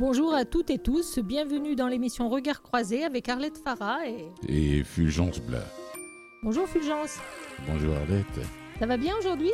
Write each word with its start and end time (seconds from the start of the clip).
Bonjour 0.00 0.32
à 0.32 0.46
toutes 0.46 0.70
et 0.70 0.78
tous, 0.78 1.18
bienvenue 1.18 1.76
dans 1.76 1.86
l'émission 1.86 2.30
Regard 2.30 2.62
croisé 2.62 3.04
avec 3.04 3.28
Arlette 3.28 3.58
Farah 3.58 3.98
et... 4.08 4.30
Et 4.48 4.82
Fulgence 4.82 5.40
Blas. 5.40 5.66
Bonjour 6.42 6.66
Fulgence. 6.66 7.18
Bonjour 7.68 7.94
Arlette. 7.94 8.40
Ça 8.78 8.86
va 8.86 8.96
bien 8.96 9.14
aujourd'hui? 9.18 9.50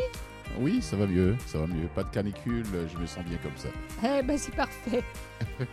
Oui, 0.60 0.80
ça 0.80 0.94
va 0.94 1.08
mieux, 1.08 1.34
ça 1.46 1.58
va 1.58 1.66
mieux. 1.66 1.88
Pas 1.96 2.04
de 2.04 2.10
canicule, 2.10 2.64
je 2.64 2.96
me 2.96 3.06
sens 3.06 3.24
bien 3.24 3.38
comme 3.38 3.56
ça. 3.56 3.70
Eh 4.04 4.22
ben 4.22 4.38
c'est 4.38 4.54
parfait. 4.54 5.02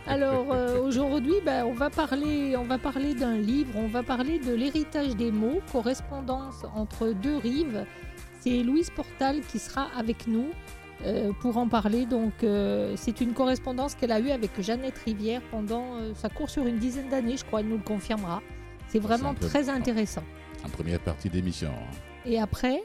Alors 0.08 0.52
euh, 0.52 0.80
aujourd'hui, 0.80 1.36
ben, 1.46 1.64
on 1.64 1.72
va 1.72 1.88
parler, 1.88 2.56
on 2.56 2.64
va 2.64 2.76
parler 2.76 3.14
d'un 3.14 3.38
livre, 3.38 3.76
on 3.76 3.86
va 3.86 4.02
parler 4.02 4.40
de 4.40 4.52
l'héritage 4.52 5.14
des 5.14 5.30
mots, 5.30 5.60
correspondance 5.70 6.64
entre 6.74 7.12
deux 7.12 7.36
rives. 7.36 7.86
C'est 8.40 8.64
Louise 8.64 8.90
Portal 8.90 9.40
qui 9.42 9.60
sera 9.60 9.86
avec 9.96 10.26
nous. 10.26 10.48
Euh, 11.02 11.32
pour 11.40 11.56
en 11.58 11.68
parler. 11.68 12.06
Donc, 12.06 12.44
euh, 12.44 12.94
c'est 12.96 13.20
une 13.20 13.34
correspondance 13.34 13.94
qu'elle 13.94 14.12
a 14.12 14.20
eue 14.20 14.30
avec 14.30 14.58
Jeannette 14.60 14.96
Rivière 14.98 15.42
pendant 15.50 15.96
euh, 15.96 16.14
sa 16.14 16.28
course 16.30 16.52
sur 16.52 16.66
une 16.66 16.78
dizaine 16.78 17.10
d'années, 17.10 17.36
je 17.36 17.44
crois, 17.44 17.60
elle 17.60 17.68
nous 17.68 17.76
le 17.76 17.82
confirmera. 17.82 18.40
C'est 18.88 19.00
vraiment 19.00 19.34
peu- 19.34 19.46
très 19.46 19.68
intéressant. 19.68 20.22
En 20.64 20.68
première 20.70 21.00
partie 21.00 21.28
d'émission. 21.28 21.70
hein. 21.70 21.96
Et 22.24 22.38
après, 22.38 22.82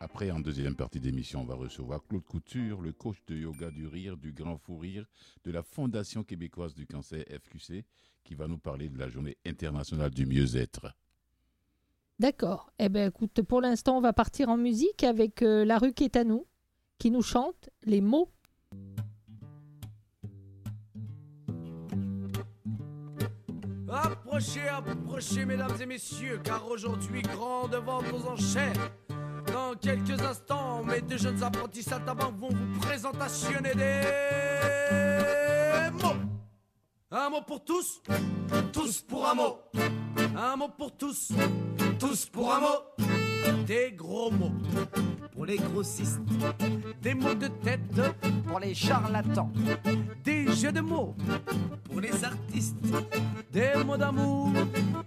Après, 0.00 0.30
en 0.30 0.40
deuxième 0.40 0.74
partie 0.74 1.00
d'émission, 1.00 1.40
on 1.40 1.44
va 1.46 1.54
recevoir 1.54 2.00
Claude 2.06 2.24
Couture, 2.24 2.82
le 2.82 2.92
coach 2.92 3.16
de 3.28 3.36
yoga 3.36 3.70
du 3.70 3.86
rire, 3.86 4.18
du 4.18 4.32
grand 4.32 4.58
fou 4.58 4.76
rire, 4.76 5.06
de 5.44 5.50
la 5.50 5.62
Fondation 5.62 6.22
québécoise 6.24 6.74
du 6.74 6.86
cancer 6.86 7.24
FQC, 7.30 7.84
qui 8.24 8.34
va 8.34 8.46
nous 8.46 8.58
parler 8.58 8.90
de 8.90 8.98
la 8.98 9.08
journée 9.08 9.38
internationale 9.46 10.10
du 10.10 10.26
mieux-être. 10.26 10.92
d'accord. 12.18 12.70
Eh 12.78 12.88
bien, 12.90 13.06
écoute, 13.06 13.40
pour 13.42 13.60
l'instant, 13.62 13.96
on 13.96 14.00
va 14.02 14.12
partir 14.12 14.48
en 14.50 14.56
musique 14.58 15.02
avec 15.04 15.40
La 15.40 15.78
rue 15.78 15.92
qui 15.94 16.04
est 16.04 16.16
à 16.16 16.24
nous, 16.24 16.46
qui 16.98 17.10
nous 17.10 17.22
chante 17.22 17.70
les 17.84 18.00
mots. 18.00 18.30
Approchez, 23.88 24.68
approchez, 24.68 25.44
mesdames 25.44 25.80
et 25.80 25.86
messieurs, 25.86 26.40
car 26.42 26.66
aujourd'hui, 26.68 27.22
grande 27.22 27.74
vente 27.76 28.04
aux 28.12 28.26
enchères. 28.28 28.90
Dans 29.52 29.74
quelques 29.80 30.20
instants, 30.20 30.82
mes 30.82 31.00
deux 31.00 31.18
jeunes 31.18 31.40
apprentis 31.42 31.82
saltimbanques 31.84 32.38
vont 32.38 32.48
vous 32.48 32.80
présentationner 32.80 33.74
des 33.74 34.00
mots. 36.02 36.16
Un 37.10 37.30
mot 37.30 37.42
pour 37.42 37.64
tous, 37.64 38.02
tous 38.72 39.02
pour 39.02 39.28
un 39.28 39.34
mot. 39.34 39.58
Un 40.36 40.56
mot 40.56 40.68
pour 40.68 40.96
tous, 40.96 41.32
tous 42.00 42.26
pour 42.26 42.52
un 42.52 42.60
mot. 42.60 43.13
Des 43.66 43.92
gros 43.92 44.30
mots 44.30 44.52
pour 45.32 45.46
les 45.46 45.56
grossistes. 45.56 46.20
Des 47.02 47.14
mots 47.14 47.34
de 47.34 47.48
tête 47.48 48.00
pour 48.46 48.60
les 48.60 48.74
charlatans. 48.74 49.50
Des 50.22 50.52
jeux 50.52 50.72
de 50.72 50.80
mots 50.80 51.14
pour 51.84 52.00
les 52.00 52.24
artistes. 52.24 52.76
Des 53.52 53.72
mots 53.84 53.96
d'amour 53.96 54.50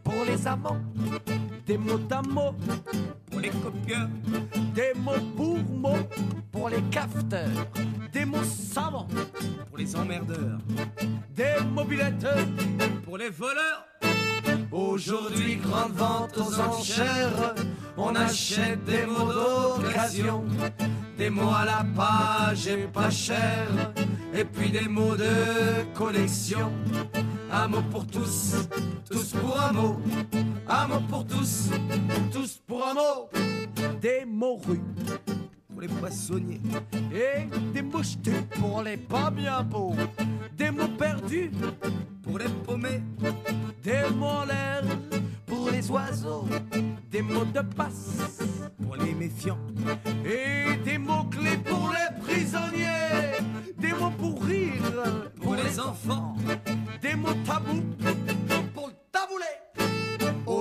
pour 0.03 0.25
les 0.25 0.47
amants. 0.47 0.81
Des 1.65 1.77
mots 1.77 1.97
d'amour 1.97 2.55
pour 3.29 3.39
les 3.39 3.49
copieurs. 3.49 4.09
Des 4.73 4.93
mots 4.95 5.13
pour 5.35 5.57
mots 5.57 6.07
pour 6.51 6.69
les 6.69 6.81
cafeteurs. 6.83 7.67
Des 8.11 8.25
mots 8.25 8.43
savants 8.43 9.07
pour 9.67 9.77
les 9.77 9.95
emmerdeurs. 9.95 10.59
Des 11.35 11.63
mobilettes 11.71 12.27
pour 13.03 13.17
les 13.17 13.29
voleurs. 13.29 13.85
Aujourd'hui, 14.71 15.55
grande 15.57 15.93
vente 15.93 16.37
aux 16.37 16.59
enchères. 16.59 17.55
On 17.95 18.13
achète 18.15 18.83
des 18.83 19.05
mots 19.05 19.31
d'occasion. 19.31 20.43
Des 21.17 21.29
mots 21.29 21.53
à 21.55 21.65
la 21.65 21.85
page 21.95 22.67
et 22.67 22.87
pas 22.87 23.09
cher. 23.09 23.67
Et 24.33 24.43
puis 24.43 24.69
des 24.69 24.87
mots 24.87 25.15
de 25.15 25.93
collection. 25.93 26.71
Un 27.51 27.67
mot 27.69 27.81
pour 27.89 28.05
tous, 28.05 28.67
tous 29.09 29.31
pour 29.31 29.59
un 29.59 29.71
mot. 29.71 29.99
Un 30.67 30.87
mot 30.87 31.01
pour 31.07 31.25
tous, 31.25 31.69
tous 32.31 32.61
pour 32.67 32.85
un 32.85 32.93
mot. 32.93 33.29
Des 34.01 34.25
mots 34.25 34.59
rues 34.67 34.81
pour 35.69 35.81
les 35.81 35.87
poissonniers. 35.87 36.61
Et 37.13 37.45
des 37.73 37.81
mouchetés 37.81 38.41
pour 38.59 38.83
les 38.83 38.97
pas 38.97 39.31
bien 39.31 39.63
beaux. 39.63 39.95
Des 40.57 40.71
mots 40.71 40.89
perdus 40.97 41.51
pour 42.21 42.37
les 42.37 42.49
paumés. 42.65 43.01
Des 43.87 44.09
mots 44.17 44.25
en 44.25 44.43
l'air 44.43 44.83
pour 45.45 45.69
les 45.69 45.89
oiseaux. 45.89 46.45
Des 47.09 47.21
mots 47.21 47.45
de 47.45 47.61
passe 47.61 48.17
pour 48.83 48.97
les 48.97 49.13
méfiants. 49.13 49.61
Et 50.25 50.75
des 50.83 50.97
mots 50.97 51.23
clés 51.31 51.55
pour 51.55 51.93
les 51.93 52.21
prisonniers. 52.21 53.39
Des 53.77 53.93
mots 53.93 54.11
pour 54.11 54.43
rire 54.43 54.83
pour 55.41 55.55
les 55.55 55.79
enfants. 55.79 56.35
Des 57.01 57.15
mots 57.15 57.29
tabous 57.45 57.81
pour 58.73 58.87
le 58.87 58.93
taboulet. 59.09 59.66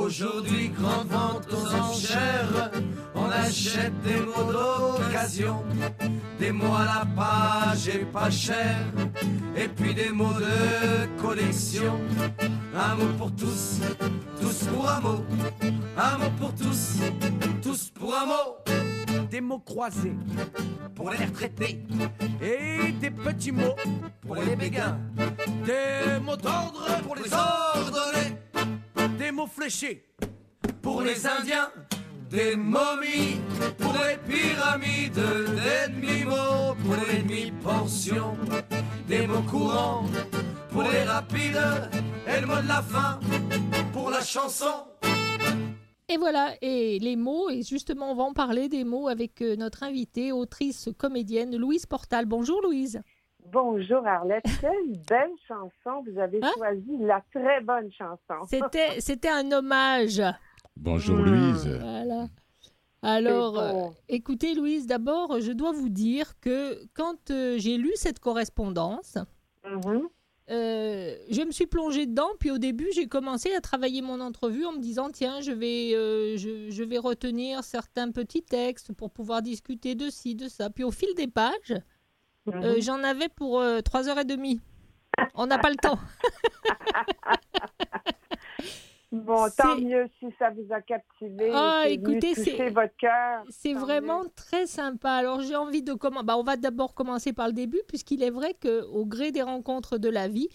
Aujourd'hui, 0.07 0.69
grande 0.69 1.09
vente 1.09 1.49
aux 1.53 1.75
enchères. 1.75 2.71
On 3.13 3.29
achète 3.29 3.93
des 4.03 4.21
mots 4.21 4.53
d'occasion. 4.53 5.65
Des 6.39 6.53
mots 6.53 6.77
à 6.77 6.85
la 6.85 7.07
page 7.17 7.89
et 7.89 8.05
pas 8.05 8.31
cher. 8.31 8.77
Et 9.57 9.67
puis 9.67 9.95
des 9.95 10.11
mots 10.11 10.39
de 10.39 11.21
collection. 11.21 11.99
Un 12.73 12.95
mot 12.95 13.13
pour 13.19 13.35
tous, 13.35 13.81
tous 14.41 14.69
pour 14.73 14.89
un 14.89 15.01
mot. 15.01 15.25
Un 15.99 16.19
mot 16.19 16.31
pour 16.39 16.55
tous, 16.55 17.01
tous 17.61 17.91
pour 17.91 18.15
un 18.15 18.27
mot. 18.27 19.27
Des 19.29 19.41
mots 19.41 19.59
croisés 19.59 20.15
pour 20.95 21.11
les 21.11 21.17
retraités. 21.17 21.85
Et 22.41 22.93
des 22.93 23.11
petits 23.11 23.51
mots 23.51 23.75
pour 24.21 24.37
les 24.37 24.55
béguins. 24.55 25.01
Des 25.65 26.21
mots 26.21 26.37
d'ordre 26.37 26.87
pour 27.03 27.17
les 27.17 27.25
ordonnés. 27.33 28.46
Des 29.19 29.33
mots 29.33 29.47
fléchés 29.47 30.05
pour 30.83 31.03
les 31.03 31.27
Indiens. 31.27 31.71
Des 32.31 32.57
momies 32.57 33.41
pour 33.79 33.95
les 33.95 34.17
pyramides, 34.29 35.15
des 35.15 35.93
demi-mots 35.93 36.75
pour 36.85 36.97
les 37.09 37.23
demi-portions, 37.23 38.37
des 39.07 39.27
mots 39.27 39.43
courants 39.43 40.05
pour 40.71 40.83
les 40.83 41.05
rapides, 41.05 41.89
et 42.27 42.41
le 42.41 42.47
mot 42.47 42.61
de 42.61 42.69
la 42.69 42.83
fin 42.83 43.21
pour 43.93 44.11
la 44.11 44.23
chanson. 44.23 44.87
Et 46.09 46.19
voilà, 46.19 46.55
et 46.61 46.99
les 46.99 47.17
mots, 47.17 47.49
et 47.49 47.63
justement, 47.63 48.13
on 48.13 48.15
va 48.17 48.25
en 48.25 48.33
parler 48.33 48.69
des 48.69 48.85
mots 48.85 49.09
avec 49.09 49.43
euh, 49.43 49.57
notre 49.57 49.83
invitée, 49.83 50.33
autrice, 50.33 50.89
comédienne, 50.99 51.57
Louise 51.57 51.87
Portal. 51.87 52.27
Bonjour 52.27 52.61
Louise. 52.63 53.01
Bonjour 53.53 54.07
Arlette, 54.07 54.45
quelle 54.61 54.99
belle 55.09 55.31
chanson. 55.47 56.03
Vous 56.07 56.19
avez 56.19 56.41
Hein? 56.43 56.51
choisi 56.57 56.97
la 57.01 57.23
très 57.33 57.61
bonne 57.61 57.91
chanson. 57.93 58.47
C'était, 58.49 59.01
c'était 59.01 59.29
un 59.29 59.51
hommage. 59.53 60.23
Bonjour 60.77 61.17
Hmm. 61.17 61.25
Louise. 61.25 61.79
Voilà. 61.81 62.27
Alors, 63.03 63.59
euh, 63.59 63.89
écoutez 64.09 64.55
Louise, 64.55 64.87
d'abord, 64.87 65.41
je 65.41 65.53
dois 65.53 65.73
vous 65.73 65.89
dire 65.89 66.39
que 66.41 66.81
quand 66.95 67.31
euh, 67.31 67.57
j'ai 67.59 67.77
lu 67.77 67.93
cette 67.95 68.19
correspondance, 68.19 69.17
Mhm. 69.65 70.09
euh, 70.51 71.15
je 71.31 71.43
me 71.43 71.51
suis 71.53 71.67
plongée 71.67 72.07
dedans, 72.07 72.31
puis 72.41 72.51
au 72.51 72.59
début, 72.59 72.89
j'ai 72.95 73.07
commencé 73.07 73.53
à 73.55 73.61
travailler 73.61 74.03
mon 74.03 74.21
entrevue 74.21 74.65
en 74.65 74.73
me 74.73 74.79
disant, 74.81 75.11
tiens, 75.11 75.41
je 75.41 75.53
vais, 75.53 75.93
euh, 75.95 76.37
je, 76.37 76.71
je 76.71 76.83
vais 76.85 76.99
retenir 76.99 77.63
certains 77.65 78.11
petits 78.11 78.43
textes 78.43 78.93
pour 78.93 79.11
pouvoir 79.11 79.41
discuter 79.43 79.95
de 79.95 80.11
ci, 80.11 80.35
de 80.35 80.49
ça. 80.49 80.69
Puis 80.71 80.83
au 80.85 80.91
fil 80.91 81.09
des 81.17 81.29
pages. 81.29 81.75
Euh, 82.55 82.81
j'en 82.81 83.03
avais 83.03 83.29
pour 83.29 83.61
euh, 83.61 83.81
trois 83.81 84.09
heures 84.09 84.19
et 84.19 84.25
demie. 84.25 84.61
On 85.35 85.47
n'a 85.47 85.59
pas 85.59 85.71
le 85.71 85.77
temps. 85.77 85.99
Bon, 89.13 89.47
tant 89.57 89.77
mieux 89.79 90.09
si 90.19 90.27
ça 90.39 90.51
vous 90.51 90.67
a 90.73 90.81
captivé. 90.83 91.51
Ah, 91.55 91.85
écoutez, 91.89 92.35
c'est- 92.35 92.71
votre 92.71 92.95
cœur. 92.97 93.45
C'est 93.49 93.73
vraiment 93.73 94.25
mieux. 94.25 94.31
très 94.35 94.67
sympa. 94.67 95.13
Alors 95.13 95.41
j'ai 95.41 95.55
envie 95.55 95.83
de 95.83 95.95
comment 95.95 96.23
bah, 96.25 96.37
on 96.37 96.43
va 96.43 96.57
d'abord 96.57 96.93
commencer 96.95 97.33
par 97.33 97.47
le 97.47 97.53
début 97.53 97.81
puisqu'il 97.89 98.23
est 98.23 98.31
vrai 98.31 98.55
que 98.55 98.83
au 98.87 99.07
gré 99.07 99.31
des 99.31 99.43
rencontres 99.43 99.97
de 99.97 100.09
la 100.09 100.27
vie, 100.29 100.49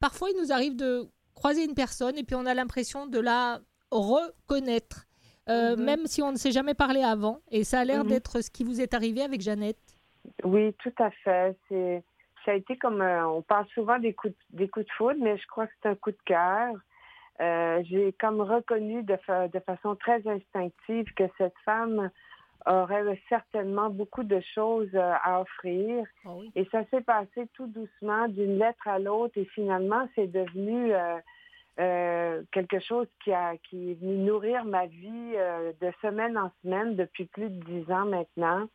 parfois 0.00 0.28
il 0.30 0.40
nous 0.42 0.52
arrive 0.52 0.74
de 0.76 1.08
croiser 1.34 1.64
une 1.64 1.74
personne 1.74 2.18
et 2.18 2.24
puis 2.24 2.34
on 2.34 2.46
a 2.46 2.52
l'impression 2.52 3.06
de 3.06 3.20
la 3.20 3.60
reconnaître, 3.90 5.06
Euh, 5.48 5.76
Mhm. 5.76 5.84
même 5.84 6.06
si 6.06 6.22
on 6.22 6.32
ne 6.32 6.36
s'est 6.38 6.52
jamais 6.52 6.72
parlé 6.74 7.02
avant. 7.02 7.40
Et 7.50 7.64
ça 7.64 7.80
a 7.80 7.84
l'air 7.84 8.02
Mhm. 8.02 8.08
d'être 8.10 8.40
ce 8.40 8.48
qui 8.50 8.64
vous 8.64 8.80
est 8.80 8.94
arrivé 8.94 9.20
avec 9.22 9.42
Jeannette. 9.42 9.93
Oui, 10.44 10.72
tout 10.74 10.92
à 10.98 11.10
fait. 11.10 11.56
C'est, 11.68 12.02
ça 12.44 12.52
a 12.52 12.54
été 12.54 12.76
comme, 12.76 13.00
euh, 13.02 13.26
on 13.28 13.42
parle 13.42 13.66
souvent 13.68 13.98
des 13.98 14.12
coups, 14.14 14.34
de- 14.52 14.58
des 14.58 14.68
coups 14.68 14.86
de 14.86 14.92
foudre, 14.92 15.18
mais 15.20 15.36
je 15.36 15.46
crois 15.46 15.66
que 15.66 15.72
c'est 15.82 15.88
un 15.88 15.94
coup 15.94 16.10
de 16.10 16.18
cœur. 16.24 16.74
Euh, 17.40 17.82
j'ai 17.84 18.12
comme 18.12 18.40
reconnu 18.40 19.02
de, 19.02 19.16
fa- 19.16 19.48
de 19.48 19.58
façon 19.60 19.96
très 19.96 20.26
instinctive 20.26 21.06
que 21.14 21.24
cette 21.36 21.56
femme 21.64 22.10
aurait 22.66 23.20
certainement 23.28 23.90
beaucoup 23.90 24.22
de 24.22 24.40
choses 24.54 24.88
euh, 24.94 25.12
à 25.22 25.40
offrir. 25.40 26.06
Ah 26.24 26.30
oui. 26.36 26.50
Et 26.54 26.64
ça 26.70 26.84
s'est 26.90 27.00
passé 27.02 27.48
tout 27.54 27.66
doucement 27.66 28.28
d'une 28.28 28.58
lettre 28.58 28.86
à 28.88 28.98
l'autre 28.98 29.36
et 29.36 29.44
finalement 29.46 30.08
c'est 30.14 30.28
devenu 30.28 30.94
euh, 30.94 31.16
euh, 31.80 32.42
quelque 32.52 32.78
chose 32.80 33.08
qui, 33.22 33.32
a, 33.32 33.56
qui 33.68 33.90
est 33.90 33.94
venu 34.00 34.16
nourrir 34.18 34.64
ma 34.64 34.86
vie 34.86 35.32
euh, 35.34 35.72
de 35.80 35.90
semaine 36.00 36.38
en 36.38 36.50
semaine 36.62 36.94
depuis 36.94 37.24
plus 37.26 37.50
de 37.50 37.64
dix 37.64 37.90
ans 37.92 38.06
maintenant. 38.06 38.66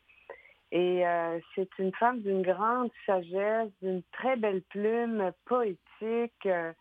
Et 0.71 1.06
euh, 1.07 1.39
c'est 1.56 1.69
une 1.80 1.94
femme 1.95 2.19
d'une 2.21 2.44
grande 2.44 2.92
sagesse, 3.06 3.69
d'une 3.81 4.04
très 4.12 4.36
belle 4.38 4.62
plume, 4.63 5.31
poétique. 5.45 6.45
euh, 6.45 6.71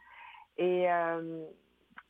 et 0.58 0.90
euh, 0.90 1.44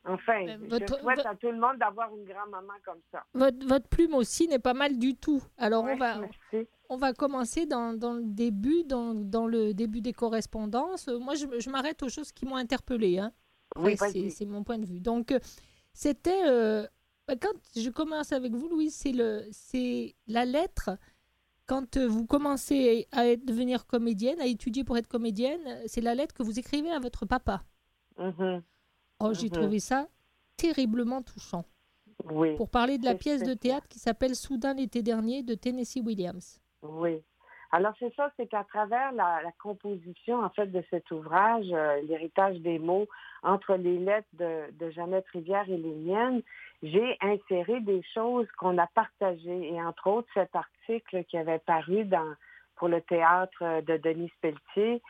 enfin, 0.05 0.45
je 0.47 0.87
souhaite 1.01 1.25
à 1.27 1.37
tout 1.37 1.51
le 1.53 1.59
monde 1.61 1.77
d'avoir 1.79 2.09
une 2.17 2.25
grand-maman 2.25 2.73
comme 2.85 2.99
ça. 3.13 3.25
Votre, 3.35 3.65
votre 3.67 3.89
plume 3.89 4.15
aussi 4.15 4.49
n'est 4.49 4.59
pas 4.59 4.75
mal 4.75 4.99
du 4.99 5.15
tout. 5.15 5.41
Alors 5.57 5.85
Ouais, 5.85 5.93
on 5.93 5.97
va 5.99 6.19
merci. 6.19 6.69
on 6.89 6.97
va 6.97 7.13
commencer 7.13 7.67
dans, 7.67 7.93
dans 7.93 8.15
le 8.15 8.25
début, 8.25 8.83
dans, 8.85 9.15
dans 9.15 9.47
le 9.47 9.73
début 9.73 10.01
des 10.01 10.13
correspondances. 10.13 11.07
Moi, 11.09 11.35
je, 11.37 11.47
je 11.61 11.71
m'arrête 11.71 12.03
aux 12.03 12.09
choses 12.09 12.33
qui 12.33 12.45
m'ont 12.47 12.57
interpellée. 12.57 13.19
Hein. 13.19 13.33
Oui, 13.77 13.97
c'est 14.31 14.47
mon 14.47 14.65
point 14.65 14.79
de 14.79 14.87
vue. 14.87 14.99
Donc, 15.01 15.33
c'était. 15.93 16.43
bah, 17.29 17.35
quand 17.41 17.53
je 17.77 17.91
commence 17.91 18.33
avec 18.33 18.53
vous, 18.53 18.69
Louise, 18.69 18.95
c'est 18.97 19.13
le- 19.13 19.45
c'est 19.53 20.15
la 20.27 20.45
lettre. 20.45 20.91
Quand 21.69 21.97
euh, 21.99 22.09
vous 22.09 22.27
commencez 22.27 23.07
à 23.13 23.27
être- 23.29 23.45
devenir 23.45 23.87
comédienne, 23.87 24.41
à 24.41 24.47
étudier 24.47 24.85
pour 24.85 24.97
être 24.97 25.07
comédienne, 25.07 25.61
euh, 25.67 25.83
c'est 25.87 26.01
la 26.01 26.15
lettre 26.15 26.35
que 26.35 26.43
vous 26.43 26.59
écrivez 26.59 26.91
à 26.91 26.99
votre 26.99 27.27
papa. 27.27 27.63
Mhm. 28.19 28.63
Oh, 29.21 29.33
j'ai 29.35 29.47
Mhm. 29.49 29.53
trouvé 29.53 29.79
ça 29.79 30.09
terriblement 30.57 31.23
touchant. 31.23 31.65
Oui, 32.31 32.57
Pour 32.57 32.69
parler 32.69 32.99
de 32.99 33.05
la 33.05 33.15
pièce 33.15 33.43
de 33.45 33.55
théâtre 33.55 33.87
qui 33.87 33.99
s'appelle 34.01 34.35
Soudain 34.35 34.75
l'été 34.75 35.03
dernier 35.03 35.43
de 35.45 35.55
Tennessee 35.55 36.01
Williams. 36.05 36.61
oui. 36.83 37.23
Alors 37.71 37.93
c'est 37.99 38.15
ça, 38.15 38.33
c'est 38.39 38.47
qu'à 38.47 38.65
travers 38.65 39.13
la, 39.13 39.43
la 39.43 39.53
composition 39.63 40.43
en 40.43 40.49
fait 40.49 40.69
de 40.69 40.83
cet 40.89 41.11
ouvrage, 41.11 41.67
euh, 41.71 42.01
l'héritage 42.01 42.59
des 42.61 42.79
mots 42.79 43.07
entre 43.43 43.75
les 43.75 43.99
lettres 43.99 44.27
de, 44.33 44.73
de 44.73 44.91
Jeannette 44.91 45.27
Rivière 45.35 45.69
et 45.69 45.77
les 45.77 45.95
miennes, 45.95 46.41
j'ai 46.83 47.17
inséré 47.21 47.81
des 47.81 48.03
choses 48.15 48.47
qu'on 48.59 48.79
a 48.79 48.87
partagées 48.89 49.73
et 49.73 49.83
entre 49.83 50.07
autres 50.09 50.29
cet 50.35 50.55
article 50.55 51.25
qui 51.25 51.37
avait 51.37 51.59
paru 51.59 52.05
dans 52.05 52.35
pour 52.77 52.89
le 52.89 53.01
théâtre 53.01 53.83
de 53.83 53.97
Denis 53.97 54.33
Pelletier 54.41 55.03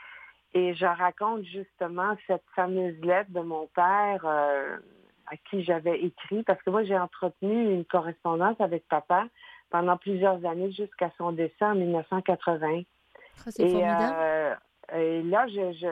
et 0.55 0.75
je 0.75 0.87
raconte 0.87 1.44
justement 1.44 2.17
cette 2.26 2.44
fameuse 2.56 2.99
lettre 3.03 3.31
de 3.31 3.41
mon 3.41 3.67
père 3.67 4.23
euh, 4.25 4.79
à 5.26 5.37
qui 5.50 5.62
j'avais 5.62 6.00
écrit 6.00 6.43
parce 6.44 6.62
que 6.62 6.70
moi 6.70 6.85
j'ai 6.85 6.99
entretenu 6.99 7.75
une 7.75 7.85
correspondance 7.85 8.59
avec 8.61 8.88
papa 8.88 9.26
pendant 9.71 9.97
plusieurs 9.99 10.44
années 10.47 10.73
jusqu'à 10.73 11.11
son 11.19 11.32
décès 11.32 11.64
en 11.64 11.75
1980. 11.75 12.82
Ah, 13.47 13.50
Et, 13.59 13.81
euh, 13.85 14.55
et 14.94 15.23
là, 15.23 15.47
je, 15.49 15.73
je, 15.75 15.88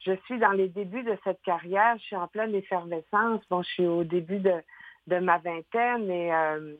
je 0.00 0.16
suis 0.24 0.38
dans 0.38 0.52
les 0.52 0.68
débuts 0.68 1.02
de 1.02 1.16
cette 1.24 1.42
carrière. 1.42 1.96
Je 1.98 2.04
suis 2.04 2.16
en 2.16 2.26
pleine 2.26 2.54
effervescence. 2.54 3.42
Bon, 3.50 3.62
je 3.62 3.68
suis 3.68 3.86
au 3.86 4.04
début 4.04 4.38
de, 4.38 4.54
de 5.08 5.18
ma 5.18 5.38
vingtaine 5.38 6.10
et, 6.10 6.32
euh, 6.34 6.74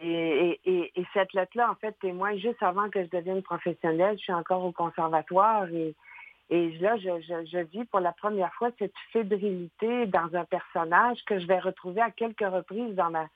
et, 0.00 0.06
et, 0.06 0.60
et- 0.64 1.00
et 1.00 1.06
cette 1.12 1.32
lettre-là, 1.32 1.70
en 1.70 1.74
fait, 1.76 1.92
témoigne 2.00 2.38
juste 2.38 2.62
avant 2.62 2.88
que 2.90 3.02
je 3.04 3.10
devienne 3.10 3.42
professionnelle. 3.42 4.16
Je 4.18 4.22
suis 4.24 4.32
encore 4.32 4.64
au 4.64 4.72
conservatoire 4.72 5.66
et, 5.70 5.94
là, 6.80 6.96
je, 6.98 7.10
je, 7.50 7.58
vis 7.58 7.84
pour 7.86 8.00
la 8.00 8.12
première 8.12 8.52
fois 8.54 8.70
cette 8.78 8.92
fébrilité 9.12 10.06
dans 10.06 10.34
un 10.34 10.44
personnage 10.44 11.18
que 11.24 11.38
je 11.38 11.46
vais 11.46 11.58
retrouver 11.58 12.00
à 12.02 12.10
quelques 12.10 12.40
reprises 12.58 12.94
dans 12.94 13.10
ma 13.10 13.26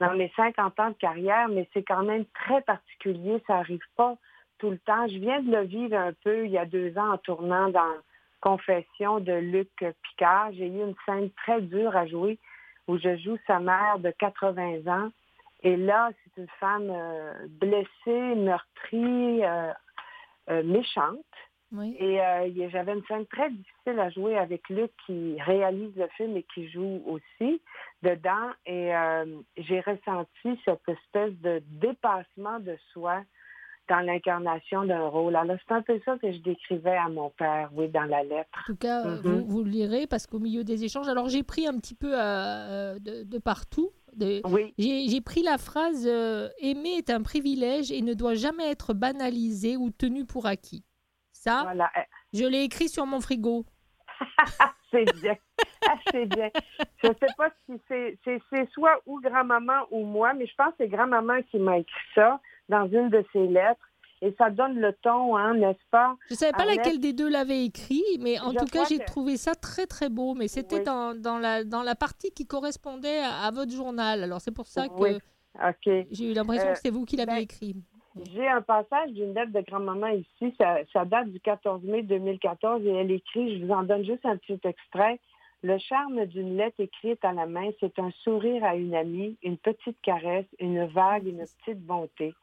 dans 0.00 0.12
mes 0.14 0.32
50 0.34 0.80
ans 0.80 0.88
de 0.88 0.94
carrière, 0.94 1.48
mais 1.48 1.68
c'est 1.72 1.84
quand 1.84 2.02
même 2.02 2.24
très 2.34 2.60
particulier. 2.62 3.40
Ça 3.46 3.58
arrive 3.58 3.86
pas 3.96 4.16
tout 4.58 4.70
le 4.70 4.78
temps. 4.78 5.06
Je 5.06 5.18
viens 5.18 5.40
de 5.40 5.52
le 5.52 5.62
vivre 5.62 5.96
un 5.96 6.12
peu 6.24 6.44
il 6.46 6.50
y 6.50 6.58
a 6.58 6.66
deux 6.66 6.98
ans 6.98 7.12
en 7.12 7.18
tournant 7.18 7.68
dans 7.68 7.94
Confession 8.40 9.20
de 9.20 9.32
Luc 9.32 9.70
Picard. 10.02 10.50
J'ai 10.52 10.66
eu 10.66 10.82
une 10.82 10.96
scène 11.06 11.30
très 11.44 11.60
dure 11.62 11.96
à 11.96 12.06
jouer 12.06 12.38
où 12.86 12.98
je 12.98 13.16
joue 13.18 13.38
sa 13.46 13.60
mère 13.60 13.98
de 13.98 14.10
80 14.10 14.86
ans. 14.86 15.10
Et 15.62 15.76
là, 15.76 16.10
c'est 16.22 16.42
une 16.42 16.48
femme 16.60 16.90
euh, 16.90 17.32
blessée, 17.48 18.34
meurtrie, 18.34 19.44
euh, 19.44 19.72
euh, 20.50 20.62
méchante. 20.62 21.18
Oui. 21.72 21.96
Et 21.98 22.70
j'avais 22.70 22.92
une 22.92 23.04
scène 23.06 23.26
très 23.26 23.50
difficile 23.50 23.98
à 23.98 24.08
jouer 24.10 24.38
avec 24.38 24.68
Luc 24.68 24.92
qui 25.06 25.36
réalise 25.40 25.96
le 25.96 26.06
film 26.16 26.36
et 26.36 26.44
qui 26.54 26.68
joue 26.68 27.02
aussi 27.04 27.60
dedans. 28.02 28.50
Et 28.64 28.92
j'ai 29.56 29.80
ressenti 29.80 30.60
cette 30.64 30.88
espèce 30.88 31.32
de 31.40 31.60
dépassement 31.80 32.60
de 32.60 32.76
soi 32.92 33.22
dans 33.88 34.00
l'incarnation 34.00 34.84
d'un 34.84 35.06
rôle. 35.08 35.36
Alors, 35.36 35.56
c'est 35.66 35.74
un 35.74 35.82
peu 35.82 36.00
ça 36.04 36.16
que 36.18 36.32
je 36.32 36.38
décrivais 36.38 36.96
à 36.96 37.08
mon 37.08 37.30
père, 37.30 37.70
oui, 37.74 37.88
dans 37.88 38.04
la 38.04 38.22
lettre. 38.22 38.48
En 38.60 38.66
tout 38.66 38.76
cas, 38.76 39.04
euh, 39.06 39.16
Mhm. 39.16 39.20
vous, 39.22 39.44
vous 39.46 39.64
le 39.64 39.70
lirez 39.70 40.06
parce 40.06 40.26
qu'au 40.26 40.38
milieu 40.38 40.64
des 40.64 40.84
échanges, 40.84 41.08
alors 41.08 41.28
j'ai 41.28 41.42
pris 41.42 41.66
un 41.66 41.76
petit 41.78 41.94
peu 41.94 42.12
euh, 42.14 42.98
de, 42.98 43.24
de 43.24 43.38
partout. 43.38 43.90
de- 44.14 44.40
Oui, 44.46 44.72
J'ai 44.78 45.20
pris 45.20 45.42
la 45.42 45.58
phrase 45.58 46.06
euh, 46.06 46.48
Aimer 46.58 46.94
est 46.98 47.10
un 47.10 47.22
privilège 47.22 47.90
et 47.90 48.00
ne 48.00 48.14
doit 48.14 48.34
jamais 48.34 48.70
être 48.70 48.94
banalisé 48.94 49.76
ou 49.76 49.90
tenu 49.90 50.24
pour 50.24 50.46
acquis. 50.46 50.84
Ça, 51.32 51.60
voilà. 51.64 51.90
Euh, 51.96 52.00
je 52.32 52.44
l'ai 52.44 52.62
écrit 52.62 52.88
sur 52.88 53.06
mon 53.06 53.20
frigo. 53.20 53.64
C'est 54.90 55.12
bien. 55.20 55.34
Ah, 55.88 55.96
c'est 56.12 56.26
bien. 56.26 56.50
Je 57.02 57.08
ne 57.08 57.14
sais 57.14 57.26
pas 57.36 57.50
si 57.66 57.74
c'est 57.88 58.70
soit 58.72 59.00
ou 59.06 59.20
grand-maman 59.20 59.86
ou 59.90 60.04
moi, 60.04 60.32
mais 60.32 60.46
je 60.46 60.54
pense 60.54 60.68
que 60.70 60.74
c'est 60.78 60.88
grand-maman 60.88 61.42
qui 61.50 61.58
m'a 61.58 61.78
écrit 61.78 62.00
ça 62.14 62.40
dans 62.68 62.86
une 62.88 63.08
de 63.10 63.24
ses 63.32 63.46
lettres. 63.46 63.80
Et 64.22 64.34
ça 64.38 64.48
donne 64.48 64.78
le 64.80 64.92
ton, 65.02 65.36
hein, 65.36 65.52
n'est-ce 65.54 65.84
pas? 65.90 66.16
Je 66.28 66.34
ne 66.34 66.38
savais 66.38 66.52
pas 66.52 66.64
laquelle 66.64 66.98
des 66.98 67.12
deux 67.12 67.28
l'avait 67.28 67.64
écrit, 67.66 68.02
mais 68.20 68.40
en 68.40 68.52
Je 68.52 68.58
tout 68.58 68.64
cas, 68.66 68.84
j'ai 68.88 68.98
que- 68.98 69.04
trouvé 69.04 69.36
ça 69.36 69.54
très 69.54 69.84
très 69.86 70.08
beau. 70.08 70.34
Mais 70.34 70.48
c'était 70.48 70.78
Oui. 70.78 70.84
dans, 70.84 71.14
dans, 71.20 71.36
la, 71.38 71.62
dans 71.64 71.82
la 71.82 71.94
partie 71.94 72.30
qui 72.30 72.46
correspondait 72.46 73.18
à, 73.18 73.46
à 73.46 73.50
votre 73.50 73.72
journal. 73.72 74.22
Alors 74.22 74.40
c'est 74.40 74.54
pour 74.54 74.66
ça 74.66 74.88
que 74.88 74.94
Oui. 74.94 75.18
J'ai 76.10 76.30
eu 76.30 76.32
l'impression 76.32 76.68
Euh, 76.68 76.72
que 76.72 76.78
c'était 76.78 76.90
vous 76.90 77.04
qui 77.04 77.16
l'aviez 77.16 77.34
ben, 77.36 77.42
écrit. 77.42 77.76
J'ai 78.32 78.48
un 78.48 78.62
passage 78.62 79.10
d'une 79.10 79.34
lettre 79.34 79.52
de 79.52 79.60
grand-maman 79.60 80.06
ici. 80.08 80.54
Ça, 80.58 80.78
ça 80.92 81.04
date 81.04 81.28
du 81.30 81.40
14 81.40 81.82
mai 81.82 82.02
2014 82.02 82.82
et 82.86 82.90
elle 82.90 83.10
écrit, 83.10 83.58
je 83.58 83.64
vous 83.66 83.72
en 83.72 83.82
donne 83.82 84.04
juste 84.04 84.24
un 84.24 84.36
petit 84.36 84.58
extrait. 84.64 85.20
Le 85.62 85.76
charme 85.78 86.24
d'une 86.26 86.56
lettre 86.56 86.76
écrite 86.78 87.24
à 87.24 87.32
la 87.32 87.46
main, 87.46 87.70
c'est 87.80 87.98
un 87.98 88.10
sourire 88.22 88.64
à 88.64 88.74
une 88.76 88.94
amie, 88.94 89.36
une 89.42 89.56
petite 89.58 90.00
caresse, 90.02 90.46
une 90.60 90.86
vague, 90.86 91.26
une 91.26 91.44
petite 91.64 91.80
bonté. 91.84 92.34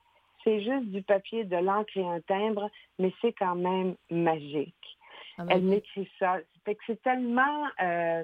C'est 0.44 0.62
juste 0.64 0.86
du 0.86 1.02
papier, 1.04 1.44
de 1.46 1.58
l'encre 1.58 1.96
et 1.96 2.06
un 2.08 2.20
timbre, 2.22 2.70
mais 3.00 3.14
c'est 3.22 3.34
quand 3.34 3.56
même 3.56 3.96
magique. 4.10 4.98
Ah, 5.38 5.46
Elle 5.50 5.62
m'écrit 5.64 6.10
ça. 6.20 6.38
C'est 6.86 7.02
tellement... 7.02 7.66
euh, 7.82 8.24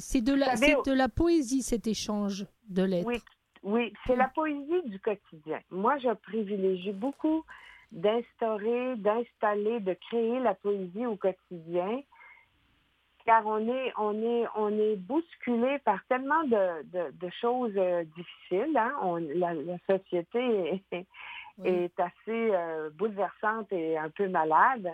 c'est 0.00 0.20
de, 0.20 0.34
la- 0.34 0.56
savez, 0.56 0.76
de 0.84 0.92
la 0.92 1.08
poésie 1.08 1.62
cet 1.62 1.86
échange 1.86 2.46
de 2.68 2.82
lettres. 2.82 3.06
Oui, 3.06 3.20
oui, 3.62 3.92
c'est 4.06 4.16
la 4.16 4.28
poésie 4.28 4.82
du 4.86 4.98
quotidien. 4.98 5.60
Moi, 5.70 5.98
je 5.98 6.12
privilégie 6.14 6.92
beaucoup 6.92 7.44
d'instaurer, 7.92 8.96
d'installer, 8.96 9.80
de 9.80 9.94
créer 9.94 10.40
la 10.40 10.54
poésie 10.54 11.06
au 11.06 11.16
quotidien, 11.16 12.00
car 13.28 13.46
on 13.46 13.60
est, 13.68 13.92
on 13.98 14.14
est, 14.22 14.46
on 14.56 14.70
est 14.70 14.96
bousculé 14.96 15.78
par 15.84 16.00
tellement 16.08 16.44
de, 16.44 16.82
de- 16.94 17.10
de 17.12 17.28
choses 17.42 17.72
euh, 17.76 18.02
difficiles. 18.16 18.74
Hein? 18.76 18.94
On- 19.02 19.16
la, 19.16 19.52
la 19.52 19.76
société 19.86 20.82
est, 20.92 21.06
Oui. 21.58 21.68
est 21.68 22.00
assez 22.00 22.40
euh, 22.54 22.88
bouleversante 22.98 23.70
et 23.72 23.98
un 23.98 24.08
peu 24.08 24.28
malade. 24.28 24.88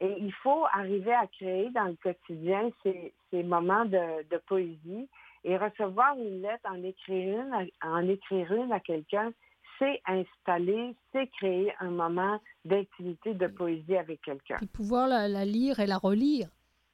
Et 0.00 0.14
il 0.18 0.32
faut 0.42 0.64
arriver 0.72 1.12
à 1.12 1.26
créer 1.26 1.70
dans 1.70 1.84
le 1.94 1.96
quotidien 2.02 2.70
ces, 2.84 3.12
ces 3.30 3.42
moments 3.42 3.84
de, 3.84 4.22
de 4.30 4.38
poésie 4.46 5.08
et 5.44 5.56
recevoir 5.56 6.14
une 6.16 6.42
lettre, 6.42 6.68
en 6.70 6.80
écrire 6.84 7.40
une, 7.40 7.52
à- 7.52 7.88
en 7.96 8.08
écrire 8.08 8.52
une 8.52 8.70
à 8.72 8.78
quelqu'un, 8.78 9.32
c'est 9.80 10.00
installer, 10.06 10.94
c'est 11.12 11.26
créer 11.38 11.72
un 11.80 11.90
moment 11.90 12.38
d'intimité, 12.64 13.34
de 13.34 13.48
poésie 13.48 13.96
avec 13.96 14.22
quelqu'un. 14.22 14.58
Pouvoir 14.72 15.08
la, 15.08 15.26
la 15.26 15.44
lire 15.44 15.80
et 15.80 15.86
la 15.86 15.98
relire. 15.98 16.46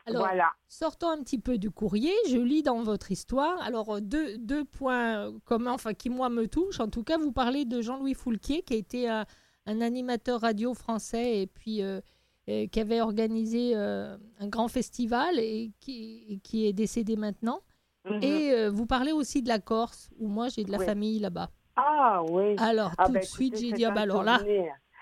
Alors, 0.09 0.23
Voilà. 0.23 0.51
sortons 0.69 1.09
un 1.11 1.23
petit 1.23 1.39
peu 1.39 1.59
du 1.59 1.71
courrier. 1.71 2.13
Je 2.29 2.37
lis 2.39 2.63
dans 2.63 2.83
votre 2.83 3.11
histoire. 3.13 3.61
Alors, 3.63 3.97
euh, 3.97 4.01
deux, 4.01 4.39
deux 4.39 4.65
points 4.65 5.33
communs, 5.45 5.73
enfin, 5.73 5.95
qui 5.95 6.11
moi 6.11 6.29
me 6.29 6.47
touchent. 6.47 6.81
En 6.81 6.89
tout 6.89 7.03
cas, 7.05 7.19
vous 7.19 7.33
parlez 7.33 7.65
de 7.65 7.81
Jean-Louis 7.83 8.15
Foulquier, 8.15 8.63
qui 8.63 8.75
a 8.75 8.77
été 8.77 9.09
un, 9.09 9.25
un 9.67 9.81
animateur 9.81 10.41
radio 10.41 10.75
français 10.75 11.41
et 11.43 11.47
puis 11.47 11.83
euh, 11.83 12.01
euh, 12.49 12.67
qui 12.67 12.81
avait 12.81 13.01
organisé 13.03 13.73
euh, 13.77 14.17
un 14.41 14.49
grand 14.49 14.69
festival 14.69 15.39
et 15.39 15.73
qui, 15.81 16.25
et 16.29 16.39
qui 16.39 16.67
est 16.67 16.73
décédé 16.73 17.17
maintenant. 17.17 17.61
Mhm. 18.09 18.23
Et 18.23 18.53
euh, 18.53 18.71
vous 18.71 18.87
parlez 18.87 19.13
aussi 19.13 19.43
de 19.43 19.49
la 19.49 19.59
Corse, 19.59 20.09
où 20.19 20.29
moi 20.29 20.49
j'ai 20.49 20.65
de 20.65 20.71
la 20.73 20.79
Oui. 20.79 20.87
famille 20.87 21.19
là-bas. 21.19 21.51
Ah 21.77 22.23
oui. 22.29 22.57
Alors, 22.59 22.93
Ah, 22.97 23.07
tout 23.07 23.13
ben, 23.13 23.21
de 23.21 23.25
suite, 23.27 23.57
j'ai 23.59 23.73
dit, 23.73 23.85
ah 23.85 23.91
bah 23.91 24.01
alors 24.01 24.23
là. 24.25 24.41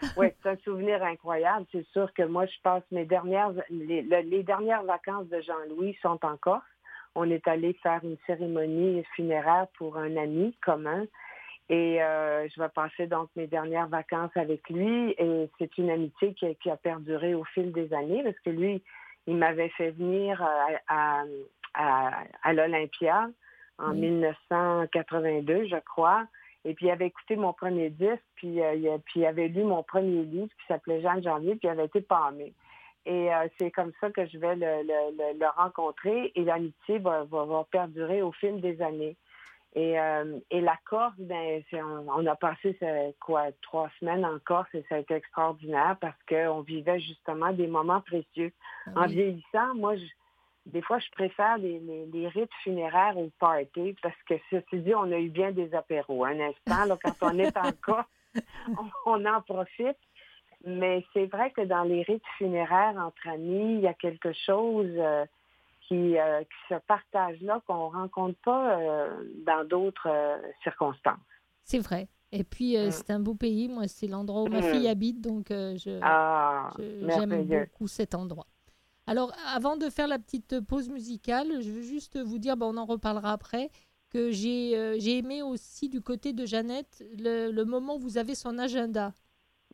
Oui, 0.17 0.29
c'est 0.43 0.49
un 0.51 0.57
souvenir 0.59 1.03
incroyable. 1.03 1.67
C'est 1.73 1.87
sûr 1.89 2.13
que 2.15 2.23
moi, 2.23 2.47
je 2.47 2.57
passe 2.63 2.83
mes 2.91 3.05
dernières, 3.05 3.53
les, 3.71 4.03
le- 4.03 4.21
les 4.29 4.43
dernières 4.43 4.83
vacances 4.85 5.29
de 5.29 5.41
Jean-Louis 5.41 5.97
sont 6.03 6.19
en 6.25 6.37
Corse. 6.37 6.63
On 7.15 7.31
est 7.31 7.49
allé 7.49 7.73
faire 7.83 8.01
une 8.05 8.19
cérémonie 8.27 9.03
funéraire 9.15 9.67
pour 9.79 9.97
un 9.97 10.17
ami 10.17 10.55
commun. 10.65 11.07
Et 11.69 12.01
euh, 12.03 12.47
je 12.49 12.61
vais 12.63 12.69
passer 12.69 13.07
donc 13.07 13.29
mes 13.37 13.47
dernières 13.47 13.89
vacances 13.89 14.37
avec 14.37 14.69
lui. 14.69 15.15
Et 15.19 15.49
c'est 15.59 15.77
une 15.79 15.91
amitié 15.91 16.35
qui 16.35 16.47
a, 16.47 16.55
qui 16.55 16.71
a 16.71 16.77
perduré 16.77 17.35
au 17.35 17.45
fil 17.45 17.73
des 17.73 17.93
années 17.95 18.23
parce 18.23 18.39
que 18.41 18.51
lui, 18.51 18.83
il 19.27 19.37
m'avait 19.37 19.71
fait 19.71 19.91
venir 19.93 20.41
euh, 20.43 20.77
à, 20.89 21.25
à, 21.75 22.23
à 22.43 22.53
l'Olympia 22.53 23.29
en 23.79 23.91
Oui. 23.93 24.01
1982, 24.11 25.67
je 25.67 25.77
crois. 25.85 26.27
Et 26.67 26.75
puis, 26.75 26.87
il 26.87 26.91
avait 26.91 27.07
écouté 27.07 27.37
mon 27.37 27.53
premier 27.53 27.91
disque, 27.91 28.25
puis, 28.35 28.61
euh, 28.61 28.75
il, 28.75 29.01
puis 29.05 29.21
il 29.21 29.27
avait 29.27 29.47
lu 29.47 29.63
mon 29.63 29.85
premier 29.85 30.25
livre 30.25 30.49
qui 30.49 30.67
s'appelait 30.67 31.01
Jeanne 31.01 31.23
Janvier, 31.23 31.55
puis 31.55 31.69
il 31.69 31.71
avait 31.71 31.85
été 31.85 32.01
palmé. 32.01 32.55
Et 33.07 33.33
euh, 33.33 33.47
c'est 33.57 33.71
comme 33.71 33.93
ça 34.01 34.11
que 34.11 34.27
je 34.27 34.37
vais 34.37 34.57
le, 34.57 34.83
le, 34.83 35.39
le, 35.39 35.47
rencontrer 35.57 36.33
et 36.35 36.43
l'amitié 36.43 36.99
va, 36.99 37.23
va, 37.23 37.45
va, 37.45 37.65
perdurer 37.71 38.21
au 38.21 38.33
fil 38.33 38.61
des 38.61 38.83
années. 38.83 39.17
Et, 39.77 40.01
euh, 40.01 40.41
et 40.51 40.61
la 40.61 40.77
Corse, 40.87 41.15
ben, 41.19 41.63
on, 41.75 42.07
on, 42.09 42.27
a 42.27 42.35
passé 42.35 42.77
quoi 43.21 43.45
trois 43.63 43.89
semaines 44.01 44.25
en 44.25 44.41
Corse 44.45 44.69
et 44.75 44.85
ça 44.89 44.97
a 44.97 44.99
été 44.99 45.15
extraordinaire 45.15 45.97
parce 46.01 46.21
qu'on 46.29 46.63
vivait 46.63 46.99
justement 46.99 47.53
des 47.53 47.69
moments 47.69 48.01
précieux. 48.01 48.53
Ah 48.87 49.03
en 49.03 49.07
vieillissant, 49.07 49.75
moi, 49.77 49.95
je, 49.95 50.05
des 50.67 50.83
fois, 50.83 50.99
je 50.99 51.11
préfère 51.13 51.59
les, 51.59 51.79
les, 51.81 52.07
les, 52.07 52.29
rites 52.29 52.53
funéraires 52.63 53.17
au 53.17 53.31
party 53.39 53.97
parce 54.03 54.17
que, 54.29 54.35
ceci 54.51 54.83
dit, 54.83 54.95
on 54.95 55.11
a 55.13 55.19
eu 55.19 55.29
bien 55.29 55.53
des 55.53 55.73
apéros. 55.75 56.25
Un 56.25 56.41
instant, 56.41 56.85
là, 56.87 56.99
quand 57.03 57.15
on 57.23 57.39
est 57.39 57.57
en 57.57 57.71
Corse, 57.81 58.07
on, 58.69 58.91
on 59.07 59.25
en 59.25 59.41
profite. 59.43 59.99
Mais 60.65 61.05
c'est 61.13 61.27
vrai 61.27 61.53
que 61.53 61.61
dans 61.61 61.85
les 61.85 62.03
rites 62.03 62.27
funéraires 62.39 62.97
entre 62.97 63.29
amis, 63.29 63.75
il 63.75 63.81
y 63.81 63.87
a 63.87 63.95
quelque 63.95 64.33
chose 64.33 64.91
euh, 64.97 65.25
qui, 65.87 66.19
euh, 66.19 66.41
qui, 66.43 66.75
se 66.75 66.81
partage 66.87 67.41
là 67.41 67.61
qu'on 67.67 67.91
ne 67.91 67.95
rencontre 67.95 68.39
pas 68.45 68.79
euh, 68.79 69.25
dans 69.47 69.67
d'autres 69.67 70.09
euh, 70.09 70.39
circonstances. 70.63 71.15
C'est 71.63 71.79
vrai. 71.79 72.09
Et 72.33 72.45
puis, 72.45 72.77
mm. 72.77 72.91
c'est 72.91 73.11
un 73.11 73.21
beau 73.21 73.35
pays. 73.35 73.69
Moi, 73.69 73.87
c'est 73.87 74.09
l'endroit 74.09 74.43
où 74.43 74.49
ma 74.49 74.61
mm. 74.61 74.73
fille 74.73 74.89
habite, 74.89 75.21
donc 75.21 75.47
je, 75.51 76.01
ah, 76.03 76.73
j'aime 76.79 77.45
beaucoup 77.45 77.87
cet 77.87 78.15
endroit. 78.15 78.47
Alors, 79.07 79.33
avant 79.55 79.77
de 79.77 79.89
faire 79.89 80.09
la 80.09 80.19
petite 80.19 80.61
pause 80.61 80.89
musicale, 80.89 81.61
je 81.61 81.71
veux 81.71 81.83
juste 81.83 82.19
vous 82.19 82.39
dire, 82.39 82.57
ben, 82.57 82.67
on 82.67 82.77
en 82.77 82.87
reparlera 82.87 83.33
après, 83.33 83.71
que 84.11 84.31
j'ai, 84.31 84.99
j'ai 84.99 85.19
aimé 85.19 85.43
aussi 85.43 85.89
du 85.89 86.01
côté 86.01 86.33
de 86.33 86.47
Jeannette 86.47 87.05
le, 87.19 87.51
le 87.51 87.65
moment 87.65 87.97
où 87.97 88.01
vous 88.01 88.19
avez 88.19 88.35
son 88.35 88.59
agenda. 88.59 89.15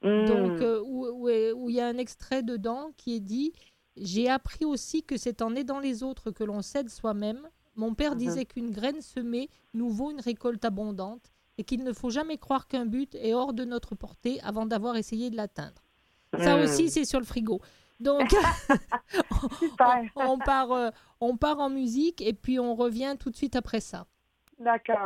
Mmh. 0.02 0.24
Donc, 0.24 0.60
euh, 0.60 0.82
où 0.84 1.28
il 1.28 1.52
où, 1.54 1.70
y 1.70 1.80
a 1.80 1.86
un 1.86 1.96
extrait 1.96 2.42
dedans 2.42 2.90
qui 2.96 3.14
est 3.14 3.20
dit 3.20 3.52
J'ai 3.96 4.28
appris 4.28 4.64
aussi 4.64 5.04
que 5.04 5.16
c'est 5.16 5.42
en 5.42 5.54
aidant 5.54 5.78
les 5.78 6.02
autres 6.02 6.30
que 6.30 6.44
l'on 6.44 6.62
s'aide 6.62 6.88
soi-même. 6.88 7.48
Mon 7.76 7.94
père 7.94 8.14
mmh. 8.14 8.18
disait 8.18 8.44
qu'une 8.44 8.70
graine 8.70 9.00
semée 9.00 9.48
nous 9.74 9.90
vaut 9.90 10.10
une 10.10 10.20
récolte 10.20 10.64
abondante 10.64 11.32
et 11.56 11.64
qu'il 11.64 11.84
ne 11.84 11.92
faut 11.92 12.10
jamais 12.10 12.36
croire 12.36 12.66
qu'un 12.66 12.86
but 12.86 13.14
est 13.14 13.34
hors 13.34 13.52
de 13.52 13.64
notre 13.64 13.94
portée 13.94 14.40
avant 14.40 14.66
d'avoir 14.66 14.96
essayé 14.96 15.30
de 15.30 15.36
l'atteindre. 15.36 15.82
Ça 16.38 16.56
aussi, 16.56 16.88
c'est 16.88 17.04
sur 17.04 17.20
le 17.20 17.26
frigo. 17.26 17.60
Donc, 18.02 18.30
on, 19.30 20.06
on, 20.16 20.38
part, 20.38 20.72
euh, 20.72 20.90
on 21.20 21.36
part 21.36 21.60
en 21.60 21.70
musique 21.70 22.20
et 22.20 22.32
puis 22.32 22.58
on 22.58 22.74
revient 22.74 23.16
tout 23.18 23.30
de 23.30 23.36
suite 23.36 23.56
après 23.56 23.80
ça. 23.80 24.06
D'accord, 24.58 24.98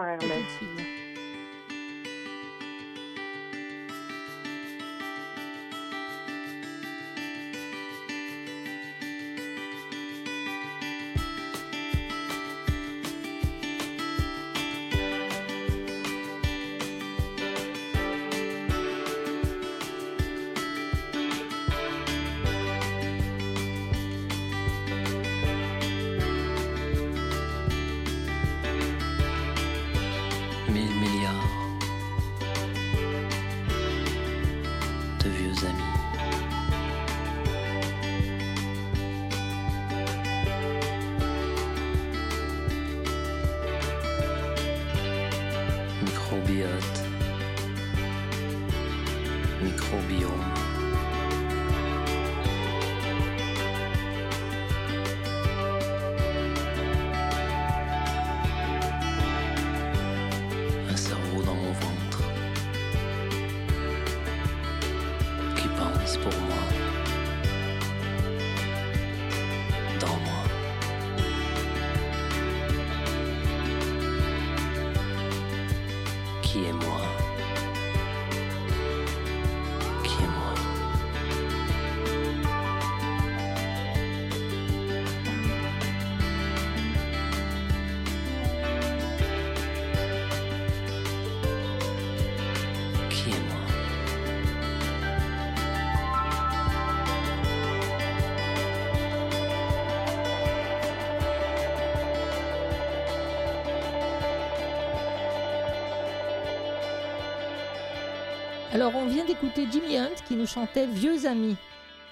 Alors, 108.76 108.94
on 108.94 109.06
vient 109.06 109.24
d'écouter 109.24 109.66
Jimmy 109.72 109.96
Hunt 109.96 110.14
qui 110.28 110.36
nous 110.36 110.44
chantait 110.44 110.86
Vieux 110.86 111.24
amis. 111.24 111.56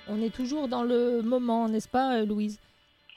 On 0.09 0.23
est 0.23 0.35
toujours 0.35 0.66
dans 0.66 0.83
le 0.83 1.21
moment, 1.21 1.68
n'est-ce 1.68 1.90
pas, 1.90 2.16
euh, 2.16 2.25
Louise? 2.25 2.59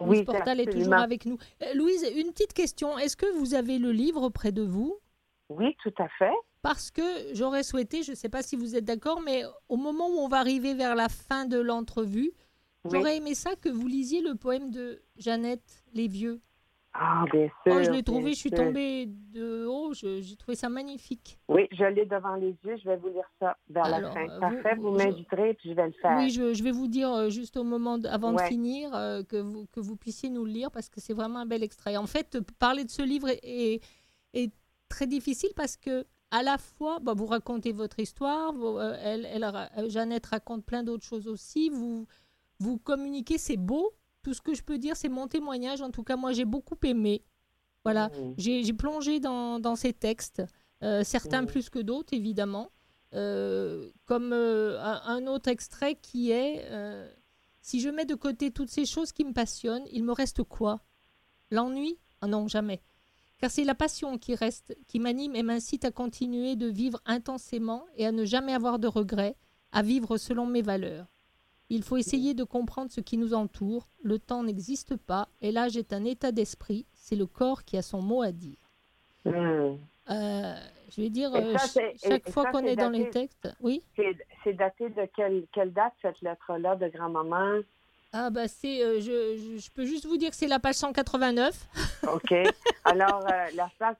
Oui, 0.02 0.26
Portal 0.26 0.60
est 0.60 0.70
toujours 0.70 0.96
avec 0.96 1.26
nous. 1.26 1.38
Euh, 1.64 1.74
Louise, 1.74 2.06
une 2.18 2.34
petite 2.34 2.52
question. 2.52 2.98
Est-ce 2.98 3.16
que 3.16 3.38
vous 3.40 3.54
avez 3.54 3.78
le 3.80 3.94
livre 3.94 4.28
près 4.28 4.52
de 4.52 4.64
vous? 4.64 4.98
Oui, 5.48 5.78
tout 5.82 5.94
à 5.98 6.10
fait. 6.20 6.34
Parce 6.62 6.92
que 6.92 7.02
j'aurais 7.36 7.64
souhaité, 7.64 8.04
je 8.04 8.12
ne 8.12 8.16
sais 8.18 8.28
pas 8.28 8.44
si 8.44 8.58
vous 8.58 8.76
êtes 8.76 8.84
d'accord, 8.84 9.22
mais 9.22 9.44
au 9.70 9.78
moment 9.78 10.10
où 10.10 10.18
on 10.18 10.28
va 10.28 10.40
arriver 10.40 10.74
vers 10.74 10.96
la 10.96 11.08
fin 11.08 11.46
de 11.46 11.58
l'entrevue, 11.58 12.34
j'aurais 12.84 13.16
aimé 13.16 13.34
ça 13.34 13.56
que 13.56 13.70
vous 13.70 13.88
lisiez 13.88 14.20
le 14.20 14.36
poème 14.36 14.72
de 14.72 15.02
Jeannette 15.16 15.86
Les 15.94 16.10
Vieux. 16.10 16.42
Ah, 17.00 17.26
bien 17.32 17.48
sûr. 17.48 17.74
Oh, 17.76 17.84
je 17.84 17.92
l'ai 17.92 18.02
trouvé, 18.02 18.32
je 18.32 18.40
suis 18.40 18.50
tombée 18.50 19.06
de 19.06 19.66
haut, 19.66 19.94
j'ai 19.94 20.36
trouvé 20.36 20.56
ça 20.56 20.68
magnifique. 20.68 21.38
Oui, 21.48 21.68
je 21.72 21.84
l'ai 21.84 22.06
devant 22.06 22.36
les 22.36 22.56
yeux, 22.66 22.76
je 22.78 22.90
vais 22.90 22.98
vous 22.98 23.10
lire 23.10 23.30
ça 23.40 23.56
vers 23.70 23.88
la 23.88 24.10
fin. 24.12 24.28
Euh, 24.28 24.40
Parfait, 24.40 24.76
vous, 24.76 24.92
vous 24.92 24.98
m'inviterez 24.98 25.54
puis 25.54 25.70
je 25.70 25.76
vais 25.76 25.86
le 25.86 25.94
faire. 26.02 26.18
Oui, 26.18 26.32
je, 26.32 26.56
je, 26.56 26.64
vais 26.64 26.72
vous 26.72 26.88
dire 26.88 27.12
euh, 27.14 27.30
juste 27.30 27.56
au 27.56 27.64
moment, 27.64 28.00
avant 28.10 28.34
de 28.34 28.42
finir, 28.42 28.96
euh, 28.96 29.22
que, 29.22 29.38
vous, 29.38 29.68
que 29.72 29.80
vous 29.80 29.96
puissiez 29.96 30.30
nous 30.30 30.44
le 30.44 30.52
lire 30.52 30.72
parce 30.72 30.90
que 30.90 31.00
c'est 31.00 31.14
vraiment 31.14 31.40
un 31.40 31.46
bel 31.46 31.62
extrait. 31.62 31.98
En 31.98 32.08
fait, 32.08 32.40
parler 32.58 32.84
de 32.84 32.90
ce 32.90 33.04
livre 33.04 33.30
est, 33.30 33.82
est, 34.34 34.54
très 34.90 35.06
difficile 35.06 35.50
parce 35.56 35.78
que 35.78 36.06
à 36.32 36.42
la 36.44 36.58
fois, 36.58 37.00
bah, 37.00 37.14
vous 37.16 37.26
racontez 37.26 37.74
votre 37.74 38.00
histoire, 38.00 38.54
vous, 38.54 38.80
elle, 38.80 39.26
elle, 39.26 39.90
Jeannette 39.90 40.26
raconte 40.26 40.66
plein 40.66 40.82
d'autres 40.82 41.06
choses 41.06 41.28
aussi, 41.28 41.70
vous, 41.70 42.08
vous 42.60 42.78
communiquez, 42.78 43.38
c'est 43.38 43.58
beau, 43.58 43.94
tout 44.24 44.34
ce 44.34 44.42
que 44.42 44.54
je 44.54 44.64
peux 44.64 44.78
dire, 44.78 44.96
c'est 44.96 45.10
mon 45.10 45.28
témoignage. 45.28 45.82
En 45.82 45.92
tout 45.92 46.04
cas, 46.04 46.16
moi, 46.16 46.34
j'ai 46.34 46.46
beaucoup 46.46 46.78
aimé. 46.84 47.24
Voilà, 47.84 48.10
mmh. 48.10 48.34
j'ai 48.38 48.74
plongé 48.74 49.20
dans, 49.20 49.60
dans, 49.60 49.78
ces 49.78 49.94
textes, 49.94 50.44
euh, 50.84 51.04
certains 51.06 51.44
mmh. 51.44 51.48
plus 51.48 51.70
que 51.70 51.80
d'autres, 51.80 52.14
évidemment. 52.14 52.70
Euh, 53.14 53.90
comme 54.06 54.34
euh, 54.34 54.78
un, 54.82 55.26
autre 55.28 55.50
extrait 55.50 55.96
qui 55.96 56.32
est 56.32 56.66
Si 57.62 57.80
je 57.80 57.90
mets 57.90 58.06
de 58.06 58.16
côté 58.16 58.52
toutes 58.52 58.70
ces 58.70 58.86
choses 58.86 59.14
qui 59.14 59.24
me 59.24 59.32
passionnent, 59.32 59.86
il 59.92 60.04
me 60.04 60.12
reste 60.12 60.44
quoi? 60.44 60.82
L'ennui? 61.50 61.98
Ah 62.20 62.28
non, 62.28 62.48
jamais. 62.48 62.82
Car 63.38 63.52
c'est 63.52 63.64
la 63.64 63.76
passion 63.76 64.18
qui 64.18 64.36
reste, 64.36 64.76
qui 64.88 65.00
m'anime 65.00 65.36
et 65.36 65.44
m'incite 65.44 65.86
à 65.86 65.92
continuer 65.92 66.56
de 66.56 66.68
vivre 66.68 67.00
intensément 67.06 67.86
et 67.96 68.06
à 68.06 68.12
ne 68.12 68.26
jamais 68.26 68.54
avoir 68.54 68.80
de 68.80 68.88
regrets, 68.88 69.36
à 69.72 69.84
vivre 69.84 70.18
selon 70.18 70.46
mes 70.46 70.64
valeurs. 70.64 71.08
Il 71.70 71.84
faut 71.84 71.98
essayer 71.98 72.34
de 72.34 72.44
comprendre 72.44 72.92
ce 72.92 73.02
qui 73.02 73.18
nous 73.18 73.34
entoure. 73.34 73.88
Le 74.02 74.20
temps 74.20 74.44
n'existe 74.44 74.96
pas 74.96 75.28
et 75.42 75.52
l'âge 75.52 75.76
est 75.76 75.92
un 75.94 76.06
état 76.06 76.32
d'esprit. 76.32 76.86
C'est 76.94 77.16
le 77.16 77.26
corps 77.26 77.64
qui 77.64 77.78
a 77.78 77.82
son 77.82 78.02
mot 78.02 78.22
à 78.22 78.32
dire. 78.32 78.58
Mmh. 79.26 79.32
Euh, 80.10 80.56
je 80.96 81.02
vais 81.02 81.10
dire, 81.10 81.34
euh, 81.36 81.58
ça, 81.58 81.82
chaque 82.02 82.30
fois 82.30 82.46
qu'on 82.52 82.64
est, 82.64 82.74
est 82.74 82.76
dans 82.78 82.90
les 82.90 83.10
textes, 83.10 83.50
oui? 83.60 83.84
C'est 84.44 84.54
daté 84.54 84.90
de 84.90 85.08
quelle, 85.16 85.46
quelle 85.52 85.74
date 85.74 85.94
cette 86.02 86.22
lettre-là 86.22 86.78
de 86.78 86.88
grand-maman? 86.88 87.62
Ah 88.14 88.30
bah 88.30 88.48
c'est, 88.48 88.82
euh, 88.82 89.02
je, 89.02 89.38
je, 89.38 89.58
je 89.58 89.72
peux 89.72 89.86
juste 89.86 90.06
vous 90.06 90.16
dire 90.16 90.30
que 90.30 90.36
c'est 90.38 90.48
la 90.48 90.60
page 90.60 90.76
189. 90.76 91.68
OK. 92.14 92.34
Alors, 92.86 93.22
euh, 93.28 93.46
la 93.56 93.70
place, 93.78 93.98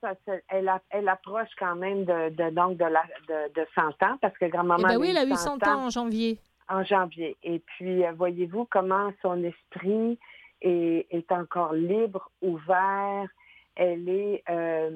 elle, 0.48 0.72
elle, 0.90 1.08
approche 1.08 1.48
quand 1.58 1.76
même 1.76 2.06
de, 2.06 2.30
de, 2.30 2.50
donc 2.50 2.78
de, 2.78 2.84
la, 2.84 3.02
de, 3.28 3.52
de 3.52 3.66
100 3.74 3.82
ans, 4.06 4.16
parce 4.20 4.36
que 4.38 4.46
Eh 4.46 4.48
grand-maman 4.48 4.88
ben 4.88 4.96
oui, 4.96 5.08
elle 5.10 5.18
a 5.18 5.24
eu 5.24 5.32
eu 5.32 5.36
100 5.36 5.62
ans 5.66 5.84
en 5.84 5.90
janvier. 5.90 6.38
En 6.68 6.84
janvier. 6.84 7.36
Et 7.42 7.58
puis, 7.60 8.04
euh, 8.04 8.12
voyez-vous 8.12 8.66
comment 8.70 9.12
son 9.22 9.42
esprit 9.44 10.18
est, 10.60 11.32
encore 11.32 11.72
libre, 11.72 12.30
ouvert. 12.42 13.28
Elle 13.76 14.08
est, 14.08 14.42
euh, 14.48 14.90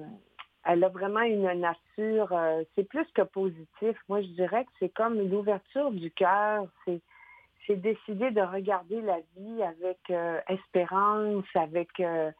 elle 0.64 0.84
a 0.84 0.88
vraiment 0.88 1.22
une 1.22 1.50
nature, 1.60 2.32
euh, 2.32 2.62
c'est 2.74 2.88
plus 2.88 3.06
que 3.14 3.22
positif. 3.22 3.96
Moi, 4.08 4.22
je 4.22 4.28
dirais 4.28 4.64
que 4.64 4.70
c'est 4.78 4.92
comme 4.92 5.18
l'ouverture 5.18 5.90
du 5.90 6.10
cœur. 6.10 6.66
C'est, 6.84 7.00
c'est 7.66 7.76
décider 7.76 8.30
de 8.30 8.40
regarder 8.40 9.00
la 9.00 9.18
vie 9.36 9.62
avec 9.62 9.98
euh, 10.10 10.40
espérance, 10.48 11.44
avec. 11.54 11.88
euh, 12.00 12.30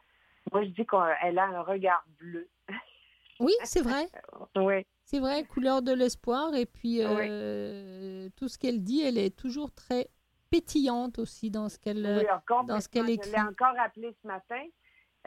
moi, 0.51 0.63
je 0.63 0.69
dis 0.69 0.85
qu'elle 0.85 1.39
a 1.39 1.45
un 1.45 1.61
regard 1.61 2.03
bleu. 2.19 2.47
Oui, 3.39 3.53
c'est 3.63 3.81
vrai. 3.81 4.07
Oui, 4.55 4.85
C'est 5.05 5.19
vrai, 5.19 5.43
couleur 5.43 5.81
de 5.81 5.93
l'espoir. 5.93 6.53
Et 6.55 6.65
puis, 6.65 6.99
euh, 7.01 8.29
tout 8.35 8.47
ce 8.47 8.57
qu'elle 8.57 8.83
dit, 8.83 9.01
elle 9.01 9.17
est 9.17 9.35
toujours 9.35 9.71
très 9.71 10.09
pétillante 10.49 11.17
aussi 11.19 11.49
dans 11.49 11.69
ce 11.69 11.79
qu'elle... 11.79 12.05
oui, 12.05 12.25
dans 12.67 12.79
ce 12.79 12.87
qu'elle 12.87 13.03
complètement. 13.03 13.03
Je 13.03 13.07
l'ai 13.07 13.13
écrit. 13.13 13.41
encore 13.41 13.79
appelé 13.79 14.15
ce 14.21 14.27
matin. 14.27 14.63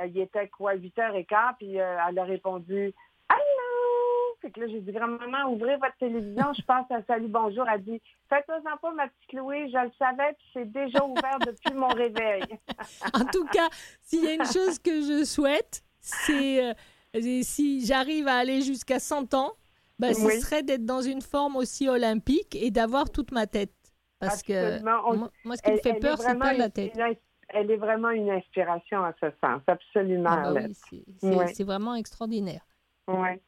Euh, 0.00 0.06
il 0.06 0.18
était 0.18 0.48
quoi, 0.48 0.74
8h15, 0.76 1.54
puis 1.58 1.80
euh, 1.80 1.96
elle 2.08 2.18
a 2.18 2.24
répondu 2.24 2.92
Allô! 3.28 4.36
Fait 4.42 4.50
que 4.50 4.60
là, 4.60 4.66
j'ai 4.68 4.80
dit, 4.80 4.92
grand-maman, 4.92 5.50
ouvrez 5.50 5.76
votre 5.76 5.96
télévision, 5.98 6.52
je 6.52 6.62
passe 6.62 6.84
à 6.90 7.02
Salut 7.04 7.28
Bonjour. 7.28 7.66
Elle 7.68 7.82
dit, 7.82 8.02
faites-en 8.28 8.76
pas, 8.76 8.92
ma 8.92 9.08
petite 9.08 9.32
Louise, 9.32 9.72
je 9.72 9.78
le 9.78 9.90
savais, 9.98 10.34
puis 10.34 10.46
c'est 10.52 10.70
déjà 10.70 11.02
ouvert 11.04 11.38
depuis 11.40 11.74
mon 11.74 11.88
réveil. 11.88 12.44
En 13.14 13.24
tout 13.24 13.46
cas, 13.46 13.68
s'il 14.02 14.24
y 14.24 14.28
a 14.28 14.34
une 14.34 14.44
chose 14.44 14.78
que 14.78 15.00
je 15.00 15.24
souhaite, 15.24 15.82
c'est 16.00 16.64
euh, 16.64 16.74
et 17.24 17.42
si 17.42 17.84
j'arrive 17.86 18.28
à 18.28 18.36
aller 18.36 18.62
jusqu'à 18.62 18.98
100 19.00 19.34
ans, 19.34 19.52
bah, 19.98 20.12
ce 20.14 20.40
serait 20.40 20.62
d'être 20.62 20.84
dans 20.84 21.00
une 21.00 21.22
forme 21.22 21.56
aussi 21.56 21.88
olympique 21.88 22.54
et 22.54 22.70
d'avoir 22.70 23.10
toute 23.10 23.32
ma 23.32 23.46
tête. 23.46 23.72
Parce 24.18 24.42
que 24.42 24.52
Absolument. 24.52 25.16
Moi, 25.16 25.30
moi, 25.44 25.56
ce 25.56 25.62
qui 25.62 25.70
me 25.72 25.76
fait 25.78 25.94
peur, 25.94 26.18
c'est 26.18 26.38
pas 26.38 26.52
la 26.54 26.70
tête. 26.70 26.94
une- 26.94 27.16
elle 27.48 27.70
est 27.70 27.76
vraiment 27.76 28.10
une 28.10 28.28
inspiration 28.30 29.04
à 29.04 29.14
ce 29.20 29.26
sens, 29.40 29.62
absolument. 29.66 30.30
Ah 30.30 30.52
bah 30.52 30.60
oui, 30.66 30.74
c'est- 31.20 31.26
Ouais. 31.26 31.64
vraiment 31.64 31.94
extraordinaire. 31.94 32.66
Ouais. 33.06 33.40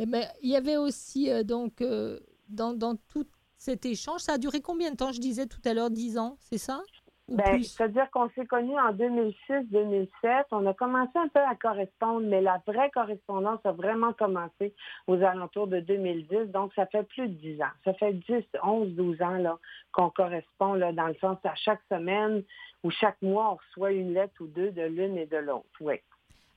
Eh 0.00 0.06
ben, 0.06 0.26
il 0.42 0.50
y 0.50 0.56
avait 0.56 0.76
aussi, 0.76 1.30
euh, 1.30 1.44
donc, 1.44 1.80
euh, 1.80 2.18
dans, 2.48 2.72
dans 2.74 2.96
tout 2.96 3.24
cet 3.56 3.86
échange, 3.86 4.20
ça 4.20 4.32
a 4.32 4.38
duré 4.38 4.60
combien 4.60 4.90
de 4.90 4.96
temps? 4.96 5.12
Je 5.12 5.20
disais 5.20 5.46
tout 5.46 5.60
à 5.64 5.72
l'heure 5.74 5.90
10 5.90 6.18
ans, 6.18 6.36
c'est 6.40 6.58
ça? 6.58 6.82
Ben, 7.28 7.62
C'est-à-dire 7.62 8.10
qu'on 8.10 8.28
s'est 8.30 8.44
connus 8.44 8.78
en 8.78 8.92
2006-2007. 8.92 10.44
On 10.50 10.66
a 10.66 10.74
commencé 10.74 11.12
un 11.16 11.28
peu 11.28 11.40
à 11.40 11.54
correspondre, 11.54 12.26
mais 12.26 12.42
la 12.42 12.60
vraie 12.66 12.90
correspondance 12.90 13.60
a 13.64 13.72
vraiment 13.72 14.12
commencé 14.12 14.74
aux 15.06 15.14
alentours 15.22 15.66
de 15.66 15.80
2010. 15.80 16.50
Donc, 16.52 16.72
ça 16.74 16.84
fait 16.86 17.02
plus 17.04 17.28
de 17.28 17.34
10 17.34 17.62
ans. 17.62 17.72
Ça 17.84 17.94
fait 17.94 18.12
10, 18.12 18.44
11, 18.62 18.90
12 18.90 19.22
ans 19.22 19.38
là, 19.38 19.58
qu'on 19.92 20.10
correspond 20.10 20.74
là, 20.74 20.92
dans 20.92 21.06
le 21.06 21.14
sens 21.14 21.38
à 21.44 21.54
chaque 21.54 21.80
semaine 21.90 22.42
ou 22.82 22.90
chaque 22.90 23.20
mois, 23.22 23.52
on 23.52 23.54
reçoit 23.56 23.92
une 23.92 24.12
lettre 24.12 24.34
ou 24.40 24.46
deux 24.46 24.70
de 24.70 24.82
l'une 24.82 25.16
et 25.16 25.26
de 25.26 25.38
l'autre. 25.38 25.64
Oui. 25.80 25.94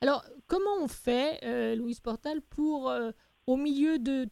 Alors, 0.01 0.23
comment 0.47 0.75
on 0.81 0.89
fait, 0.89 1.39
euh, 1.45 1.75
Louise 1.75 2.01
Portal, 2.01 2.41
pour, 2.41 2.89
euh, 2.89 3.11
au 3.47 3.55
milieu 3.55 3.99
de 3.99 4.27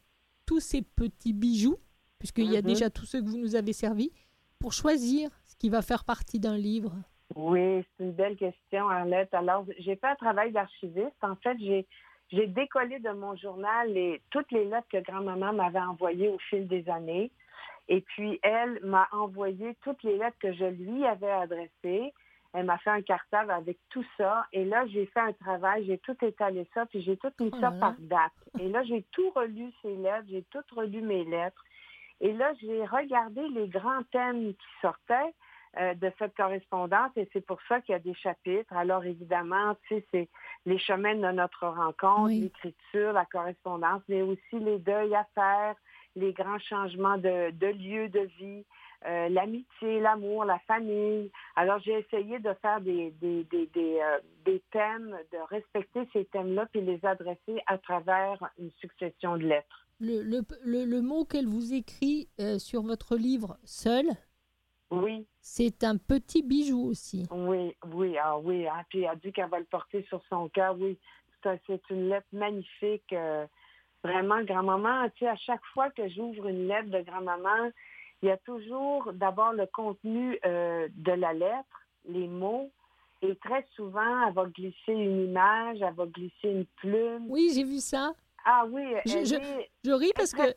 tous 0.45 0.59
ces 0.59 0.81
petits 0.81 1.33
bijoux, 1.33 1.77
puisqu'il 2.19 2.51
y 2.51 2.57
a 2.57 2.61
Mhm. 2.61 2.67
déjà 2.67 2.89
tous 2.89 3.05
ceux 3.05 3.21
que 3.21 3.27
vous 3.27 3.37
nous 3.37 3.55
avez 3.55 3.71
servis, 3.71 4.11
pour 4.59 4.73
choisir 4.73 5.29
qui 5.65 5.71
va 5.71 5.81
faire 5.81 6.03
partie 6.03 6.39
d'un 6.39 6.57
livre? 6.57 6.91
Oui, 7.35 7.83
c'est 7.97 8.03
une 8.03 8.11
belle 8.11 8.35
question, 8.35 8.87
Arlette. 8.87 9.33
Alors, 9.33 9.65
j'ai 9.79 9.95
fait 9.95 10.05
un 10.05 10.15
travail 10.15 10.51
d'archiviste. 10.51 11.17
En 11.23 11.35
fait, 11.37 11.57
j'ai 11.59 11.87
j'ai 12.31 12.45
décollé 12.45 12.99
de 12.99 13.09
mon 13.09 13.35
journal 13.35 13.91
les, 13.91 14.21
toutes 14.29 14.51
les 14.51 14.65
lettres 14.65 14.87
que 14.91 15.01
grand-maman 15.01 15.53
m'avait 15.53 15.79
envoyées 15.79 16.27
au 16.27 16.37
fil 16.49 16.67
des 16.67 16.87
années. 16.87 17.31
Et 17.87 18.01
puis, 18.01 18.39
elle 18.43 18.79
m'a 18.83 19.07
envoyé 19.11 19.75
toutes 19.81 20.03
les 20.03 20.17
lettres 20.19 20.37
que 20.39 20.53
je 20.53 20.65
lui 20.65 21.03
avais 21.03 21.31
adressées. 21.31 22.13
Elle 22.53 22.65
m'a 22.65 22.77
fait 22.77 22.91
un 22.91 23.01
cartable 23.01 23.49
avec 23.49 23.79
tout 23.89 24.05
ça. 24.17 24.45
Et 24.53 24.65
là, 24.65 24.85
j'ai 24.85 25.07
fait 25.07 25.19
un 25.19 25.33
travail, 25.33 25.85
j'ai 25.87 25.97
tout 25.97 26.17
étalé 26.23 26.67
ça, 26.75 26.85
puis 26.85 27.01
j'ai 27.01 27.17
tout 27.17 27.31
mis 27.39 27.49
Oh 27.53 27.59
ça 27.59 27.71
là. 27.71 27.79
par 27.79 27.95
date. 27.99 28.37
Et 28.59 28.69
là, 28.69 28.83
j'ai 28.83 29.03
tout 29.11 29.31
relu 29.31 29.71
ces 29.81 29.95
lettres, 29.95 30.27
j'ai 30.29 30.43
tout 30.51 30.63
relu 30.75 31.01
mes 31.01 31.23
lettres. 31.25 31.63
Et 32.21 32.33
là, 32.33 32.53
j'ai 32.61 32.85
regardé 32.85 33.47
les 33.49 33.67
grands 33.67 34.03
thèmes 34.11 34.53
qui 34.53 34.67
sortaient 34.81 35.33
de 35.95 36.11
cette 36.19 36.35
correspondance 36.35 37.11
et 37.15 37.27
c'est 37.33 37.45
pour 37.45 37.59
ça 37.67 37.81
qu'il 37.81 37.93
y 37.93 37.95
a 37.95 37.99
des 37.99 38.13
chapitres. 38.13 38.73
Alors 38.73 39.03
évidemment, 39.05 39.75
tu 39.87 39.95
sais, 39.95 40.05
c'est 40.11 40.29
les 40.65 40.77
chemins 40.79 41.15
de 41.15 41.31
notre 41.31 41.67
rencontre, 41.67 42.27
Oui. 42.27 42.39
l'écriture, 42.41 43.13
la 43.13 43.25
correspondance, 43.25 44.01
mais 44.07 44.21
aussi 44.21 44.59
les 44.59 44.79
deuils 44.79 45.15
à 45.15 45.25
faire, 45.35 45.75
les 46.15 46.33
grands 46.33 46.59
changements 46.59 47.17
de, 47.17 47.51
de 47.51 47.67
lieu 47.67 48.07
de 48.09 48.21
vie, 48.39 48.63
euh, 49.05 49.27
l'amitié, 49.29 49.99
l'amour, 49.99 50.45
la 50.45 50.59
famille. 50.59 51.29
Alors 51.55 51.79
j'ai 51.79 51.99
essayé 51.99 52.39
de 52.39 52.53
faire 52.61 52.79
des, 52.81 53.11
des, 53.21 53.43
des, 53.43 53.67
des, 53.67 53.99
euh, 54.01 54.19
des 54.45 54.63
thèmes, 54.71 55.15
de 55.33 55.37
respecter 55.49 56.07
ces 56.13 56.25
thèmes-là 56.25 56.67
puis 56.71 56.81
les 56.81 57.03
adresser 57.05 57.61
à 57.67 57.77
travers 57.77 58.37
une 58.57 58.71
succession 58.79 59.37
de 59.37 59.43
lettres. 59.43 59.87
le, 59.99 60.21
le, 60.23 60.41
le- 60.63 60.85
le 60.85 61.01
mot 61.01 61.25
qu'elle 61.25 61.47
vous 61.47 61.73
écrit 61.73 62.29
euh, 62.39 62.57
sur 62.59 62.81
votre 62.81 63.15
livre 63.17 63.57
seul, 63.65 64.05
Oui, 64.91 65.25
c'est 65.41 65.83
un 65.83 65.97
petit 65.97 66.43
bijou 66.43 66.89
aussi. 66.89 67.27
Oui, 67.31 67.75
oui, 67.93 68.17
ah 68.21 68.37
oui. 68.37 68.65
Ah, 68.67 68.83
puis 68.89 68.99
elle 69.03 69.09
a 69.09 69.15
dit 69.15 69.31
qu'elle 69.31 69.49
va 69.49 69.59
le 69.59 69.65
porter 69.65 70.03
sur 70.09 70.21
son 70.29 70.47
cœur. 70.49 70.75
Oui, 70.79 70.97
Ça, 71.43 71.55
c'est 71.67 71.81
une 71.89 72.09
lettre 72.09 72.27
magnifique. 72.33 73.11
euh, 73.13 73.45
vraiment, 74.03 74.43
grand-maman, 74.43 75.09
tu 75.15 75.25
sais, 75.25 75.27
à 75.27 75.35
chaque 75.35 75.65
fois 75.73 75.89
que 75.89 76.07
j'ouvre 76.09 76.47
une 76.47 76.67
lettre 76.67 76.89
de 76.91 77.01
grand-maman, 77.01 77.71
il 78.21 78.27
y 78.29 78.31
a 78.31 78.37
toujours 78.37 79.11
d'abord 79.13 79.53
le 79.53 79.65
contenu 79.65 80.37
euh, 80.45 80.87
de 80.95 81.11
la 81.13 81.33
lettre, 81.33 81.81
les 82.07 82.27
mots, 82.27 82.71
et 83.23 83.35
très 83.37 83.65
souvent, 83.75 84.27
elle 84.27 84.33
va 84.35 84.45
glisser 84.45 84.91
une 84.93 85.25
image, 85.29 85.81
elle 85.81 85.93
va 85.95 86.05
glisser 86.05 86.49
une 86.49 86.65
plume. 86.77 87.25
Oui, 87.29 87.49
j'ai 87.55 87.63
vu 87.63 87.79
ça. 87.79 88.13
Ah 88.45 88.65
oui, 88.69 88.83
Je- 89.07 89.17
elle 89.17 89.25
je- 89.25 89.35
est- 89.35 89.71
Je 89.83 89.91
ris 89.91 90.11
parce 90.15 90.33
que, 90.33 90.53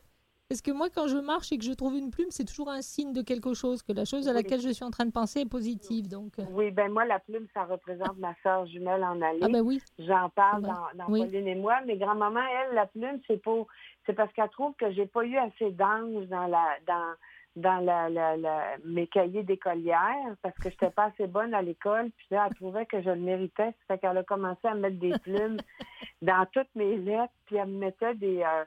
parce 0.49 0.61
que 0.63 0.71
moi, 0.71 0.89
quand 0.89 1.07
je 1.07 1.17
marche 1.17 1.51
et 1.51 1.57
que 1.59 1.63
je 1.63 1.71
trouve 1.73 1.95
une 1.95 2.09
plume, 2.09 2.31
c'est 2.31 2.43
toujours 2.43 2.69
un 2.69 2.81
signe 2.81 3.13
de 3.13 3.21
quelque 3.21 3.53
chose, 3.53 3.83
que 3.83 3.93
la 3.93 4.03
chose 4.03 4.27
à 4.27 4.33
laquelle 4.33 4.59
je 4.59 4.69
suis 4.69 4.83
en 4.83 4.89
train 4.89 5.05
de 5.05 5.11
penser 5.11 5.41
est 5.41 5.49
positive. 5.49 6.07
Donc, 6.09 6.39
euh, 6.39 6.43
Oui, 6.51 6.71
ben 6.71 6.91
moi, 6.91 7.05
la 7.05 7.19
plume, 7.19 7.45
ça 7.53 7.65
représente 7.65 8.17
ma 8.17 8.33
sœur 8.41 8.65
jumelle 8.65 9.03
en 9.03 9.21
allée. 9.21 9.39
ah 9.43 9.47
ben 9.47 9.61
oui, 9.61 9.79
J'en 9.99 10.29
parle 10.29 10.63
dans, 10.63 10.87
dans 10.95 11.05
Oui. 11.07 11.19
Pauline 11.23 11.47
et 11.47 11.53
moi, 11.55 11.79
mais 11.85 11.97
grand-maman, 11.97 12.39
elle, 12.41 12.73
la 12.75 12.87
plume, 12.87 13.19
c'est 13.27 13.41
pour 13.41 13.67
c'est 14.07 14.13
parce 14.13 14.33
qu'elle 14.33 14.49
trouve 14.49 14.73
que 14.75 14.91
j'ai 14.91 15.05
pas 15.05 15.23
eu 15.23 15.37
assez 15.37 15.69
d'ange 15.71 16.25
dans 16.27 16.47
la 16.47 16.65
dans 16.87 17.13
dans 17.55 17.77
la, 17.83 18.09
la- 18.09 18.37
la- 18.37 18.77
mes 18.85 19.05
cahiers 19.07 19.43
d'écolière 19.43 20.35
parce 20.41 20.55
que 20.59 20.69
j'étais 20.69 20.89
pas 20.91 21.05
assez 21.05 21.27
bonne 21.27 21.53
à 21.53 21.61
l'école. 21.61 22.09
Puis 22.17 22.27
là, 22.31 22.45
elle 22.49 22.55
trouvait 22.55 22.85
que 22.87 23.01
je 23.01 23.09
le 23.09 23.19
méritais. 23.19 23.73
Ça 23.87 23.95
fait 23.95 23.97
qu'elle 23.99 24.17
a 24.17 24.23
commencé 24.23 24.65
à 24.67 24.73
mettre 24.75 24.97
des 24.97 25.11
plumes 25.19 25.57
dans 26.21 26.45
toutes 26.53 26.73
mes 26.75 26.95
lettres, 26.97 27.33
puis 27.45 27.57
elle 27.57 27.67
me 27.69 27.79
mettait 27.79 28.15
des 28.15 28.41
euh, 28.41 28.63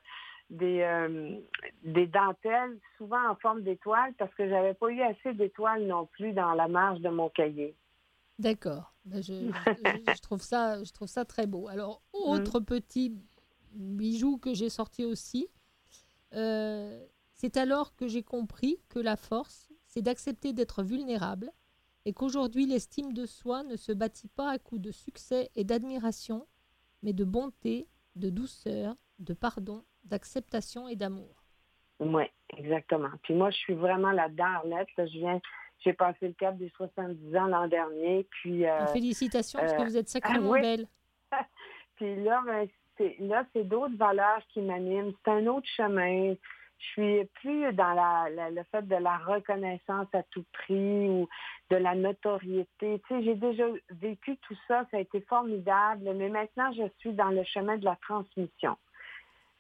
des, 0.52 0.82
euh, 0.82 1.40
des 1.84 2.06
dentelles, 2.06 2.78
souvent 2.98 3.30
en 3.30 3.36
forme 3.36 3.62
d'étoiles, 3.62 4.14
parce 4.18 4.34
que 4.34 4.48
j'avais 4.48 4.74
pas 4.74 4.90
eu 4.90 5.02
assez 5.02 5.34
d'étoiles 5.34 5.86
non 5.86 6.06
plus 6.06 6.32
dans 6.32 6.54
la 6.54 6.68
marge 6.68 7.00
de 7.00 7.10
mon 7.10 7.30
cahier. 7.30 7.76
d'accord. 8.38 8.94
Ben, 9.04 9.22
je, 9.22 9.52
je- 9.76 10.12
je 10.12 10.20
trouve 10.20 10.42
ça, 10.42 10.82
je 10.84 10.92
trouve 10.92 11.08
ça 11.08 11.24
très 11.24 11.46
beau. 11.46 11.68
Alors, 11.68 12.02
autre 12.12 12.60
petit 12.60 13.14
bijou 13.72 14.38
que 14.38 14.54
j'ai 14.54 14.68
sorti 14.70 15.04
aussi, 15.04 15.48
euh, 16.34 17.06
c'est 17.34 17.56
alors 17.56 17.96
que 17.96 18.08
j'ai 18.08 18.22
compris 18.22 18.80
que 18.88 18.98
la 19.00 19.16
force, 19.16 19.70
c'est 19.86 20.02
d'accepter 20.02 20.52
d'être 20.52 20.82
vulnérable 20.84 21.52
et 22.06 22.12
qu'aujourd'hui 22.14 22.66
l'estime 22.66 23.12
de 23.12 23.26
soi 23.26 23.64
ne 23.64 23.76
se 23.76 23.92
bâtit 23.92 24.28
pas 24.28 24.50
à 24.50 24.58
coup 24.58 24.78
de 24.78 24.92
succès 24.92 25.50
et 25.56 25.64
d'admiration, 25.64 26.46
mais 27.02 27.12
de 27.12 27.24
bonté, 27.24 27.88
de 28.16 28.30
douceur, 28.30 28.96
de 29.20 29.34
pardon, 29.34 29.84
d'acceptation 30.04 30.88
et 30.88 30.96
d'amour. 30.96 31.42
Oui, 32.00 32.24
exactement. 32.56 33.10
Puis 33.22 33.34
moi, 33.34 33.50
je 33.50 33.56
suis 33.58 33.74
vraiment 33.74 34.10
là-dedans, 34.12 34.44
Arlette. 34.44 34.88
Là, 34.96 35.06
je 35.06 35.18
viens, 35.18 35.40
j'ai 35.84 35.92
passé 35.92 36.28
le 36.28 36.34
cap 36.34 36.56
des 36.56 36.68
70 36.70 37.36
ans 37.36 37.46
l'an 37.46 37.68
dernier. 37.68 38.26
Puis, 38.30 38.66
euh, 38.66 38.86
Félicitations 38.88 39.60
parce 39.60 39.72
que 39.74 39.82
euh, 39.82 39.84
vous 39.84 39.96
êtes 39.96 40.08
sacrément 40.08 40.50
oui. 40.50 40.60
belle. 40.60 40.86
puis 41.96 42.22
là, 42.24 42.42
ben, 42.44 42.68
c'est, 42.96 43.16
là, 43.20 43.44
c'est 43.52 43.64
d'autres 43.64 43.96
valeurs 43.96 44.42
qui 44.48 44.60
m'animent. 44.60 45.12
C'est 45.24 45.30
un 45.30 45.46
autre 45.46 45.68
chemin. 45.76 46.34
Je 46.78 46.86
suis 46.88 47.24
plus 47.34 47.72
dans 47.74 47.92
la, 47.94 48.28
la- 48.30 48.50
le 48.50 48.64
fait 48.64 48.82
de 48.82 48.96
la 48.96 49.16
reconnaissance 49.18 50.08
à 50.12 50.24
tout 50.24 50.44
prix 50.52 51.08
ou 51.08 51.28
de 51.70 51.76
la 51.76 51.94
notoriété. 51.94 53.00
Tu 53.08 53.14
sais, 53.14 53.22
j'ai 53.22 53.36
déjà 53.36 53.64
vécu 53.90 54.36
tout 54.38 54.56
ça. 54.66 54.84
Ça 54.90 54.96
a 54.96 55.00
été 55.00 55.20
formidable. 55.20 56.12
Mais 56.16 56.28
maintenant, 56.28 56.72
je 56.72 56.82
suis 56.98 57.12
dans 57.12 57.28
le 57.28 57.44
chemin 57.44 57.76
de 57.78 57.84
la 57.84 57.94
transmission. 58.02 58.76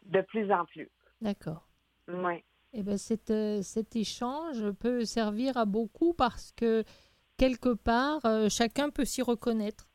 De 0.06 0.20
plus 0.22 0.50
en 0.52 0.64
plus. 0.66 0.90
D'accord. 1.20 1.68
Oui. 2.08 2.42
Eh 2.72 2.82
ben, 2.82 2.96
cet, 2.98 3.30
euh, 3.30 3.62
cet 3.62 3.96
échange 3.96 4.70
peut 4.72 5.04
servir 5.04 5.56
à 5.56 5.64
beaucoup 5.66 6.14
parce 6.14 6.52
que 6.52 6.84
quelque 7.36 7.74
part, 7.74 8.24
euh, 8.24 8.48
chacun 8.48 8.90
peut 8.90 9.04
s'y 9.04 9.22
reconnaître. 9.22 9.88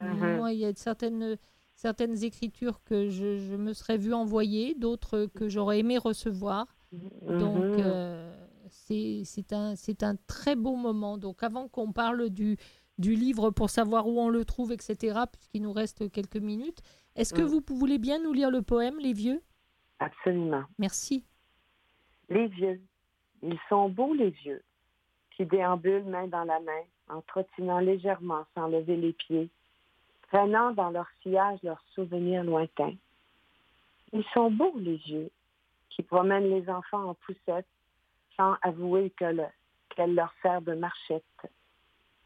Mhm. 0.00 0.36
Moi, 0.36 0.52
il 0.52 0.60
y 0.60 0.64
a 0.64 0.72
certaines, 0.74 1.36
certaines 1.76 2.24
écritures 2.24 2.82
que 2.84 3.08
je, 3.10 3.36
je 3.38 3.54
me 3.56 3.72
serais 3.74 3.98
vue 3.98 4.14
envoyer, 4.14 4.74
d'autres 4.74 5.26
que 5.26 5.48
j'aurais 5.48 5.80
aimé 5.80 5.98
recevoir. 5.98 6.74
Donc, 6.92 7.76
Mhm. 7.76 7.84
euh, 7.84 8.46
c'est 8.70 9.22
c'est 9.24 9.52
un, 9.52 9.76
c'est 9.76 10.02
un 10.02 10.16
très 10.26 10.56
beau 10.56 10.76
moment. 10.76 11.18
Donc, 11.18 11.42
avant 11.42 11.68
qu'on 11.68 11.92
parle 11.92 12.30
du, 12.30 12.56
du 12.98 13.14
livre 13.14 13.50
pour 13.50 13.68
savoir 13.70 14.06
où 14.08 14.18
on 14.20 14.28
le 14.30 14.44
trouve, 14.44 14.72
etc., 14.72 15.20
puisqu'il 15.30 15.62
nous 15.62 15.72
reste 15.72 16.10
quelques 16.10 16.36
minutes, 16.36 16.80
est-ce 17.14 17.34
que 17.34 17.42
Mm. 17.42 17.46
vous 17.46 17.62
voulez 17.68 17.98
bien 17.98 18.18
nous 18.22 18.32
lire 18.32 18.50
le 18.50 18.62
poème, 18.62 18.98
Les 18.98 19.12
Vieux? 19.12 19.42
Absolument. 20.02 20.64
Merci. 20.78 21.24
Les 22.28 22.48
vieux, 22.48 22.80
ils 23.42 23.58
sont 23.68 23.88
beaux 23.88 24.14
les 24.14 24.30
vieux, 24.30 24.62
qui 25.30 25.46
déambulent 25.46 26.04
main 26.04 26.26
dans 26.26 26.44
la 26.44 26.58
main, 26.60 26.82
en 27.08 27.20
trottinant 27.22 27.78
légèrement 27.78 28.44
sans 28.54 28.66
lever 28.66 28.96
les 28.96 29.12
pieds, 29.12 29.48
traînant 30.28 30.72
dans 30.72 30.90
leur 30.90 31.06
sillage 31.22 31.60
leurs 31.62 31.84
souvenirs 31.94 32.42
lointains. 32.42 32.96
Ils 34.12 34.24
sont 34.34 34.50
beaux 34.50 34.74
les 34.76 34.96
vieux, 34.96 35.30
qui 35.90 36.02
promènent 36.02 36.50
les 36.50 36.68
enfants 36.68 37.10
en 37.10 37.14
poussette, 37.14 37.66
sans 38.36 38.56
avouer 38.62 39.10
que 39.10 39.26
le- 39.26 39.54
qu'elle 39.90 40.14
leur 40.14 40.32
sert 40.42 40.62
de 40.62 40.74
marchette. 40.74 41.22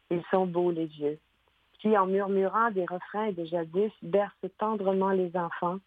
Ils 0.09 0.23
sont 0.31 0.47
beaux 0.47 0.71
les 0.71 0.85
vieux, 0.85 1.19
qui, 1.79 1.95
en 1.97 2.07
murmurant 2.07 2.71
des 2.71 2.85
refrains 2.85 3.33
de 3.33 3.45
jadis, 3.45 3.91
bercent 4.01 4.51
tendrement 4.57 5.11
les 5.11 5.35
enfants, 5.35 5.79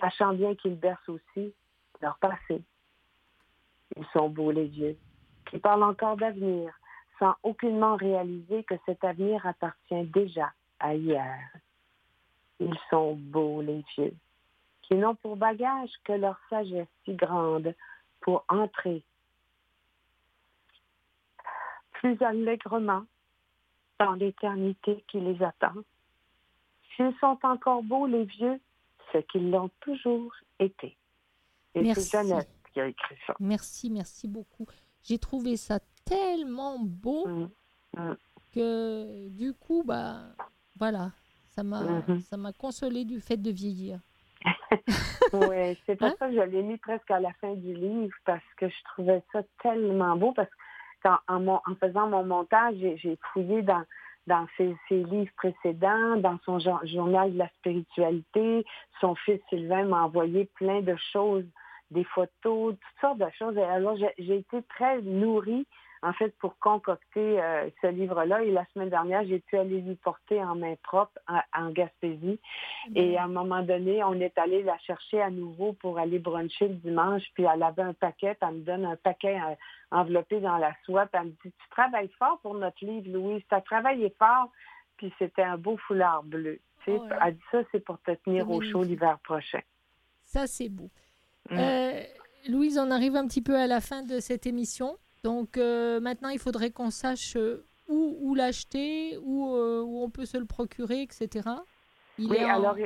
sachant 0.00 0.34
bien 0.34 0.54
qu'ils 0.54 0.78
bercent 0.78 1.08
aussi 1.08 1.54
leur 2.00 2.18
passé. 2.18 2.62
Ils 3.96 4.06
sont 4.12 4.28
beaux 4.28 4.50
les 4.50 4.66
vieux, 4.66 4.96
qui 5.50 5.58
parlent 5.58 5.84
encore 5.84 6.16
d'avenir, 6.16 6.72
sans 7.18 7.34
aucunement 7.42 7.96
réaliser 7.96 8.64
que 8.64 8.74
cet 8.84 9.02
avenir 9.04 9.44
appartient 9.46 10.04
déjà 10.04 10.52
à 10.80 10.94
hier. 10.94 11.38
Ils 12.60 12.78
sont 12.90 13.14
beaux 13.16 13.62
les 13.62 13.84
vieux, 13.96 14.14
qui 14.82 14.94
n'ont 14.94 15.14
pour 15.14 15.36
bagage 15.36 15.90
que 16.04 16.12
leur 16.12 16.38
sagesse 16.50 16.88
si 17.04 17.14
grande 17.14 17.74
pour 18.20 18.44
entrer 18.48 19.02
plus 21.92 22.20
allègrement 22.22 23.04
dans 23.98 24.12
l'éternité 24.12 25.04
qui 25.08 25.20
les 25.20 25.42
attend. 25.42 25.74
S'ils 26.94 27.16
sont 27.18 27.38
encore 27.42 27.82
beaux 27.82 28.06
les 28.06 28.24
vieux, 28.24 28.60
qu'ils 29.22 29.50
l'ont 29.50 29.70
toujours 29.80 30.32
été. 30.58 30.96
Et 31.74 31.82
Merci. 31.82 32.02
c'est 32.02 32.18
Jeannette 32.22 32.48
qui 32.72 32.80
a 32.80 32.86
écrit 32.86 33.16
ça. 33.26 33.34
Merci, 33.40 33.90
merci 33.90 34.28
beaucoup. 34.28 34.66
J'ai 35.02 35.18
trouvé 35.18 35.56
ça 35.56 35.78
tellement 36.04 36.78
beau 36.80 37.26
Mm. 37.28 37.48
Mm. 37.96 38.16
que 38.54 39.28
du 39.28 39.52
coup, 39.54 39.82
bah, 39.84 40.20
voilà, 40.78 41.10
ça 41.50 41.62
m'a, 41.62 41.82
Mhm. 41.82 42.20
ça 42.20 42.36
m'a 42.36 42.52
consolé 42.52 43.04
du 43.04 43.20
fait 43.20 43.36
de 43.36 43.50
vieillir. 43.50 44.00
Oui, 45.32 45.76
c'est 45.86 45.96
pour 45.96 46.08
Hein? 46.08 46.14
ça 46.18 46.28
que 46.28 46.34
je 46.34 46.40
l'ai 46.40 46.62
mis 46.62 46.76
presque 46.78 47.10
à 47.10 47.20
la 47.20 47.32
fin 47.34 47.54
du 47.54 47.74
livre 47.74 48.14
parce 48.24 48.44
que 48.56 48.68
je 48.68 48.74
trouvais 48.92 49.22
ça 49.32 49.42
tellement 49.62 50.16
beau 50.16 50.32
parce 50.32 50.48
que 50.48 50.54
quand, 51.02 51.18
en, 51.28 51.40
mon- 51.40 51.60
en 51.66 51.74
faisant 51.80 52.08
mon 52.08 52.24
montage, 52.24 52.76
j'ai, 52.78 52.96
j'ai 52.98 53.18
fouillé 53.32 53.62
dans, 53.62 53.82
dans 54.26 54.46
ses, 54.56 54.76
ses 54.88 55.02
livres 55.04 55.32
précédents, 55.36 56.16
dans 56.16 56.38
son 56.44 56.58
jour- 56.58 56.84
journal 56.84 57.32
de 57.32 57.38
la 57.38 57.48
spiritualité. 57.58 58.64
Son 59.00 59.14
fils 59.14 59.40
Sylvain 59.48 59.84
m'a 59.84 60.02
envoyé 60.02 60.46
plein 60.54 60.80
de 60.80 60.96
choses, 61.12 61.44
des 61.90 62.04
photos, 62.04 62.74
toutes 62.74 63.00
sortes 63.00 63.18
de 63.18 63.30
choses. 63.38 63.56
Alors, 63.58 63.96
j'ai, 63.96 64.36
été 64.36 64.62
très 64.62 65.00
nourrie, 65.02 65.66
en 66.02 66.12
fait, 66.12 66.36
pour 66.38 66.58
concocter 66.58 67.40
euh, 67.40 67.68
ce 67.80 67.86
livre-là. 67.86 68.42
Et 68.42 68.50
la 68.50 68.66
semaine 68.74 68.90
dernière, 68.90 69.24
j'ai 69.24 69.38
pu 69.38 69.56
aller 69.56 69.80
lui 69.80 69.94
porter 69.94 70.42
en 70.42 70.56
main 70.56 70.74
propre 70.82 71.18
en, 71.28 71.40
en 71.56 71.70
Gaspésie. 71.70 72.40
Et 72.94 73.16
à 73.16 73.24
un 73.24 73.28
moment 73.28 73.62
donné, 73.62 74.02
on 74.02 74.14
est 74.14 74.36
allé 74.36 74.62
la 74.62 74.78
chercher 74.78 75.22
à 75.22 75.30
nouveau 75.30 75.74
pour 75.74 75.98
aller 75.98 76.18
bruncher 76.18 76.68
le 76.68 76.74
dimanche. 76.74 77.22
Puis 77.34 77.44
elle 77.44 77.62
avait 77.62 77.82
un 77.82 77.94
paquet, 77.94 78.36
elle 78.40 78.54
me 78.54 78.64
donne 78.64 78.84
un 78.84 78.96
paquet 78.96 79.38
euh, 79.92 79.96
enveloppé 79.96 80.40
dans 80.40 80.56
la 80.58 80.72
soie. 80.84 81.06
Puis 81.06 81.20
elle 81.20 81.28
me 81.28 81.30
dit, 81.32 81.52
tu 81.58 81.68
travailles 81.70 82.10
fort 82.18 82.38
pour 82.42 82.54
notre 82.54 82.84
livre, 82.84 83.08
Louise. 83.10 83.42
Tu 83.48 83.54
as 83.54 83.60
travaillé 83.60 84.14
fort. 84.18 84.50
Puis 84.96 85.12
c'était 85.18 85.42
un 85.42 85.58
beau 85.58 85.76
foulard 85.76 86.22
bleu. 86.22 86.58
Tu 86.84 86.92
sais, 86.92 86.98
Oh. 87.00 87.08
Elle 87.24 87.34
dit 87.34 87.42
ça, 87.50 87.58
c'est 87.72 87.84
pour 87.84 88.00
te 88.02 88.12
tenir 88.24 88.48
au 88.50 88.60
chaud 88.62 88.82
l'hiver 88.82 89.18
prochain. 89.24 89.60
Ça, 90.24 90.46
c'est 90.46 90.68
beau. 90.68 90.88
Mm. 91.50 91.58
Euh, 91.58 92.00
Louise, 92.48 92.78
on 92.78 92.90
arrive 92.90 93.16
un 93.16 93.26
petit 93.26 93.42
peu 93.42 93.56
à 93.56 93.66
la 93.66 93.80
fin 93.80 94.02
de 94.02 94.20
cette 94.20 94.46
émission. 94.46 94.96
Donc 95.24 95.56
euh, 95.58 96.00
maintenant, 96.00 96.28
il 96.28 96.38
faudrait 96.38 96.70
qu'on 96.70 96.90
sache 96.90 97.34
euh, 97.36 97.64
où, 97.88 98.16
où 98.20 98.34
l'acheter, 98.36 99.18
où, 99.22 99.54
euh, 99.56 99.82
où 99.82 100.02
on 100.02 100.10
peut 100.10 100.24
se 100.26 100.38
le 100.38 100.44
procurer, 100.44 101.02
etc. 101.02 101.48
Il 102.18 102.30
Oui, 102.30 102.36
est 102.36 102.44
en- 102.44 102.54
alors, 102.56 102.76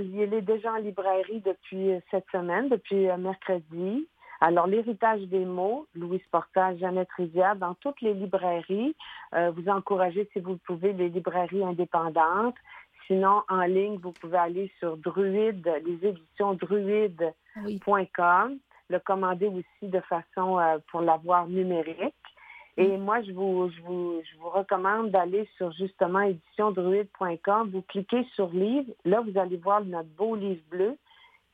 il 0.00 0.32
est 0.34 0.42
déjà 0.42 0.72
en 0.72 0.76
librairie 0.76 1.40
depuis 1.40 1.90
cette 2.10 2.26
semaine, 2.32 2.68
depuis 2.68 3.06
mercredi. 3.18 4.08
Alors, 4.46 4.66
l'héritage 4.66 5.22
des 5.22 5.46
mots, 5.46 5.86
Louise 5.94 6.20
Portage, 6.30 6.76
Jeannette 6.76 7.10
Rivière, 7.16 7.56
dans 7.56 7.72
toutes 7.72 8.02
les 8.02 8.12
librairies. 8.12 8.94
Euh, 9.34 9.50
vous 9.56 9.70
encouragez, 9.70 10.28
si 10.34 10.40
vous 10.40 10.50
le 10.50 10.58
pouvez, 10.58 10.92
les 10.92 11.08
librairies 11.08 11.64
indépendantes. 11.64 12.54
Sinon, 13.06 13.42
en 13.48 13.62
ligne, 13.62 13.96
vous 14.02 14.12
pouvez 14.12 14.36
aller 14.36 14.70
sur 14.78 14.98
Druide, 14.98 15.66
les 15.86 16.08
éditions 16.08 16.52
druide.com, 16.52 17.64
oui. 17.64 18.60
le 18.90 18.98
commander 18.98 19.46
aussi 19.46 19.90
de 19.90 20.00
façon 20.00 20.58
euh, 20.58 20.76
pour 20.90 21.00
l'avoir 21.00 21.46
numérique. 21.48 22.14
Et 22.76 22.98
moi, 22.98 23.22
je 23.22 23.32
vous, 23.32 23.70
je 23.74 23.80
vous, 23.80 24.20
je 24.30 24.38
vous 24.40 24.50
recommande 24.50 25.10
d'aller 25.10 25.48
sur 25.56 25.72
justement 25.72 26.20
éditiondruide.com. 26.20 27.70
Vous 27.72 27.82
cliquez 27.88 28.26
sur 28.34 28.50
livre. 28.50 28.92
Là, 29.06 29.22
vous 29.22 29.38
allez 29.38 29.56
voir 29.56 29.82
notre 29.86 30.10
beau 30.10 30.36
livre 30.36 30.60
bleu. 30.68 30.98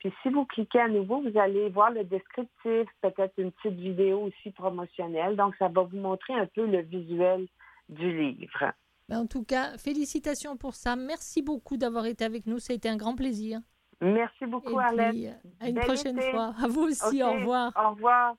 Puis 0.00 0.12
si 0.22 0.30
vous 0.30 0.46
cliquez 0.46 0.80
à 0.80 0.88
nouveau, 0.88 1.20
vous 1.20 1.38
allez 1.38 1.68
voir 1.68 1.90
le 1.90 2.04
descriptif, 2.04 2.88
peut-être 3.02 3.34
une 3.36 3.52
petite 3.52 3.78
vidéo 3.78 4.22
aussi 4.22 4.50
promotionnelle. 4.50 5.36
Donc, 5.36 5.54
ça 5.58 5.68
va 5.68 5.82
vous 5.82 5.96
montrer 5.96 6.32
un 6.34 6.46
peu 6.46 6.66
le 6.66 6.80
visuel 6.80 7.46
du 7.90 8.10
livre. 8.10 8.72
Ben, 9.08 9.20
en 9.20 9.26
tout 9.26 9.44
cas, 9.44 9.76
félicitations 9.76 10.56
pour 10.56 10.74
ça. 10.74 10.96
Merci 10.96 11.42
beaucoup 11.42 11.76
d'avoir 11.76 12.06
été 12.06 12.24
avec 12.24 12.46
nous. 12.46 12.58
Ça 12.58 12.72
a 12.72 12.76
été 12.76 12.88
un 12.88 12.96
grand 12.96 13.14
plaisir. 13.14 13.60
Merci 14.00 14.46
beaucoup, 14.46 14.78
euh, 14.78 15.32
à 15.60 15.68
une 15.68 15.78
prochaine 15.80 16.16
été. 16.16 16.30
fois. 16.30 16.54
À 16.58 16.66
vous 16.66 16.84
aussi. 16.84 17.22
Au 17.22 17.32
revoir. 17.32 17.72
Au 17.76 17.90
revoir. 17.90 18.36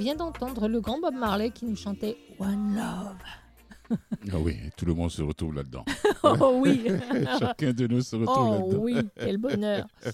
Vient 0.00 0.16
d'entendre 0.16 0.66
le 0.68 0.80
grand 0.80 0.98
Bob 1.00 1.14
Marley 1.14 1.50
qui 1.50 1.66
nous 1.66 1.76
chantait 1.76 2.16
One 2.38 2.74
Love. 2.74 3.16
Ah 4.32 4.38
oui, 4.38 4.56
tout 4.76 4.84
le 4.86 4.94
monde 4.94 5.10
se 5.10 5.20
retrouve 5.22 5.54
là-dedans. 5.54 5.84
Oh 6.22 6.60
oui 6.62 6.84
Chacun 7.40 7.72
de 7.72 7.86
nous 7.86 8.02
se 8.02 8.14
retrouve 8.14 8.36
Oh 8.38 8.52
là-dedans. 8.52 8.78
oui, 8.82 8.94
quel 9.16 9.38
bonheur 9.38 9.86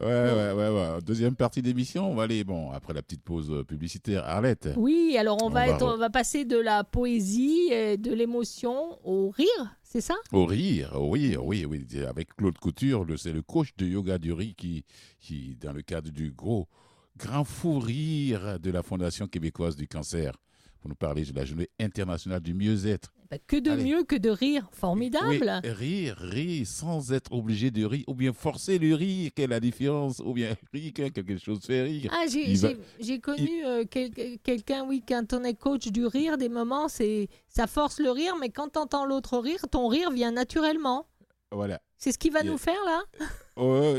Ouais, 0.00 0.06
ouais, 0.06 0.52
ouais, 0.52 0.68
ouais. 0.68 1.00
Deuxième 1.04 1.34
partie 1.34 1.60
d'émission, 1.62 2.10
on 2.10 2.14
va 2.14 2.24
aller, 2.24 2.44
bon, 2.44 2.70
après 2.72 2.92
la 2.92 3.02
petite 3.02 3.22
pause 3.22 3.50
euh, 3.50 3.64
publicitaire, 3.64 4.24
Arlette. 4.24 4.68
Oui, 4.76 5.16
alors 5.18 5.38
on, 5.42 5.46
On 5.46 5.50
va, 5.50 5.66
être, 5.68 5.84
re- 5.84 5.94
on 5.94 5.96
va 5.96 6.10
passer 6.10 6.44
de 6.44 6.56
la 6.58 6.84
poésie, 6.84 7.68
et 7.72 7.96
de 7.96 8.12
l'émotion 8.12 8.98
au 9.04 9.30
rire, 9.30 9.76
c'est 9.82 10.00
ça? 10.02 10.14
Au 10.30 10.44
rire, 10.46 10.92
oui, 11.00 11.36
oui, 11.42 11.64
oui. 11.64 11.84
Avec 12.08 12.36
Claude 12.36 12.58
Couture, 12.58 13.04
c'est 13.16 13.32
le 13.32 13.42
coach 13.42 13.70
de 13.78 13.86
yoga 13.86 14.18
du 14.18 14.32
rire 14.32 14.54
qui, 14.56 14.84
qui, 15.20 15.56
dans 15.60 15.72
le 15.72 15.82
cadre 15.82 16.10
du 16.10 16.30
gros, 16.30 16.68
grand 17.16 17.44
fou 17.44 17.78
rire 17.78 18.58
de 18.60 18.70
la 18.70 18.82
Fondation 18.82 19.26
québécoise 19.26 19.76
du 19.76 19.86
cancer, 19.88 20.32
pour 20.80 20.88
nous 20.88 20.96
parler 20.96 21.24
de 21.24 21.32
la 21.34 21.44
journée 21.44 21.68
internationale 21.80 22.40
du 22.40 22.52
mieux-être. 22.54 23.10
Ben, 23.30 23.38
Que 23.46 23.56
de 23.56 23.70
Allez. 23.70 23.84
mieux 23.84 24.04
que 24.04 24.16
de 24.16 24.28
rire, 24.28 24.68
formidable 24.72 25.26
Oui, 25.64 25.70
rire, 25.70 26.16
rire, 26.18 26.66
sans 26.66 27.10
être 27.12 27.32
obligé 27.32 27.70
de 27.70 27.84
rire, 27.86 28.04
ou 28.06 28.14
bien 28.14 28.32
forcer 28.34 28.78
le 28.78 28.94
rire, 28.94 29.30
quelle 29.34 29.44
est 29.46 29.48
la 29.54 29.60
différence 29.60 30.20
Ou 30.24 30.34
bien 30.34 30.54
rire 30.74 30.92
quand 30.94 31.10
quelque 31.10 31.38
chose 31.38 31.60
fait 31.64 31.82
rire. 31.84 32.10
Ah, 32.14 32.26
j'ai 32.28 32.54
va- 32.54 33.18
connu 33.18 33.64
euh, 33.64 33.84
quel- 33.90 34.10
quelqu'un, 34.42 34.84
oui, 34.86 35.02
quand 35.08 35.32
on 35.32 35.42
est 35.44 35.54
coach 35.54 35.88
du 35.88 36.04
rire, 36.04 36.36
des 36.36 36.50
moments, 36.50 36.88
c'est 36.88 37.28
ça 37.48 37.66
force 37.66 37.98
le 37.98 38.10
rire, 38.10 38.34
mais 38.38 38.50
quand 38.50 38.68
tu 38.74 38.78
entends 38.78 39.06
l'autre 39.06 39.38
rire, 39.38 39.64
ton 39.70 39.88
rire 39.88 40.10
vient 40.10 40.32
naturellement. 40.32 41.06
Voilà. 41.50 41.80
C'est 41.96 42.12
ce 42.12 42.18
qu'il 42.18 42.32
va 42.32 42.40
Yeah. 42.42 42.50
nous 42.52 42.58
faire 42.58 42.82
là? 42.84 43.02
Oh, 43.56 43.94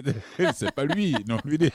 c'est 0.53 0.71
pas 0.73 0.83
lui, 0.83 1.15
non, 1.29 1.37
lui. 1.45 1.55
il 1.55 1.63
est- 1.63 1.73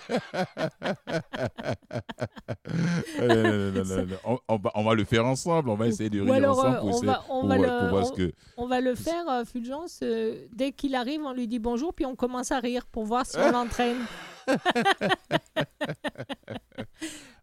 Euh, 3.21 3.73
non, 3.73 3.85
non, 3.85 3.97
non, 3.97 4.07
non. 4.07 4.17
On, 4.25 4.39
on 4.49 4.57
va, 4.59 4.71
on 4.75 4.85
va 4.85 4.95
le 4.95 5.05
faire 5.05 5.25
ensemble, 5.27 5.71
on 5.71 5.77
va 5.77 5.87
essayer 5.89 6.11
de 6.11 6.21
rire 6.21 6.51
ensemble 6.51 6.77
euh, 6.77 6.81
pour, 6.81 6.89
on 6.89 7.01
va- 7.07 7.25
on 7.31 7.41
pour 7.41 7.49
va 7.49 7.57
voir- 7.57 7.83
le- 7.85 7.89
voir 7.89 8.03
on- 8.03 8.07
ce 8.07 8.13
que. 8.13 8.33
On 8.59 8.67
va 8.67 8.81
le 8.83 8.95
faire, 8.95 9.27
euh, 9.31 9.45
Fulgence, 9.47 10.01
euh, 10.03 10.47
dès 10.53 10.73
qu'il 10.73 10.95
arrive, 10.95 11.23
on 11.23 11.33
lui 11.33 11.49
dit 11.49 11.59
bonjour, 11.59 11.95
puis 11.95 12.05
on 12.05 12.15
commence 12.17 12.53
à 12.53 12.61
rire 12.61 12.85
pour 12.87 13.05
voir 13.07 13.25
si 13.25 13.39
on 13.39 13.51
l'entraîne. 13.53 13.97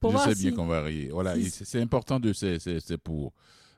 Je 0.04 0.18
sais 0.20 0.36
si... 0.36 0.42
bien 0.48 0.52
qu'on 0.56 0.68
va 0.68 0.82
rire. 0.84 1.10
Voilà, 1.14 1.36
si- 1.36 1.50
c'est 1.66 1.82
important 1.82 2.20
de 2.20 2.32
c'est 2.34 2.98
pour 2.98 3.34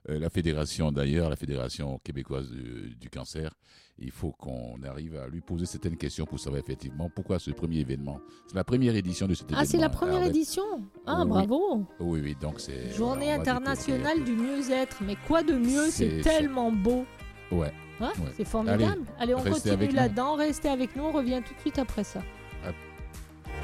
euh, 0.09 0.19
la 0.19 0.29
fédération 0.29 0.91
d'ailleurs, 0.91 1.29
la 1.29 1.35
fédération 1.35 1.99
québécoise 2.03 2.49
du, 2.49 2.95
du 2.95 3.09
cancer. 3.09 3.53
Il 4.01 4.11
faut 4.11 4.31
qu'on 4.31 4.77
arrive 4.87 5.17
à 5.17 5.27
lui 5.27 5.41
poser 5.41 5.65
certaines 5.65 5.97
questions 5.97 6.25
pour 6.25 6.39
savoir 6.39 6.61
effectivement 6.61 7.09
pourquoi 7.09 7.37
ce 7.37 7.51
premier 7.51 7.79
événement. 7.79 8.19
C'est 8.47 8.55
la 8.55 8.63
première 8.63 8.95
édition 8.95 9.27
de 9.27 9.33
cet 9.33 9.47
événement. 9.47 9.61
Ah, 9.61 9.65
c'est 9.65 9.77
la 9.77 9.89
première 9.89 10.15
Arlette. 10.17 10.29
édition 10.35 10.63
Ah, 11.05 11.23
Oui. 11.23 11.27
bravo 11.29 11.85
Oui, 11.99 12.21
oui, 12.23 12.37
donc 12.39 12.59
c'est. 12.59 12.91
Journée 12.95 13.31
internationale 13.31 14.23
du 14.23 14.31
mieux-être. 14.31 14.97
Mais 15.05 15.17
quoi 15.27 15.43
de 15.43 15.53
mieux? 15.53 15.89
C'est 15.89 16.21
tellement 16.21 16.71
beau. 16.71 17.05
Ouais. 17.51 17.73
Hein? 17.99 18.11
Ouais. 18.19 18.31
C'est 18.37 18.45
formidable. 18.45 19.03
Allez, 19.19 19.35
on 19.35 19.43
continue 19.43 19.87
là-dedans. 19.89 20.35
Restez 20.35 20.69
avec 20.69 20.95
nous. 20.95 21.03
On 21.03 21.11
revient 21.11 21.41
tout 21.45 21.53
de 21.53 21.59
suite 21.59 21.79
après 21.79 22.05
ça. 22.05 22.21
Ah. 22.65 22.69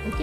Ok? 0.08 0.22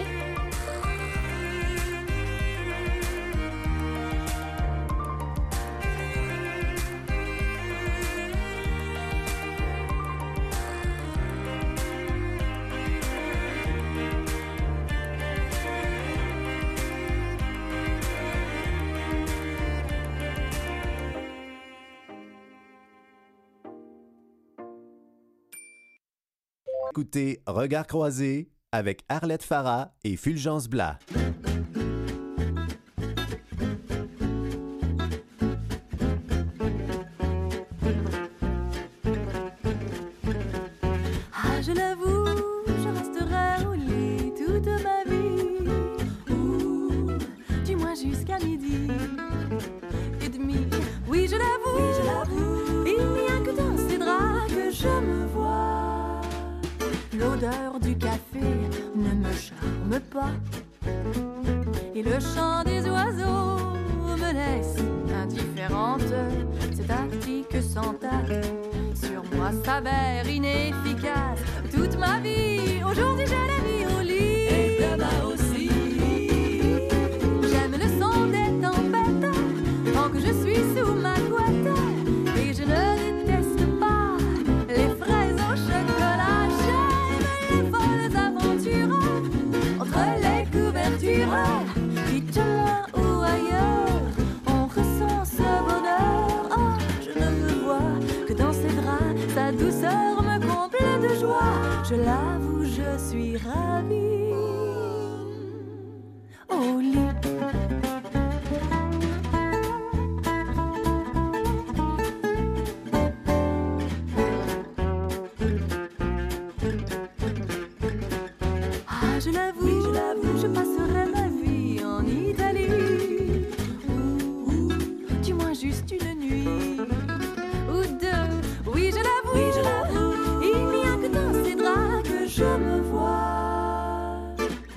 Écoutez 26.93 27.41
Regard 27.47 27.87
croisé 27.87 28.51
avec 28.71 29.03
Arlette 29.09 29.45
Farah 29.45 29.95
et 30.05 30.15
Fulgence 30.19 30.69
Blas. 30.69 30.99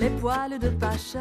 Les 0.05 0.11
poils 0.21 0.59
de 0.59 0.69
Pacha 0.69 1.17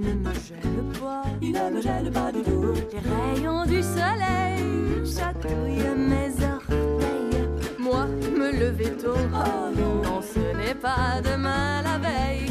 ne 0.00 0.12
me 0.14 0.34
gênent 0.34 0.92
pas. 1.00 1.22
Ils 1.40 1.52
ne 1.52 1.70
me 1.70 1.80
gênent 1.80 2.10
pas 2.10 2.32
du 2.32 2.42
tout. 2.42 2.74
Les 2.92 2.98
rayons 2.98 3.64
du 3.64 3.80
soleil 3.80 5.06
chatouillent 5.06 5.94
mes 5.96 6.32
orteils. 6.44 7.46
Moi, 7.78 8.06
me 8.36 8.50
lever 8.50 8.90
tôt, 8.96 9.14
oh 9.32 9.70
non, 9.78 10.02
non, 10.02 10.20
ce 10.20 10.40
n'est 10.56 10.74
pas 10.74 11.20
demain 11.22 11.82
la 11.82 11.98
veille. 11.98 12.50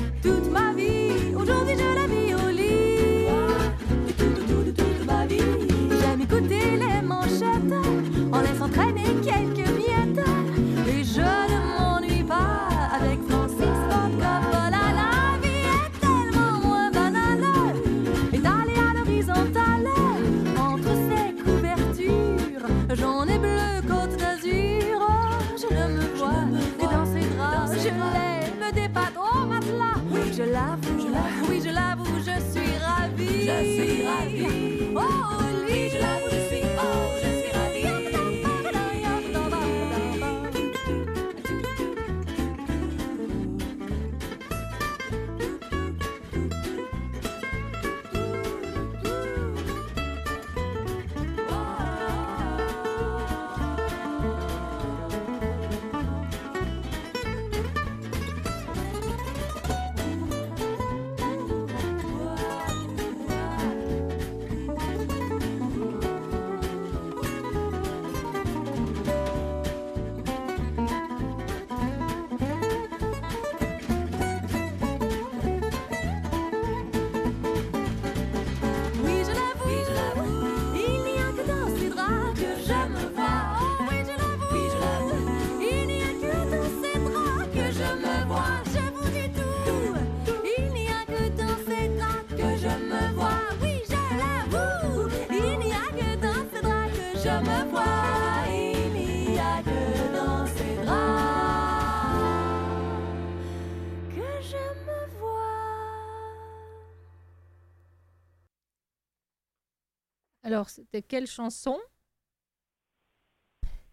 Alors, 110.56 110.70
c'était 110.70 111.02
quelle 111.02 111.28
chanson? 111.28 111.78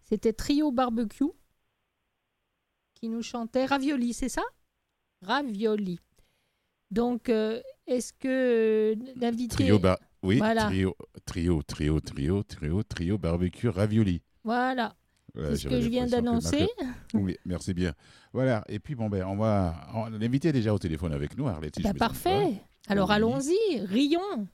C'était 0.05 0.31
Trio 0.31 0.71
Barbecue 0.71 1.25
qui 2.93 3.09
nous 3.09 3.21
chantait 3.21 3.65
Ravioli, 3.65 4.13
c'est 4.13 4.29
ça? 4.29 4.43
Ravioli. 5.23 5.99
Donc, 6.89 7.27
euh, 7.27 7.61
est-ce 7.85 8.13
que 8.13 8.93
euh, 8.93 9.13
l'invité... 9.17 9.55
Trio, 9.57 9.77
bar- 9.77 9.97
oui, 10.21 10.37
Voilà. 10.37 10.67
trio, 10.67 10.95
trio, 11.25 11.61
trio, 11.63 11.99
trio, 11.99 12.43
trio, 12.43 12.83
trio, 12.83 13.17
barbecue, 13.17 13.67
ravioli. 13.67 14.21
Voilà, 14.45 14.95
Voilà, 15.33 15.49
c'est 15.57 15.63
ce 15.63 15.67
que 15.67 15.81
je 15.81 15.89
viens 15.89 16.05
que 16.05 16.11
d'annoncer. 16.11 16.69
Oui, 17.13 17.35
merci 17.43 17.73
bien. 17.73 17.93
Voilà, 18.31 18.63
et 18.69 18.79
puis 18.79 18.95
bon, 18.95 19.09
ben, 19.09 19.25
on 19.25 19.35
va. 19.35 19.85
on- 19.93 20.05
L'invité 20.11 20.47
est 20.47 20.53
déjà 20.53 20.73
au 20.73 20.79
téléphone 20.79 21.11
avec 21.11 21.37
nous, 21.37 21.45
je 21.45 21.83
Bah, 21.83 21.93
parfait. 21.93 22.63
Alors, 22.87 23.09
Oui. 23.09 23.15
allons-y, 23.15 23.81
rions. 23.81 24.47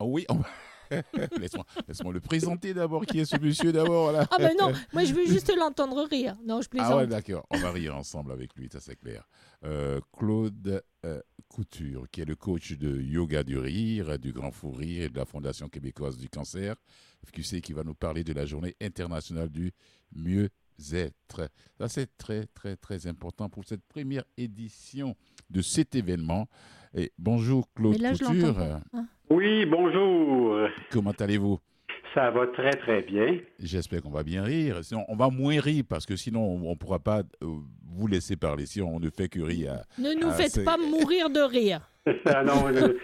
Oh 0.00 0.06
oui, 0.06 0.26
laisse-moi 1.40 1.64
laisse-moi 1.88 2.12
le 2.12 2.20
présenter 2.20 2.74
d'abord. 2.74 3.04
Qui 3.06 3.20
est 3.20 3.24
ce 3.24 3.36
monsieur 3.38 3.72
d'abord 3.72 4.12
là 4.12 4.26
Ah 4.30 4.36
ben 4.38 4.54
non, 4.58 4.72
moi 4.92 5.04
je 5.04 5.12
veux 5.14 5.26
juste 5.26 5.52
l'entendre 5.56 6.02
rire. 6.04 6.36
Non, 6.44 6.60
je 6.60 6.68
plaisante. 6.68 6.90
Ah 6.92 6.96
ouais, 6.98 7.06
d'accord. 7.06 7.46
On 7.50 7.58
va 7.58 7.70
rire 7.70 7.96
ensemble 7.96 8.32
avec 8.32 8.54
lui, 8.56 8.68
ça 8.72 8.80
c'est 8.80 8.96
clair. 8.96 9.26
Euh, 9.64 10.00
Claude 10.16 10.82
euh, 11.04 11.20
Couture, 11.48 12.06
qui 12.10 12.20
est 12.20 12.24
le 12.24 12.34
coach 12.34 12.72
de 12.72 13.00
yoga 13.00 13.44
du 13.44 13.58
rire, 13.58 14.18
du 14.18 14.32
grand 14.32 14.50
fou 14.50 14.72
rire 14.72 15.04
et 15.04 15.08
de 15.08 15.16
la 15.16 15.24
Fondation 15.24 15.68
québécoise 15.68 16.16
du 16.16 16.28
cancer, 16.28 16.76
FQC, 17.26 17.60
qui 17.60 17.72
va 17.72 17.84
nous 17.84 17.94
parler 17.94 18.24
de 18.24 18.32
la 18.32 18.46
journée 18.46 18.74
internationale 18.80 19.50
du 19.50 19.72
mieux-être. 20.14 21.48
Ça 21.78 21.88
c'est 21.88 22.16
très, 22.16 22.46
très, 22.46 22.76
très 22.76 23.06
important 23.06 23.48
pour 23.48 23.64
cette 23.64 23.84
première 23.84 24.24
édition 24.36 25.14
de 25.50 25.62
cet 25.62 25.94
événement. 25.94 26.48
Et 26.94 27.12
bonjour 27.18 27.72
Claude 27.74 27.98
là, 27.98 28.12
Couture. 28.12 28.80
Oui, 29.34 29.64
bonjour. 29.64 30.68
comment 30.90 31.14
allez-vous? 31.18 31.58
Ça 32.14 32.30
va 32.30 32.46
très, 32.48 32.72
très 32.72 33.00
bien. 33.00 33.38
J'espère 33.58 34.02
qu'on 34.02 34.10
va 34.10 34.22
bien 34.22 34.42
rire. 34.44 34.80
Sinon, 34.82 35.06
on 35.08 35.16
va 35.16 35.30
moins 35.30 35.58
rire 35.58 35.84
parce 35.88 36.04
que 36.04 36.16
sinon, 36.16 36.42
on 36.44 36.70
ne 36.70 36.74
pourra 36.74 36.98
pas 36.98 37.20
euh, 37.42 37.46
vous 37.96 38.06
laisser 38.06 38.36
parler 38.36 38.66
si 38.66 38.82
on 38.82 39.00
ne 39.00 39.08
fait 39.08 39.28
que 39.28 39.40
rire. 39.40 39.76
Ne 39.98 40.12
nous 40.20 40.28
Ah, 40.28 40.32
faites 40.34 40.62
pas 40.66 40.76
mourir 40.76 41.30
de 41.30 41.40
rire. 41.40 41.80
Ah 42.26 42.42
non, 42.42 42.66
euh, 42.66 42.98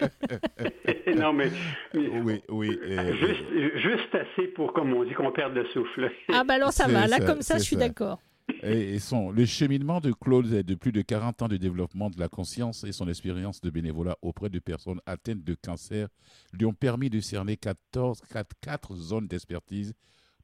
non, 1.15 1.31
mais 1.33 1.49
Oui, 1.95 2.41
oui. 2.49 2.77
euh, 2.83 3.13
juste, 3.15 3.77
juste 3.77 4.13
assez 4.13 4.47
pour, 4.49 4.73
comme 4.73 4.93
on 4.93 5.05
dit, 5.05 5.13
qu'on 5.13 5.31
perde 5.31 5.53
le 5.55 5.65
souffle. 5.67 6.11
Ah 6.33 6.43
bah 6.43 6.55
alors 6.55 6.73
ça 6.73 6.87
va, 6.89 7.07
là 7.07 7.17
ça, 7.17 7.25
comme 7.25 7.41
ça, 7.41 7.57
je 7.57 7.63
suis 7.63 7.77
d'accord. 7.77 8.19
Et, 8.63 8.95
et 8.95 8.99
son, 8.99 9.31
le 9.31 9.45
cheminement 9.45 9.99
de 10.01 10.11
Claude 10.11 10.51
est 10.53 10.63
de 10.63 10.75
plus 10.75 10.91
de 10.91 11.01
40 11.01 11.41
ans 11.43 11.47
de 11.47 11.57
développement 11.57 12.09
de 12.09 12.19
la 12.19 12.27
conscience 12.29 12.83
et 12.83 12.91
son 12.91 13.07
expérience 13.07 13.61
de 13.61 13.69
bénévolat 13.69 14.17
auprès 14.21 14.49
de 14.49 14.59
personnes 14.59 15.01
atteintes 15.05 15.43
de 15.43 15.55
cancer 15.55 16.07
lui 16.53 16.65
ont 16.65 16.73
permis 16.73 17.09
de 17.09 17.19
cerner 17.19 17.57
14, 17.57 18.21
4, 18.29 18.55
4 18.61 18.95
zones 18.95 19.27
d'expertise 19.27 19.93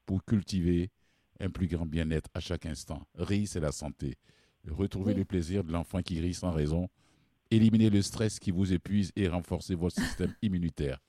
pour 0.06 0.24
cultiver 0.24 0.92
un 1.40 1.50
plus 1.50 1.68
grand 1.68 1.86
bien-être 1.86 2.30
à 2.34 2.40
chaque 2.40 2.66
instant. 2.66 3.06
Rire, 3.16 3.48
c'est 3.48 3.60
la 3.60 3.72
santé. 3.72 4.16
Retrouver 4.68 5.14
Oui. 5.14 5.20
le 5.20 5.26
plaisir 5.26 5.64
de 5.64 5.72
l'enfant 5.72 6.02
qui 6.02 6.20
rit 6.20 6.34
sans 6.34 6.52
raison. 6.52 6.90
Éliminer 7.52 7.90
le 7.90 8.02
stress 8.02 8.40
qui 8.40 8.52
vous 8.52 8.74
épuise 8.74 9.12
et 9.16 9.28
renforcer 9.28 9.76
votre 9.76 9.96
système 9.96 10.34
immunitaire. 10.42 11.00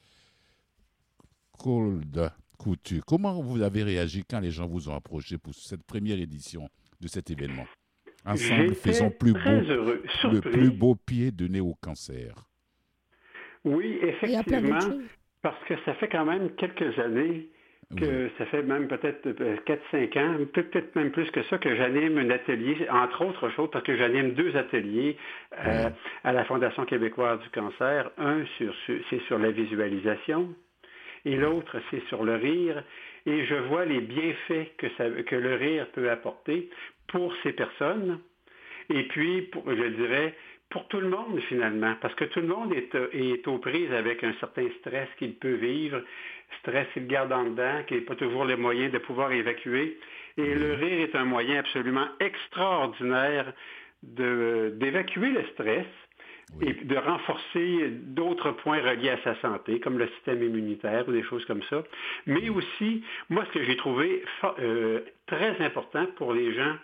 Claude 1.58 2.30
Couture, 2.58 3.04
comment 3.04 3.40
vous 3.42 3.60
avez 3.62 3.82
réagi 3.82 4.24
quand 4.28 4.40
les 4.40 4.50
gens 4.50 4.66
vous 4.66 4.88
ont 4.88 4.94
approché 4.94 5.36
pour 5.38 5.54
cette 5.54 5.82
première 5.82 6.18
édition? 6.18 6.68
De 7.00 7.08
cet 7.08 7.30
événement 7.30 7.66
Ensemble, 8.24 8.74
faisons 8.74 9.10
plus 9.10 9.32
beau, 9.32 9.38
heureux, 9.70 10.02
le 10.32 10.40
plus 10.40 10.70
beau 10.70 10.94
pied 10.96 11.30
donné 11.30 11.60
au 11.60 11.74
cancer. 11.80 12.34
Oui, 13.64 13.98
effectivement, 14.02 14.78
parce 15.42 15.62
que 15.64 15.74
ça 15.84 15.94
fait 15.94 16.08
quand 16.08 16.24
même 16.24 16.50
quelques 16.56 16.98
années 16.98 17.48
que 17.96 18.28
ça 18.36 18.46
fait 18.46 18.64
même 18.64 18.88
peut-être 18.88 19.26
euh, 19.40 19.56
4-5 19.64 20.18
ans, 20.18 20.44
peut- 20.52 20.64
peut-être 20.64 20.96
même 20.96 21.12
plus 21.12 21.30
que 21.30 21.42
ça, 21.44 21.56
que 21.58 21.76
j'anime 21.76 22.18
un 22.18 22.30
atelier, 22.30 22.84
entre 22.90 23.24
autres 23.24 23.48
choses, 23.50 23.70
parce 23.70 23.84
que 23.84 23.96
j'anime 23.96 24.32
deux 24.32 24.56
ateliers 24.56 25.16
euh, 25.64 25.88
à 26.24 26.32
la 26.32 26.44
Fondation 26.46 26.84
québécoise 26.84 27.38
du 27.42 27.50
cancer. 27.50 28.10
Un, 28.18 28.44
sur, 28.58 28.74
sur- 28.86 28.98
c'est 29.08 29.20
sur 29.28 29.38
la 29.38 29.52
visualisation 29.52 30.52
et 31.24 31.36
l'autre, 31.36 31.80
c'est 31.92 32.02
sur 32.08 32.24
le 32.24 32.34
rire. 32.34 32.82
Et 33.26 33.44
je 33.44 33.54
vois 33.54 33.84
les 33.84 34.00
bienfaits 34.00 34.76
que, 34.78 35.34
le 35.34 35.54
rire 35.56 35.86
peut 35.92 36.10
apporter 36.10 36.70
pour 37.08 37.34
ces 37.42 37.52
personnes. 37.52 38.20
Et 38.88 39.02
puis, 39.08 39.50
je 39.66 39.86
dirais, 39.96 40.34
pour 40.70 40.86
tout 40.88 41.00
le 41.00 41.08
monde 41.08 41.40
finalement, 41.48 41.94
parce 42.00 42.14
que 42.14 42.24
tout 42.24 42.40
le 42.40 42.48
monde 42.48 42.72
est, 42.72 42.94
euh, 42.94 43.08
est 43.12 43.46
aux 43.46 43.58
prises 43.58 43.92
avec 43.92 44.22
un 44.24 44.32
certain 44.40 44.68
stress 44.80 45.08
qu'il 45.18 45.34
peut 45.34 45.54
vivre, 45.54 46.02
stress 46.60 46.86
qu'il 46.92 47.06
garde 47.06 47.32
en 47.32 47.44
dedans, 47.44 47.82
qu'il 47.86 47.98
n'a 47.98 48.04
pas 48.04 48.16
toujours 48.16 48.44
les 48.44 48.56
moyens 48.56 48.92
de 48.92 48.98
pouvoir 48.98 49.32
évacuer. 49.32 49.98
Et 50.36 50.54
le 50.54 50.74
rire 50.74 51.08
est 51.08 51.14
un 51.14 51.24
moyen 51.24 51.60
absolument 51.60 52.08
extraordinaire 52.20 53.52
d'évacuer 54.02 55.30
le 55.30 55.44
stress 55.54 55.86
Oui. 56.54 56.68
et 56.68 56.84
de 56.84 56.96
renforcer 56.96 57.88
d'autres 57.90 58.52
points 58.52 58.80
reliés 58.80 59.10
à 59.10 59.22
sa 59.22 59.34
santé, 59.40 59.80
comme 59.80 59.98
le 59.98 60.06
système 60.08 60.42
immunitaire 60.42 61.06
ou 61.08 61.12
des 61.12 61.24
choses 61.24 61.44
comme 61.44 61.62
ça. 61.64 61.82
Mais 62.26 62.48
aussi, 62.48 63.02
moi, 63.28 63.44
ce 63.46 63.58
que 63.58 63.64
j'ai 63.64 63.76
trouvé 63.76 64.22
euh, 64.60 65.00
très 65.26 65.60
important 65.60 66.06
pour 66.16 66.32
les 66.32 66.54
gens 66.54 66.76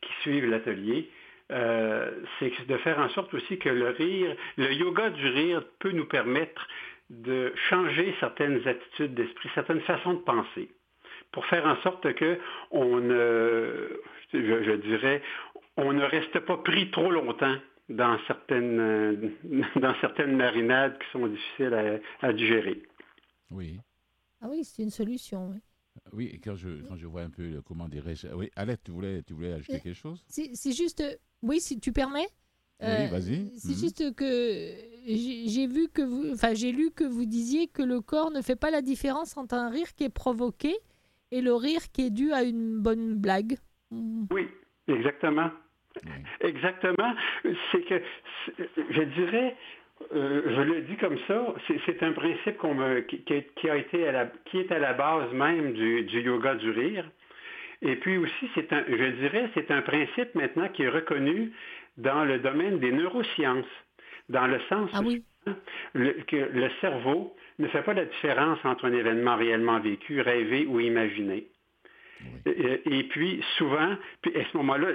qui 0.00 0.12
suivent 0.22 0.50
l'atelier, 0.50 1.08
euh, 1.52 2.10
c'est 2.38 2.66
de 2.66 2.76
faire 2.78 2.98
en 2.98 3.08
sorte 3.10 3.32
aussi 3.34 3.58
que 3.58 3.68
le 3.68 3.90
rire, 3.90 4.34
le 4.56 4.72
yoga 4.72 5.10
du 5.10 5.28
rire 5.28 5.62
peut 5.78 5.92
nous 5.92 6.06
permettre 6.06 6.66
de 7.10 7.52
changer 7.68 8.14
certaines 8.20 8.66
attitudes 8.66 9.14
d'esprit, 9.14 9.50
certaines 9.54 9.82
façons 9.82 10.14
de 10.14 10.20
penser, 10.20 10.68
pour 11.30 11.46
faire 11.46 11.66
en 11.66 11.76
sorte 11.82 12.12
que 12.14 12.38
on 12.70 12.96
ne, 12.96 14.00
je, 14.32 14.62
je 14.62 14.72
dirais, 14.72 15.22
on 15.76 15.92
ne 15.92 16.04
reste 16.04 16.40
pas 16.40 16.56
pris 16.56 16.90
trop 16.90 17.10
longtemps 17.10 17.56
dans 17.96 18.18
certaines, 18.26 18.78
euh, 18.80 19.30
dans 19.80 19.94
certaines 20.00 20.36
marinades 20.36 20.98
qui 20.98 21.10
sont 21.12 21.26
difficiles 21.26 21.74
à, 21.74 22.26
à 22.26 22.32
digérer. 22.32 22.82
Oui. 23.50 23.80
Ah 24.40 24.48
oui, 24.50 24.64
c'est 24.64 24.82
une 24.82 24.90
solution. 24.90 25.50
oui. 25.50 25.58
Oui, 26.12 26.30
et 26.32 26.38
quand 26.38 26.56
je, 26.56 26.82
quand 26.88 26.96
je 26.96 27.06
vois 27.06 27.22
un 27.22 27.30
peu, 27.30 27.46
le- 27.48 27.62
comment 27.62 27.88
dirais-je... 27.88 28.28
Oui, 28.28 28.50
Alette, 28.56 28.80
tu 28.84 28.90
voulais, 28.92 29.22
tu 29.22 29.34
voulais 29.34 29.52
ajouter 29.52 29.74
Euh, 29.76 29.78
quelque 29.78 29.94
chose? 29.96 30.24
C'est 30.28 30.72
juste, 30.72 31.00
euh, 31.02 31.14
oui, 31.42 31.60
si 31.60 31.78
tu 31.78 31.92
permets. 31.92 32.28
Oui, 32.80 33.06
vas-y. 33.10 33.52
C'est 33.58 33.68
Mhm. 33.68 33.78
juste 33.78 34.14
que 34.16 34.24
j'ai 35.06 35.66
vu 35.68 35.88
que 35.88 36.02
vous, 36.02 36.32
enfin 36.32 36.52
j'ai 36.54 36.72
lu 36.72 36.90
que 36.90 37.04
vous 37.04 37.26
disiez 37.26 37.68
que 37.68 37.82
le 37.82 38.00
corps 38.00 38.32
ne 38.32 38.40
fait 38.42 38.56
pas 38.56 38.70
la 38.72 38.82
différence 38.82 39.36
entre 39.36 39.54
un 39.54 39.68
rire 39.70 39.94
qui 39.94 40.02
est 40.04 40.08
provoqué 40.08 40.74
et 41.30 41.40
le 41.42 41.54
rire 41.54 41.92
qui 41.92 42.06
est 42.06 42.10
dû 42.10 42.32
à 42.32 42.42
une 42.42 42.80
bonne 42.80 43.14
blague. 43.14 43.56
Oui, 43.92 44.48
exactement. 44.88 45.50
Oui. 46.04 46.10
Exactement. 46.40 47.14
C'est 47.70 47.82
que, 47.82 48.00
je 48.90 49.02
dirais, 49.02 49.56
euh, 50.14 50.42
je 50.46 50.60
le 50.62 50.80
dis 50.82 50.96
comme 50.96 51.18
ça, 51.28 51.54
c'est- 51.66 52.02
un 52.02 52.12
principe 52.12 52.62
me- 52.64 53.00
qui, 53.00 53.70
a 53.70 53.76
été 53.76 54.08
à 54.08 54.12
la, 54.12 54.26
qui 54.46 54.58
est 54.58 54.72
à 54.72 54.78
la 54.78 54.92
base 54.94 55.32
même 55.32 55.72
du, 55.72 56.02
du 56.02 56.20
yoga 56.22 56.54
du 56.56 56.70
rire. 56.70 57.08
Et 57.82 57.96
puis 57.96 58.16
aussi, 58.16 58.50
c'est 58.54 58.72
un, 58.72 58.84
je 58.88 59.06
dirais, 59.20 59.48
c'est 59.54 59.70
un 59.70 59.82
principe 59.82 60.34
maintenant 60.34 60.68
qui 60.68 60.82
est 60.84 60.88
reconnu 60.88 61.52
dans 61.96 62.24
le 62.24 62.38
domaine 62.38 62.78
des 62.78 62.92
neurosciences, 62.92 63.66
dans 64.28 64.46
le 64.46 64.60
sens 64.68 64.90
Ah 64.94 65.00
où 65.02 65.08
oui, 65.08 65.24
le, 65.94 66.12
que 66.26 66.36
le 66.36 66.70
cerveau 66.80 67.34
ne 67.58 67.68
fait 67.68 67.82
pas 67.82 67.92
la 67.94 68.04
différence 68.04 68.58
entre 68.64 68.86
un 68.86 68.92
événement 68.92 69.36
réellement 69.36 69.80
vécu, 69.80 70.20
rêvé 70.20 70.66
ou 70.66 70.80
imaginé. 70.80 71.48
Et, 72.46 72.98
et 72.98 73.02
puis, 73.04 73.42
souvent, 73.56 73.96
puis 74.22 74.36
à 74.36 74.44
ce 74.50 74.56
moment-là, 74.56 74.88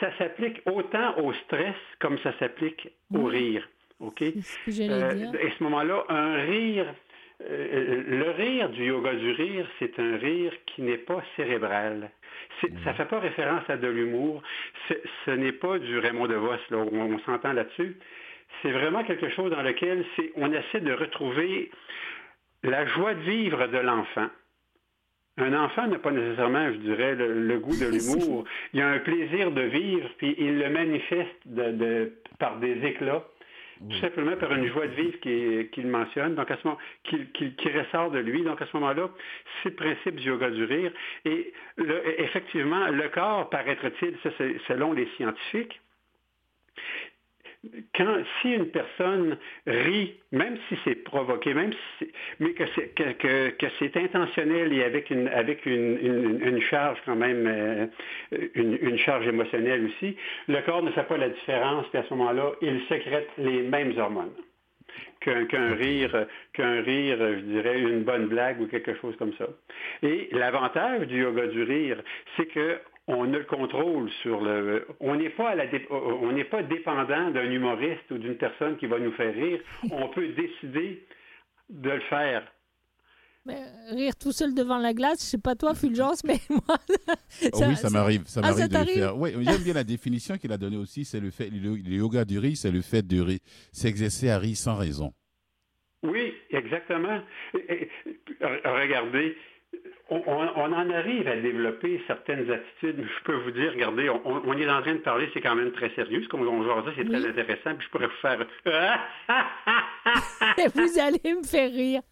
ça 0.00 0.16
s'applique 0.18 0.60
autant 0.66 1.18
au 1.18 1.32
stress 1.32 1.76
comme 2.00 2.18
ça 2.18 2.32
s'applique 2.38 2.88
au 3.14 3.24
rire. 3.24 3.68
OK? 4.00 4.18
ce 4.18 4.70
Euh, 4.90 5.46
à 5.46 5.58
ce 5.58 5.62
moment-là, 5.62 6.04
un 6.08 6.34
rire, 6.42 6.86
euh, 7.48 8.02
le 8.06 8.30
rire 8.30 8.68
du 8.70 8.86
yoga 8.86 9.14
du 9.14 9.30
rire, 9.30 9.66
c'est 9.78 9.98
un 9.98 10.16
rire 10.16 10.52
qui 10.66 10.82
n'est 10.82 10.98
pas 10.98 11.22
cérébral. 11.36 12.10
Ça 12.60 12.90
ne 12.90 12.96
fait 12.96 13.04
pas 13.06 13.20
référence 13.20 13.68
à 13.68 13.76
de 13.76 13.88
l'humour. 13.88 14.42
Ce 15.24 15.30
n'est 15.30 15.52
pas 15.52 15.78
du 15.78 15.98
Raymond 15.98 16.26
DeVos, 16.26 16.56
là, 16.70 16.78
on, 16.78 17.14
on 17.14 17.18
s'entend 17.20 17.52
là-dessus. 17.52 17.96
C'est 18.62 18.72
vraiment 18.72 19.04
quelque 19.04 19.30
chose 19.30 19.50
dans 19.50 19.62
lequel 19.62 20.04
on 20.36 20.52
essaie 20.52 20.80
de 20.80 20.92
retrouver 20.92 21.70
la 22.62 22.86
joie 22.86 23.14
de 23.14 23.20
vivre 23.20 23.66
de 23.66 23.78
l'enfant. 23.78 24.28
Un 25.38 25.54
enfant 25.54 25.86
n'a 25.86 25.98
pas 25.98 26.10
nécessairement, 26.10 26.70
je 26.72 26.78
dirais, 26.78 27.14
le, 27.14 27.46
le 27.46 27.58
goût 27.58 27.74
de 27.76 27.86
l'humour. 27.90 28.44
Il 28.74 28.80
a 28.82 28.88
un 28.90 28.98
plaisir 28.98 29.50
de 29.50 29.62
vivre, 29.62 30.08
puis 30.18 30.34
il 30.38 30.58
le 30.58 30.68
manifeste 30.70 31.36
de- 31.46 31.72
de- 31.72 32.12
par 32.38 32.58
des 32.58 32.84
éclats 32.86 33.24
tout 33.90 33.96
simplement 33.96 34.36
par 34.36 34.52
une 34.54 34.68
joie 34.68 34.86
de 34.86 34.92
vivre 34.94 35.18
qu'il 35.72 35.86
mentionne, 35.88 36.36
donc 36.36 36.48
à 36.52 36.56
ce 36.56 36.68
moment, 36.68 36.78
qui 37.02 37.68
ressort 37.76 38.12
de 38.12 38.20
lui. 38.20 38.42
Donc 38.44 38.62
à 38.62 38.66
ce 38.66 38.76
moment-là, 38.76 39.10
c'est 39.62 39.70
le 39.70 39.74
principe 39.74 40.14
du 40.14 40.28
yoga 40.28 40.50
du 40.50 40.62
rire. 40.62 40.92
Et 41.24 41.52
le- 41.78 42.20
effectivement, 42.20 42.86
le 42.90 43.08
corps, 43.08 43.50
paraître-t-il, 43.50 44.14
selon 44.68 44.92
les 44.92 45.08
scientifiques, 45.16 45.80
quand, 47.94 48.16
si 48.40 48.52
une 48.52 48.66
personne 48.66 49.38
rit, 49.66 50.14
même 50.32 50.56
si 50.68 50.76
c'est 50.84 50.96
provoqué, 50.96 51.54
même 51.54 51.72
si 51.98 52.10
mais 52.40 52.52
que 52.54 52.64
c'est, 52.74 52.88
que, 52.94 53.50
que, 53.50 53.66
c'est 53.78 53.96
intentionnel 53.96 54.72
et 54.72 54.82
avec 54.82 55.10
une, 55.10 55.28
avec 55.28 55.64
une, 55.64 56.40
une, 56.42 56.60
charge 56.60 56.98
quand 57.04 57.16
même, 57.16 57.46
euh, 57.46 57.86
une, 58.54 58.78
une, 58.80 58.98
charge 58.98 59.26
émotionnelle 59.28 59.86
aussi, 59.86 60.16
le 60.48 60.60
corps 60.62 60.82
ne 60.82 60.90
fait 60.90 61.06
pas 61.06 61.16
la 61.16 61.28
différence, 61.28 61.86
puis 61.88 61.98
à 61.98 62.04
ce 62.04 62.14
moment-là, 62.14 62.52
il 62.62 62.80
sécrète 62.88 63.28
les 63.38 63.62
mêmes 63.62 63.96
hormones 63.96 64.32
qu'un, 65.20 65.46
qu'un 65.46 65.74
rire, 65.74 66.26
qu'un 66.52 66.82
rire, 66.82 67.18
je 67.18 67.40
dirais, 67.40 67.80
une 67.80 68.02
bonne 68.02 68.26
blague 68.26 68.60
ou 68.60 68.66
quelque 68.66 68.94
chose 68.94 69.16
comme 69.16 69.32
ça. 69.34 69.46
Et 70.02 70.28
l'avantage 70.32 71.06
du 71.06 71.22
yoga 71.22 71.46
du 71.46 71.62
rire, 71.62 72.02
c'est 72.36 72.46
que 72.46 72.78
on 73.08 73.34
a 73.34 73.38
le 73.38 73.44
contrôle 73.44 74.10
sur 74.22 74.40
le. 74.40 74.86
On 75.00 75.16
n'est 75.16 75.30
pas 75.30 75.50
à 75.50 75.54
la 75.54 75.64
on 75.90 76.32
n'est 76.32 76.44
pas 76.44 76.62
dépendant 76.62 77.30
d'un 77.30 77.50
humoriste 77.50 78.10
ou 78.10 78.18
d'une 78.18 78.36
personne 78.36 78.76
qui 78.76 78.86
va 78.86 78.98
nous 78.98 79.12
faire 79.12 79.34
rire. 79.34 79.60
On 79.90 80.08
peut 80.08 80.28
décider 80.28 81.04
de 81.68 81.90
le 81.90 82.00
faire. 82.02 82.44
Mais 83.44 83.58
rire 83.90 84.14
tout 84.14 84.30
seul 84.30 84.54
devant 84.54 84.78
la 84.78 84.94
glace, 84.94 85.18
je 85.18 85.24
sais 85.24 85.38
pas 85.38 85.56
toi, 85.56 85.74
Fulgence, 85.74 86.22
mais 86.22 86.36
moi. 86.48 86.78
Ça, 87.28 87.68
oui, 87.68 87.74
ça 87.74 87.90
m'arrive, 87.90 88.22
ça 88.26 88.40
ah, 88.44 88.48
m'arrive 88.48 88.68
de 88.68 88.78
le 88.78 88.84
faire. 88.84 89.18
Oui, 89.18 89.32
j'aime 89.40 89.64
bien 89.64 89.74
la 89.74 89.82
définition 89.82 90.38
qu'il 90.38 90.52
a 90.52 90.58
donnée 90.58 90.76
aussi. 90.76 91.04
C'est 91.04 91.18
le 91.18 91.30
fait, 91.30 91.50
le, 91.50 91.76
yoga 91.76 92.24
du 92.24 92.38
rire, 92.38 92.56
c'est 92.56 92.70
le 92.70 92.82
fait 92.82 93.04
de 93.04 93.20
rire, 93.20 93.40
s'exercer 93.72 94.30
à 94.30 94.38
rire 94.38 94.56
sans 94.56 94.76
raison. 94.76 95.12
Oui, 96.04 96.32
exactement. 96.50 97.20
regardez, 98.40 99.36
on, 100.10 100.72
en 100.72 100.90
arrive 100.90 101.26
à 101.28 101.36
développer 101.36 102.02
certaines 102.06 102.50
attitudes. 102.50 103.04
Je 103.04 103.24
peux 103.24 103.34
vous 103.34 103.50
dire, 103.50 103.72
regardez, 103.72 104.10
on, 104.10 104.58
est 104.58 104.68
en 104.68 104.82
train 104.82 104.94
de 104.94 104.98
parler, 104.98 105.28
c'est 105.32 105.40
quand 105.40 105.54
même 105.54 105.72
très 105.72 105.90
sérieux. 105.94 106.22
Ce 106.22 106.28
qu'on 106.28 106.42
va 106.42 106.82
dire, 106.82 106.92
c'est 106.96 107.04
très 107.04 107.26
intéressant. 107.26 107.74
Puis 107.76 107.86
je 107.86 107.90
pourrais 107.90 108.06
vous 108.06 108.12
faire. 108.20 108.38
vous 110.74 110.98
allez 110.98 111.34
me 111.34 111.42
faire 111.42 111.70
rire. 111.70 112.02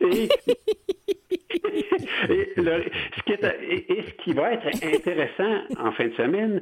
et, 0.00 0.28
ce 2.28 3.22
qui 3.24 3.32
et, 3.32 4.02
ce 4.02 4.22
qui 4.22 4.32
va 4.32 4.52
être 4.52 4.66
intéressant 4.84 5.62
en 5.78 5.92
fin 5.92 6.08
de 6.08 6.14
semaine, 6.14 6.60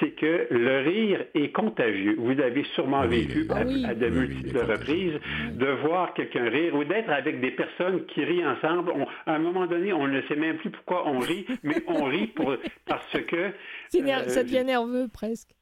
c'est 0.00 0.10
que 0.10 0.46
le 0.50 0.80
rire 0.80 1.24
est 1.34 1.52
contagieux. 1.52 2.16
Vous 2.18 2.40
avez 2.40 2.64
sûrement 2.74 3.06
vécu 3.06 3.46
à, 3.50 3.94
de 3.94 4.08
multiples 4.08 4.58
reprises 4.58 5.18
de 5.52 5.66
voir 5.86 6.14
quelqu'un 6.14 6.48
rire 6.48 6.74
ou 6.74 6.84
d'être 6.84 7.10
avec 7.10 7.40
des 7.40 7.50
personnes 7.50 8.04
qui 8.06 8.24
rient 8.24 8.46
ensemble. 8.46 8.92
à 9.26 9.34
un 9.34 9.38
moment 9.38 9.66
donné, 9.66 9.92
on 9.92 10.06
ne 10.06 10.20
sait 10.22 10.36
même 10.36 10.56
plus 10.58 10.70
pourquoi 10.70 11.08
on 11.08 11.18
rit, 11.18 11.46
mais 11.62 11.76
on 11.86 12.04
rit 12.04 12.28
pour, 12.28 12.54
parce 12.86 13.20
que... 13.26 13.52
ça 13.90 14.42
devient 14.42 14.64
nerveux 14.64 15.08
presque. 15.12 15.57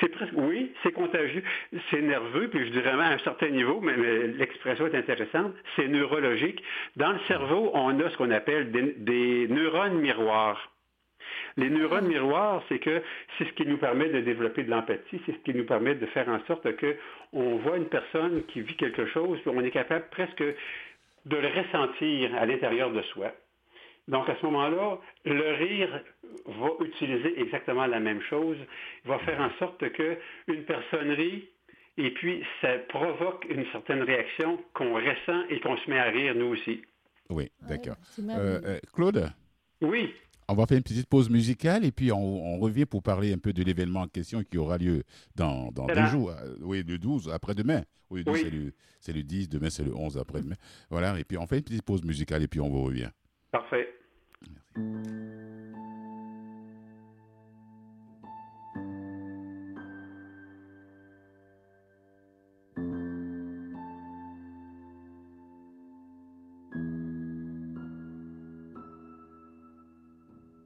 C'est 0.00 0.08
presque, 0.08 0.32
oui, 0.36 0.72
c'est 0.82 0.92
contagieux, 0.92 1.42
c'est 1.90 2.02
nerveux, 2.02 2.48
puis 2.48 2.66
je 2.66 2.72
dirais 2.72 2.92
même 2.92 3.00
à 3.00 3.10
un 3.10 3.18
certain 3.18 3.48
niveau, 3.48 3.80
mais, 3.80 3.96
l'expression 4.26 4.86
est 4.86 4.94
intéressante, 4.94 5.54
c'est 5.76 5.88
neurologique. 5.88 6.62
Dans 6.96 7.12
le 7.12 7.18
cerveau, 7.26 7.70
on 7.74 7.98
a 8.00 8.10
ce 8.10 8.16
qu'on 8.16 8.30
appelle 8.30 8.70
des, 8.70 9.48
neurones 9.48 9.98
miroirs. 9.98 10.72
Les 11.56 11.70
neurones 11.70 12.04
ah. 12.06 12.08
miroirs, 12.08 12.62
c'est 12.68 12.78
que 12.78 13.02
c'est 13.36 13.44
ce 13.44 13.52
qui 13.52 13.66
nous 13.66 13.78
permet 13.78 14.08
de 14.08 14.20
développer 14.20 14.62
de 14.62 14.70
l'empathie, 14.70 15.20
c'est 15.26 15.32
ce 15.32 15.38
qui 15.38 15.54
nous 15.54 15.64
permet 15.64 15.94
de 15.94 16.06
faire 16.06 16.28
en 16.28 16.44
sorte 16.46 16.76
que 16.76 16.96
on 17.32 17.56
voit 17.56 17.76
une 17.76 17.88
personne 17.88 18.44
qui 18.46 18.60
vit 18.60 18.76
quelque 18.76 19.06
chose, 19.06 19.38
puis 19.40 19.50
on 19.54 19.60
est 19.62 19.70
capable 19.70 20.06
presque 20.10 20.42
de 20.42 21.36
le 21.36 21.48
ressentir 21.48 22.34
à 22.36 22.46
l'intérieur 22.46 22.90
de 22.90 23.02
soi. 23.02 23.32
Donc 24.08 24.28
à 24.28 24.36
ce 24.40 24.46
moment-là, 24.46 24.98
le 25.24 25.54
rire 25.54 26.02
va 26.46 26.68
utiliser 26.84 27.40
exactement 27.40 27.86
la 27.86 28.00
même 28.00 28.22
chose. 28.22 28.56
Il 29.04 29.08
va 29.08 29.18
faire 29.20 29.40
en 29.40 29.50
sorte 29.58 29.84
qu'une 29.92 30.64
personne 30.66 31.10
rit 31.10 31.48
et 31.98 32.10
puis 32.12 32.42
ça 32.62 32.78
provoque 32.88 33.44
une 33.50 33.66
certaine 33.72 34.02
réaction 34.02 34.58
qu'on 34.72 34.94
ressent 34.94 35.44
et 35.50 35.60
qu'on 35.60 35.76
se 35.76 35.90
met 35.90 35.98
à 35.98 36.10
rire 36.10 36.34
nous 36.34 36.46
aussi. 36.46 36.80
Oui, 37.28 37.50
d'accord. 37.68 37.96
Euh, 38.20 38.60
euh, 38.64 38.78
Claude? 38.94 39.30
Oui. 39.82 40.14
On 40.48 40.54
va 40.54 40.64
faire 40.64 40.78
une 40.78 40.82
petite 40.82 41.08
pause 41.08 41.28
musicale 41.28 41.84
et 41.84 41.92
puis 41.92 42.10
on, 42.10 42.58
revient 42.58 42.86
pour 42.86 43.02
parler 43.02 43.34
un 43.34 43.38
peu 43.38 43.52
de 43.52 43.62
l'événement 43.62 44.00
en 44.00 44.08
question 44.08 44.42
qui 44.42 44.56
aura 44.56 44.78
lieu 44.78 45.02
dans, 45.36 45.70
deux 45.70 46.06
jours. 46.06 46.30
Euh, 46.30 46.54
oui, 46.62 46.82
le 46.86 46.96
12, 46.96 47.28
après-demain. 47.28 47.82
Oui, 48.08 48.24
c'est 48.24 48.50
le, 48.50 48.72
le 49.06 49.22
10, 49.22 49.50
demain 49.50 49.68
c'est 49.68 49.84
le 49.84 49.94
11 49.94 50.16
après-demain. 50.16 50.56
Voilà, 50.88 51.18
et 51.18 51.24
puis 51.24 51.36
on 51.36 51.46
fait 51.46 51.58
une 51.58 51.64
petite 51.64 51.82
pause 51.82 52.02
musicale 52.02 52.42
et 52.42 52.48
puis 52.48 52.60
on 52.60 52.70
vous 52.70 52.82
revient. 52.82 53.10
Parfait. 53.50 53.97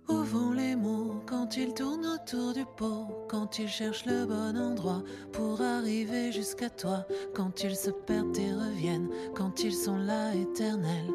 Où 0.09 0.15
vont 0.25 0.53
les 0.53 0.77
mots 0.77 1.23
quand 1.27 1.57
ils 1.57 1.73
tournent 1.73 2.05
autour 2.05 2.53
du 2.53 2.65
pot, 2.77 3.07
quand 3.29 3.59
ils 3.59 3.69
cherchent 3.69 4.05
le 4.05 4.27
bon 4.27 4.57
endroit 4.59 5.03
pour 5.33 5.63
arriver 5.63 6.33
jusqu'à 6.33 6.69
toi, 6.69 7.07
quand 7.35 7.63
ils 7.63 7.77
se 7.77 7.91
perdent 7.91 8.37
et 8.37 8.53
reviennent, 8.53 9.09
quand 9.35 9.65
ils 9.65 9.75
sont 9.75 9.97
là 9.97 10.35
éternels. 10.35 11.11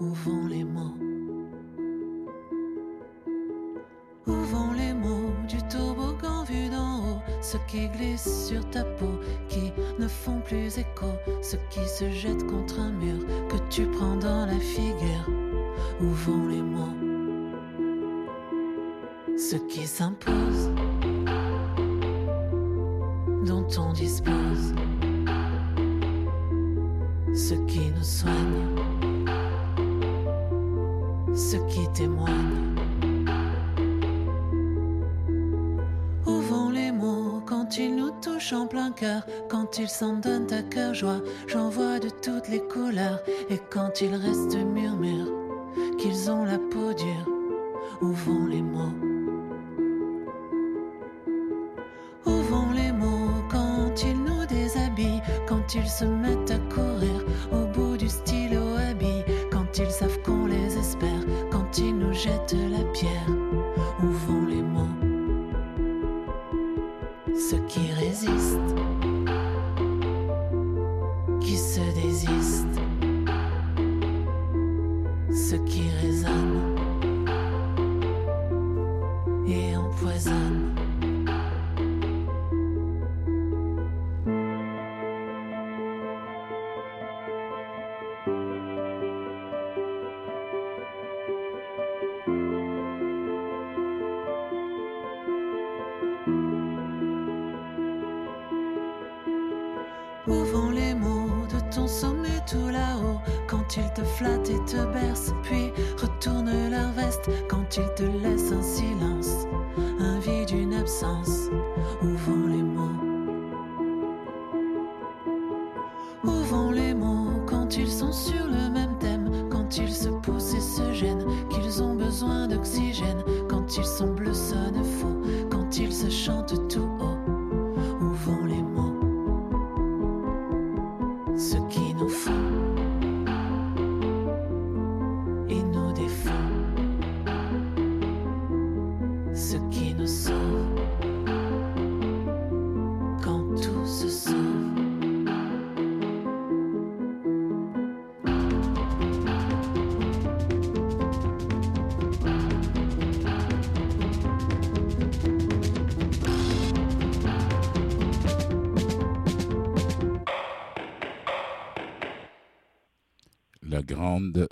Où 0.00 0.06
vont 0.06 0.46
les 0.46 0.64
mots 0.64 1.09
qui 7.70 7.88
glissent 7.88 8.48
sur 8.48 8.68
ta 8.70 8.82
peau, 8.82 9.20
qui 9.48 9.72
ne 9.98 10.08
font 10.08 10.40
plus 10.40 10.78
écho 10.78 11.06
Ceux 11.40 11.60
qui 11.70 11.86
se 11.88 12.10
jettent 12.10 12.46
contre 12.46 12.80
un 12.80 12.90
mur 12.90 13.24
que 13.48 13.56
tu 13.68 13.86
prends 13.86 14.16
dans 14.16 14.46
la 14.46 14.58
figure. 14.58 15.28
Où 16.00 16.06
vont 16.06 16.48
les 16.48 16.62
mots? 16.62 16.96
Ceux 19.38 19.64
qui 19.68 19.86
s'imposent 19.86 20.70
Dont 23.46 23.66
on 23.78 23.92
dispose. 23.92 24.74
Ceux 27.34 27.64
qui 27.66 27.90
nous 27.96 28.02
soignent 28.02 28.74
Ceux 31.34 31.64
qui 31.68 31.86
témoignent 31.92 32.49
en 38.52 38.66
plein 38.66 38.90
cœur, 38.90 39.22
quand 39.48 39.78
ils 39.78 39.88
s'en 39.88 40.14
donnent 40.14 40.52
à 40.52 40.62
cœur 40.62 40.92
joie, 40.92 41.20
j'en 41.46 41.68
vois 41.68 42.00
de 42.00 42.08
toutes 42.08 42.48
les 42.48 42.58
couleurs, 42.60 43.20
et 43.48 43.60
quand 43.70 44.00
ils 44.00 44.14
restent 44.14 44.56
murmures, 44.56 45.30
qu'ils 45.98 46.30
ont 46.30 46.44
la 46.44 46.58
peau 46.58 46.92
dure, 46.92 47.28
où 48.02 48.06
vont 48.06 48.46
les 48.46 48.62
mots? 48.62 48.92
Où 52.26 52.30
vont 52.30 52.72
les 52.72 52.90
mots 52.90 53.44
quand 53.48 54.02
ils 54.02 54.18
nous 54.18 54.44
déshabillent, 54.46 55.22
quand 55.46 55.74
ils 55.76 55.88
se 55.88 56.04
mettent 56.04 56.39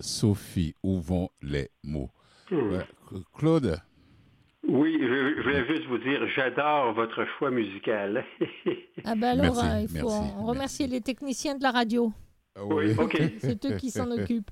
Sophie, 0.01 0.75
où 0.83 1.01
vont 1.01 1.29
les 1.43 1.71
mots? 1.85 2.11
Hmm. 2.51 2.73
Ouais, 2.73 2.87
Claude, 3.35 3.79
Oui, 4.66 4.97
je, 5.01 5.35
je 5.37 5.43
voulais 5.43 5.66
juste 5.66 5.87
vous 5.89 5.99
dire, 5.99 6.21
j'adore 6.35 6.93
votre 6.95 7.25
choix 7.39 7.51
musical. 7.51 8.25
Ah 9.05 9.14
ben 9.14 9.39
alors, 9.39 9.55
Merci, 9.55 9.66
hein, 9.71 9.81
il 9.81 9.89
faut 10.01 10.09
merci, 10.11 10.35
remercier 10.39 10.87
les 10.89 11.01
techniciens 11.01 11.55
de 11.57 11.62
la 11.62 11.71
radio. 11.71 12.12
Oui, 12.61 12.93
ok. 12.99 13.16
C'est 13.39 13.64
eux 13.64 13.77
qui 13.77 13.91
s'en 13.91 14.11
occupent. 14.19 14.51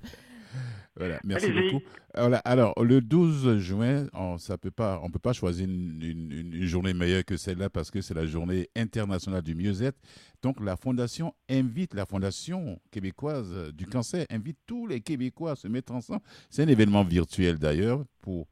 Voilà, 0.99 1.20
merci 1.24 1.47
Allez-y. 1.47 1.72
beaucoup. 1.72 1.84
Voilà, 2.16 2.38
alors, 2.38 2.72
le 2.82 3.03
12 3.03 3.59
juin, 3.59 4.07
on 4.14 4.36
ne 4.36 4.57
peut, 4.57 4.70
pas- 4.70 4.99
on 5.03 5.11
peut 5.11 5.18
pas 5.18 5.34
choisir 5.34 5.68
une, 5.68 6.01
une- 6.03 6.32
une- 6.32 6.55
une 6.55 6.64
journée 6.66 6.94
meilleure 6.94 7.24
que 7.24 7.36
celle-là 7.36 7.68
parce 7.68 7.90
que 7.90 8.01
c'est 8.01 8.14
la 8.14 8.24
journée 8.24 8.68
internationale 8.74 9.42
du 9.42 9.55
mieux-être. 9.55 9.99
Donc, 10.42 10.59
la 10.59 10.76
Fondation 10.76 11.34
invite, 11.51 11.92
la 11.92 12.07
Fondation 12.07 12.80
québécoise 12.90 13.72
du 13.74 13.84
cancer 13.86 14.24
invite 14.30 14.57
tous 14.66 14.86
les 14.86 15.01
Québécois 15.03 15.51
à 15.51 15.57
se 15.57 15.68
mettre 15.68 15.92
ensemble. 15.92 16.22
C'est 16.49 16.62
un 16.62 16.68
événement 16.68 17.05
virtuel 17.05 17.59
d'ailleurs 17.59 18.03
pour 18.22 18.47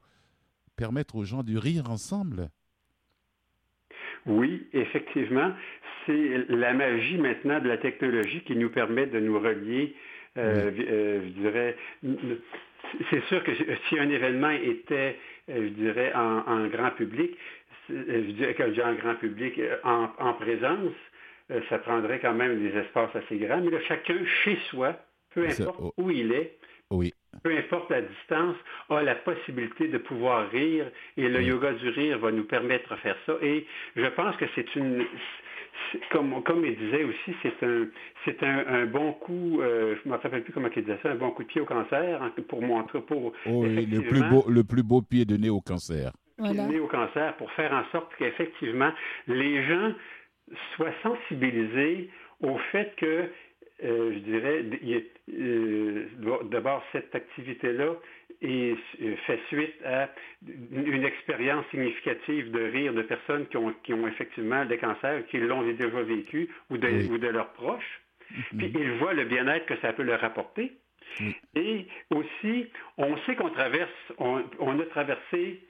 permettre 0.76 1.16
aux 1.16 1.24
gens 1.24 1.42
de 1.42 1.56
rire 1.56 1.88
ensemble. 1.90 2.50
Oui, 4.26 4.66
effectivement, 4.72 5.52
c'est 6.06 6.46
la 6.48 6.72
magie 6.74 7.16
maintenant 7.18 7.60
de 7.60 7.68
la 7.68 7.78
technologie 7.78 8.42
qui 8.44 8.56
nous 8.56 8.70
permet 8.70 9.06
de 9.06 9.20
nous 9.20 9.38
relier. 9.38 9.94
Euh, 10.36 10.70
euh, 10.78 11.20
je 11.24 11.40
dirais, 11.40 11.76
c'est 13.10 13.24
sûr 13.24 13.42
que 13.44 13.52
si 13.88 13.98
un 13.98 14.10
événement 14.10 14.50
était, 14.50 15.16
euh, 15.50 15.68
je 15.68 15.68
dirais, 15.68 16.12
en, 16.14 16.42
en 16.46 16.66
grand 16.66 16.90
public, 16.90 17.36
je 17.88 18.30
dirais 18.32 18.54
que 18.54 18.82
en 18.82 18.94
grand 18.94 19.14
public, 19.14 19.60
en, 19.84 20.08
en 20.18 20.34
présence, 20.34 20.92
ça 21.68 21.78
prendrait 21.78 22.18
quand 22.20 22.34
même 22.34 22.58
des 22.58 22.76
espaces 22.78 23.14
assez 23.14 23.36
grands. 23.36 23.60
Mais 23.60 23.70
là, 23.70 23.80
chacun 23.86 24.16
chez 24.42 24.56
soi, 24.70 24.96
peu 25.34 25.48
Ça, 25.50 25.64
importe 25.64 25.78
oh. 25.80 25.94
où 25.98 26.10
il 26.10 26.32
est, 26.32 26.56
Oui, 26.90 27.12
peu 27.42 27.56
importe 27.56 27.90
la 27.90 28.02
distance, 28.02 28.56
a 28.88 29.02
la 29.02 29.14
possibilité 29.14 29.88
de 29.88 29.98
pouvoir 29.98 30.50
rire 30.50 30.90
et 31.16 31.28
le 31.28 31.38
Oui. 31.38 31.46
yoga 31.46 31.72
du 31.72 31.88
rire 31.90 32.18
va 32.18 32.30
nous 32.32 32.44
permettre 32.44 32.94
de 32.94 33.00
faire 33.00 33.16
ça. 33.26 33.36
Et 33.42 33.66
je 33.96 34.06
pense 34.06 34.36
que 34.36 34.46
c'est 34.54 34.74
une, 34.76 35.04
comme, 36.10 36.42
comme 36.44 36.64
il 36.64 36.76
disait 36.76 37.04
aussi, 37.04 37.34
c'est 37.42 37.62
un, 37.66 37.86
c'est 38.24 38.42
un, 38.42 38.64
un 38.66 38.86
bon 38.86 39.12
coup, 39.12 39.60
euh, 39.60 39.94
je 39.96 40.08
ne 40.08 40.14
me 40.14 40.20
rappelle 40.20 40.42
plus 40.42 40.52
comment 40.52 40.68
il 40.74 40.82
disait 40.82 40.98
ça, 41.02 41.10
un 41.10 41.14
bon 41.16 41.30
coup 41.30 41.42
de 41.42 41.48
pied 41.48 41.60
au 41.60 41.64
cancer 41.64 42.22
hein, 42.22 42.32
pour 42.48 42.62
montrer, 42.62 43.00
pour 43.02 43.32
Oh 43.46 43.64
oui, 43.64 43.86
le 43.86 44.00
plus 44.02 44.22
beau, 44.28 44.44
le 44.48 44.64
plus 44.64 44.82
beau 44.82 45.02
pied 45.02 45.24
de 45.24 45.36
nez 45.36 45.50
au 45.50 45.60
cancer. 45.60 46.12
Voilà. 46.38 46.66
lié 46.66 46.80
au 46.80 46.88
cancer 46.88 47.36
pour 47.36 47.50
faire 47.52 47.72
en 47.72 47.84
sorte 47.92 48.10
qu'effectivement 48.18 48.90
les 49.28 49.64
gens 49.68 49.92
soient 50.74 50.92
sensibilisés 51.02 52.10
au 52.40 52.58
fait 52.72 52.92
que, 52.96 53.30
euh, 53.84 54.12
je 54.14 54.18
dirais, 54.18 54.64
il 54.82 54.88
y 54.88 54.96
a- 54.96 55.00
euh, 55.38 56.06
d'abord 56.50 56.82
cette 56.92 57.14
activité-là 57.14 57.94
est 58.44 58.76
euh, 59.02 59.16
fait 59.26 59.40
suite 59.48 59.74
à 59.84 60.08
une 60.72 61.04
expérience 61.04 61.64
significative 61.70 62.50
de 62.50 62.60
rire 62.64 62.92
de 62.92 63.02
personnes 63.02 63.46
qui 63.48 63.56
ont, 63.56 63.74
qui 63.82 63.94
ont 63.94 64.06
effectivement 64.06 64.64
des 64.64 64.78
cancers, 64.78 65.26
qui 65.26 65.38
l'ont 65.38 65.62
déjà 65.62 65.88
vécu 66.02 66.48
ou 66.70 66.76
de, 66.76 66.86
Oui. 66.88 67.08
ou 67.10 67.18
de 67.18 67.28
leurs 67.28 67.52
proches. 67.54 68.00
Puis 68.56 68.72
ils 68.74 68.92
voient 68.98 69.14
le 69.14 69.24
bien-être 69.24 69.66
que 69.66 69.76
ça 69.78 69.92
peut 69.92 70.02
leur 70.02 70.22
apporter. 70.24 70.72
Et 71.54 71.86
aussi, 72.10 72.66
on 72.98 73.16
sait 73.18 73.36
qu'on 73.36 73.50
traverse, 73.50 73.90
on, 74.18 74.42
on 74.58 74.80
a 74.80 74.84
traversé 74.86 75.60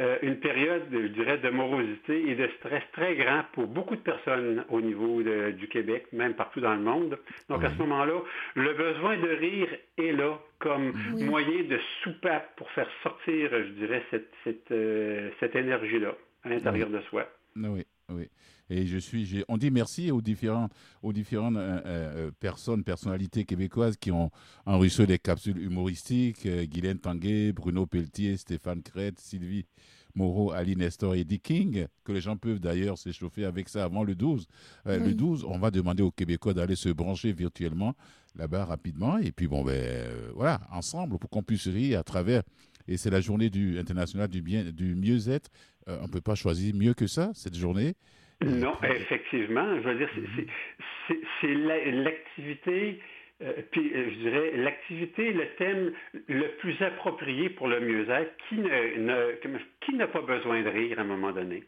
euh, 0.00 0.18
une 0.22 0.40
période, 0.40 0.82
je 0.90 1.06
dirais, 1.06 1.38
de 1.38 1.50
morosité 1.50 2.28
et 2.28 2.34
de 2.34 2.48
stress 2.58 2.82
très 2.92 3.14
grand 3.14 3.44
pour 3.52 3.66
beaucoup 3.68 3.94
de 3.94 4.00
personnes 4.00 4.64
au 4.68 4.80
niveau 4.80 5.22
de- 5.22 5.52
du 5.52 5.68
Québec, 5.68 6.06
même 6.12 6.34
partout 6.34 6.60
dans 6.60 6.74
le 6.74 6.80
monde. 6.80 7.16
Donc 7.48 7.62
à 7.62 7.70
ce 7.70 7.78
moment-là, 7.78 8.20
le 8.56 8.72
besoin 8.74 9.16
de 9.16 9.28
rire 9.28 9.68
est 9.98 10.12
là 10.12 10.38
comme 10.58 10.92
Oui. 11.14 11.24
moyen 11.24 11.62
de 11.62 11.78
soupape 12.02 12.56
pour 12.56 12.68
faire 12.72 12.88
sortir, 13.04 13.50
je 13.52 13.70
dirais, 13.72 14.02
cette, 14.10 14.32
cette, 14.42 14.70
euh, 14.72 15.30
cette 15.38 15.54
énergie-là 15.54 16.14
à 16.42 16.48
l'intérieur 16.48 16.88
de 16.88 17.00
soi. 17.10 17.28
Oui, 17.56 17.86
oui. 18.08 18.28
Et 18.70 18.86
je 18.86 18.96
suis, 18.98 19.44
on 19.48 19.56
dit 19.58 19.70
merci 19.70 20.10
aux 20.10 20.22
différents, 20.22 20.68
aux 21.02 21.12
différentes 21.12 21.56
euh, 21.56 21.80
euh, 21.86 22.30
personnes, 22.40 22.82
personnalités 22.82 23.44
québécoises 23.44 23.96
qui 23.96 24.10
ont 24.10 24.30
enregistré 24.66 25.06
des 25.06 25.18
capsules 25.18 25.58
humoristiques. 25.58 26.46
euh, 26.46 26.64
Guylaine 26.64 26.98
Tanguay, 26.98 27.52
Bruno 27.52 27.86
Pelletier, 27.86 28.36
Stéphane 28.36 28.82
Crête, 28.82 29.18
Sylvie 29.20 29.66
Moreau, 30.14 30.52
Ali 30.52 30.76
Nestor 30.76 31.14
et 31.14 31.20
Eddie 31.20 31.40
King, 31.40 31.86
que 32.04 32.12
les 32.12 32.20
gens 32.20 32.36
peuvent 32.36 32.60
d'ailleurs 32.60 32.96
s'échauffer 32.98 33.44
avec 33.44 33.68
ça 33.68 33.84
avant 33.84 34.04
le 34.04 34.14
12. 34.14 34.46
Euh, 34.86 34.98
Le 34.98 35.06
Oui. 35.06 35.14
12, 35.14 35.44
on 35.48 35.58
va 35.58 35.70
demander 35.70 36.02
aux 36.02 36.12
Québécois 36.12 36.54
d'aller 36.54 36.76
se 36.76 36.88
brancher 36.88 37.32
virtuellement 37.32 37.94
là-bas 38.36 38.64
rapidement. 38.64 39.18
Et 39.18 39.32
puis, 39.32 39.48
bon, 39.48 39.64
ben, 39.64 39.72
euh, 39.74 40.30
voilà, 40.34 40.60
ensemble, 40.72 41.18
pour 41.18 41.30
qu'on 41.30 41.42
puisse 41.42 41.66
rire 41.66 41.98
à 41.98 42.04
travers. 42.04 42.42
Et 42.86 42.96
c'est 42.96 43.10
la 43.10 43.20
journée 43.20 43.50
du, 43.50 43.78
internationale 43.78 44.28
du, 44.28 44.40
bien, 44.42 44.64
du 44.70 44.94
mieux-être. 44.94 45.50
Euh, 45.88 45.98
on 46.00 46.04
ne 46.04 46.08
peut 46.12 46.20
pas 46.20 46.34
choisir 46.34 46.74
mieux 46.74 46.94
que 46.94 47.06
ça, 47.06 47.32
cette 47.34 47.56
journée. 47.56 47.94
Non, 48.44 48.74
effectivement. 48.82 49.76
Je 49.76 49.88
veux 49.88 49.94
dire, 49.98 50.08
c'est- 50.14 50.22
c'est- 50.36 50.46
c'est 51.08 51.20
c'est 51.40 51.54
la- 51.54 51.84
l'activité, 52.02 53.00
euh, 53.42 53.52
puis 53.70 53.92
euh, 53.94 54.10
je 54.10 54.18
dirais 54.20 54.56
l'activité, 54.56 55.32
le 55.32 55.46
thème 55.56 55.92
le 56.28 56.56
plus 56.58 56.80
approprié 56.82 57.50
pour 57.50 57.68
le 57.68 57.80
mieux-être, 57.80 58.32
qui 58.48 58.56
ne- 58.56 58.98
ne- 58.98 59.34
comment- 59.42 59.58
qui 59.84 59.94
n'a 59.94 60.06
pas 60.06 60.22
besoin 60.22 60.62
de 60.62 60.68
rire 60.68 60.98
à 60.98 61.02
un 61.02 61.06
moment 61.06 61.32
donné. 61.32 61.64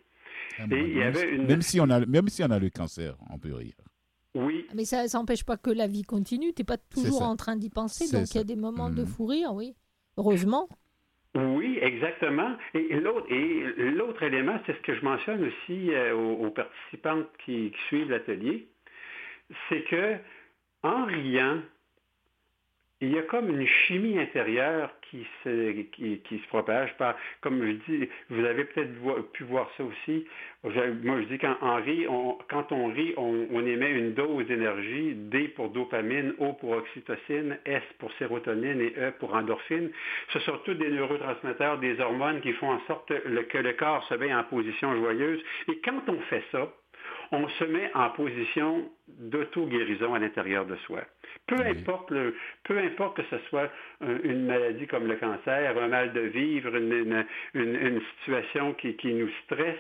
Et 0.59 0.65
il 0.71 0.91
y 0.93 0.95
même, 0.97 1.09
avait 1.09 1.31
une- 1.31 1.47
même 1.47 1.63
si 1.63 1.81
on 1.81 1.91
a, 1.91 2.05
même 2.07 2.29
si 2.29 2.43
on 2.43 2.51
a 2.51 2.59
le 2.59 2.71
cancer, 2.71 3.15
on 3.31 3.39
peut 3.39 3.53
rire. 3.55 3.75
Oui, 4.35 4.67
Mais 4.75 4.85
ça 4.85 5.05
n'empêche 5.15 5.45
pas 5.45 5.57
que 5.57 5.71
la 5.71 5.87
vie 5.87 6.03
continue. 6.03 6.53
Tu 6.53 6.61
n'es 6.61 6.67
pas 6.67 6.77
toujours 6.77 7.23
en 7.23 7.37
train 7.37 7.57
d'y 7.57 7.71
penser. 7.71 8.05
C'est 8.07 8.17
Donc 8.19 8.31
il 8.35 8.37
y 8.37 8.41
a 8.41 8.45
des 8.45 8.57
moments 8.57 8.91
de 8.91 9.01
Mhm. 9.03 9.07
fou 9.07 9.27
rire, 9.27 9.53
oui. 9.55 9.75
Heureusement. 10.19 10.69
Oui, 11.37 11.79
exactement. 11.83 12.57
Et 12.75 12.95
l'autre, 12.99 14.23
élément, 14.23 14.59
c'est 14.67 14.73
ce 14.73 14.83
que 14.83 14.95
je 14.95 15.05
mentionne 15.05 15.45
aussi 15.45 15.93
euh, 15.93 16.15
aux, 16.15 16.47
aux 16.47 16.51
participantes 16.51 17.29
qui, 17.45 17.71
qui 17.71 17.83
suivent 17.89 18.11
l'atelier, 18.11 18.67
c'est 19.69 19.83
que 19.83 20.17
en 20.83 21.05
riant, 21.05 21.61
il 23.01 23.13
y 23.13 23.19
a 23.19 23.23
comme 23.23 23.51
une 23.51 23.67
chimie 23.67 24.19
intérieure 24.19 24.91
qui 25.11 25.27
se, 25.45 25.83
qui, 25.93 26.21
se 26.39 26.49
propage 26.49 26.97
par, 26.97 27.15
comme 27.43 27.65
je 27.65 27.73
dis, 27.93 28.09
vous 28.31 28.45
avez 28.45 28.65
peut-être 28.65 28.91
pu 29.33 29.45
voir 29.45 29.71
ça 29.77 29.85
aussi. 29.85 30.27
Moi, 30.65 31.21
je 31.21 31.27
dis 31.27 31.39
qu'en 31.39 31.57
en 31.61 31.77
rit, 31.77 32.07
on- 32.09 32.39
quand 32.51 32.73
on 32.73 32.87
rit, 32.89 33.13
on, 33.17 33.47
on 33.53 33.67
émet 33.67 33.91
une 33.91 34.15
dose 34.15 34.47
d'énergie, 34.47 35.13
D 35.15 35.49
pour 35.49 35.69
dopamine, 35.71 36.35
O 36.39 36.55
pour 36.55 36.71
oxytocine, 36.73 37.59
S 37.67 37.83
pour 37.99 38.11
sérotonine 38.15 38.81
et 38.81 38.95
E 38.99 39.13
pour 39.21 39.35
endorphine. 39.35 39.91
Ce 40.31 40.39
sont 40.41 40.59
tous 40.65 40.75
des 40.75 40.89
neurotransmetteurs, 40.89 41.79
des 41.79 42.01
hormones 42.01 42.41
qui 42.41 42.53
font 42.55 42.71
en 42.71 42.81
sorte 42.87 43.07
que 43.09 43.59
le 43.59 43.73
corps 43.75 44.03
se 44.09 44.15
met 44.15 44.35
en 44.35 44.43
position 44.45 44.95
joyeuse. 44.97 45.43
Et 45.69 45.79
quand 45.85 46.01
on 46.09 46.19
fait 46.31 46.43
ça, 46.51 46.73
on 47.33 47.49
se 47.49 47.65
met 47.65 47.91
en 47.95 48.11
position 48.11 48.89
d'auto-guérison 49.09 50.15
à 50.15 50.19
l'intérieur 50.19 50.67
de 50.67 50.77
soi. 50.87 51.03
Peu 51.47 51.57
Oui. 51.57 51.71
importe, 51.71 52.11
le- 52.11 52.35
peu 52.65 52.79
importe 52.79 53.17
que 53.17 53.23
ce 53.31 53.39
soit 53.49 53.71
un- 54.01 54.19
une 54.23 54.47
maladie 54.47 54.87
comme 54.87 55.07
le 55.07 55.17
cancer, 55.17 55.77
un 55.79 55.89
mal 55.89 56.13
de 56.13 56.21
vivre, 56.21 56.75
une, 56.77 56.93
une- 56.93 57.27
une- 57.55 57.75
une 57.77 58.01
situation 58.19 58.75
qui, 58.75 58.97
qui 58.97 59.13
nous 59.15 59.29
stresse, 59.45 59.79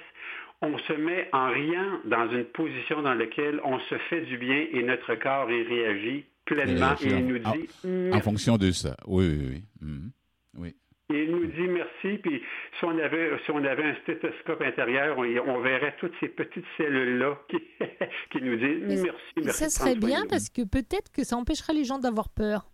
on 0.62 0.76
se 0.78 0.92
met 0.94 1.28
en 1.32 1.50
riant 1.50 2.00
dans 2.04 2.30
une 2.30 2.44
position 2.46 3.02
dans 3.02 3.14
laquelle 3.14 3.60
on 3.64 3.78
se 3.80 3.96
fait 4.08 4.22
du 4.22 4.38
bien 4.38 4.66
et 4.72 4.82
notre 4.82 5.14
corps 5.16 5.50
y 5.50 5.62
réagit 5.62 6.24
pleinement 6.46 6.94
et, 7.02 7.06
il 7.08 7.26
nous 7.26 7.38
dit 7.38 7.68
En 8.12 8.20
fonction 8.20 8.56
de 8.56 8.70
ça. 8.70 8.96
Oui, 9.06 9.26
oui, 9.28 9.46
oui. 9.50 9.62
Mhm. 9.82 10.10
Oui. 10.58 10.74
Et 11.12 11.22
il 11.22 11.30
nous 11.30 11.46
dit 11.46 11.68
merci, 11.68 12.18
puis 12.18 12.42
si 12.78 12.84
on 12.84 12.98
avait, 12.98 13.30
si 13.44 13.50
on 13.52 13.62
avait 13.64 13.84
un 13.84 13.94
stéthoscope 14.02 14.60
intérieur, 14.60 15.16
on, 15.16 15.22
on 15.22 15.60
verrait 15.60 15.94
toutes 16.00 16.14
ces 16.18 16.28
petites 16.28 16.64
cellules-là 16.76 17.38
qui, 17.48 17.58
qui 18.32 18.42
nous 18.42 18.56
disent 18.56 18.82
Mais 18.82 19.02
merci, 19.02 19.32
merci. 19.36 19.64
ça 19.64 19.68
serait 19.70 19.94
bien 19.94 20.26
parce 20.28 20.48
que 20.48 20.62
peut-être 20.62 21.12
que 21.12 21.22
ça 21.22 21.36
empêcherait 21.36 21.74
les 21.74 21.84
gens 21.84 21.98
d'avoir 21.98 22.28
peur. 22.28 22.66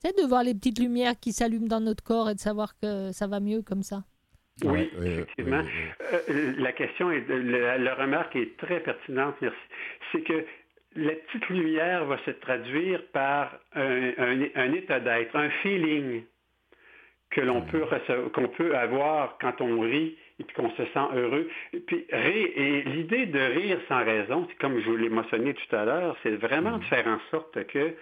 C'est 0.00 0.14
de 0.20 0.26
voir 0.28 0.42
les 0.42 0.52
petites 0.52 0.78
lumières 0.78 1.18
qui 1.18 1.32
s'allument 1.32 1.68
dans 1.68 1.80
notre 1.80 2.04
corps 2.04 2.28
et 2.28 2.34
de 2.34 2.40
savoir 2.40 2.76
que 2.78 3.12
ça 3.12 3.26
va 3.26 3.40
mieux 3.40 3.62
comme 3.62 3.82
ça. 3.82 4.02
Oui, 4.64 4.90
effectivement. 5.02 5.62
Euh, 6.28 6.52
la 6.58 6.72
question 6.72 7.10
est, 7.10 7.24
la, 7.28 7.78
la 7.78 7.94
remarque 7.94 8.36
est 8.36 8.58
très 8.58 8.80
pertinente, 8.80 9.36
merci. 9.40 9.56
C'est 10.12 10.20
que 10.22 10.44
la 10.96 11.12
petite 11.12 11.48
lumière 11.48 12.04
va 12.04 12.18
se 12.26 12.32
traduire 12.32 13.02
par 13.12 13.58
un, 13.74 14.10
un- 14.18 14.48
un 14.54 14.72
état 14.74 15.00
d'être, 15.00 15.34
un 15.34 15.48
feeling 15.62 16.24
que 17.32 17.40
l'on 17.40 17.62
peut, 17.62 17.82
rece- 17.82 18.30
qu'on 18.30 18.48
peut 18.48 18.76
avoir 18.76 19.36
quand 19.40 19.60
on 19.60 19.80
rit 19.80 20.16
et 20.38 20.44
puis 20.44 20.54
qu'on 20.54 20.70
se 20.70 20.84
sent 20.84 21.08
heureux. 21.14 21.48
Et 21.72 21.80
puis 21.80 22.04
rire, 22.10 22.48
et 22.56 22.82
l'idée 22.82 23.26
de 23.26 23.38
rire 23.40 23.78
sans 23.88 24.04
raison, 24.04 24.46
c'est 24.48 24.56
comme 24.58 24.78
je 24.80 24.88
vous 24.88 24.96
l'ai 24.96 25.08
mentionné 25.08 25.54
tout 25.54 25.76
à 25.76 25.84
l'heure, 25.84 26.16
c'est 26.22 26.36
vraiment 26.36 26.78
de 26.78 26.84
faire 26.84 27.06
en 27.06 27.18
sorte 27.30 27.66
que 27.66 27.94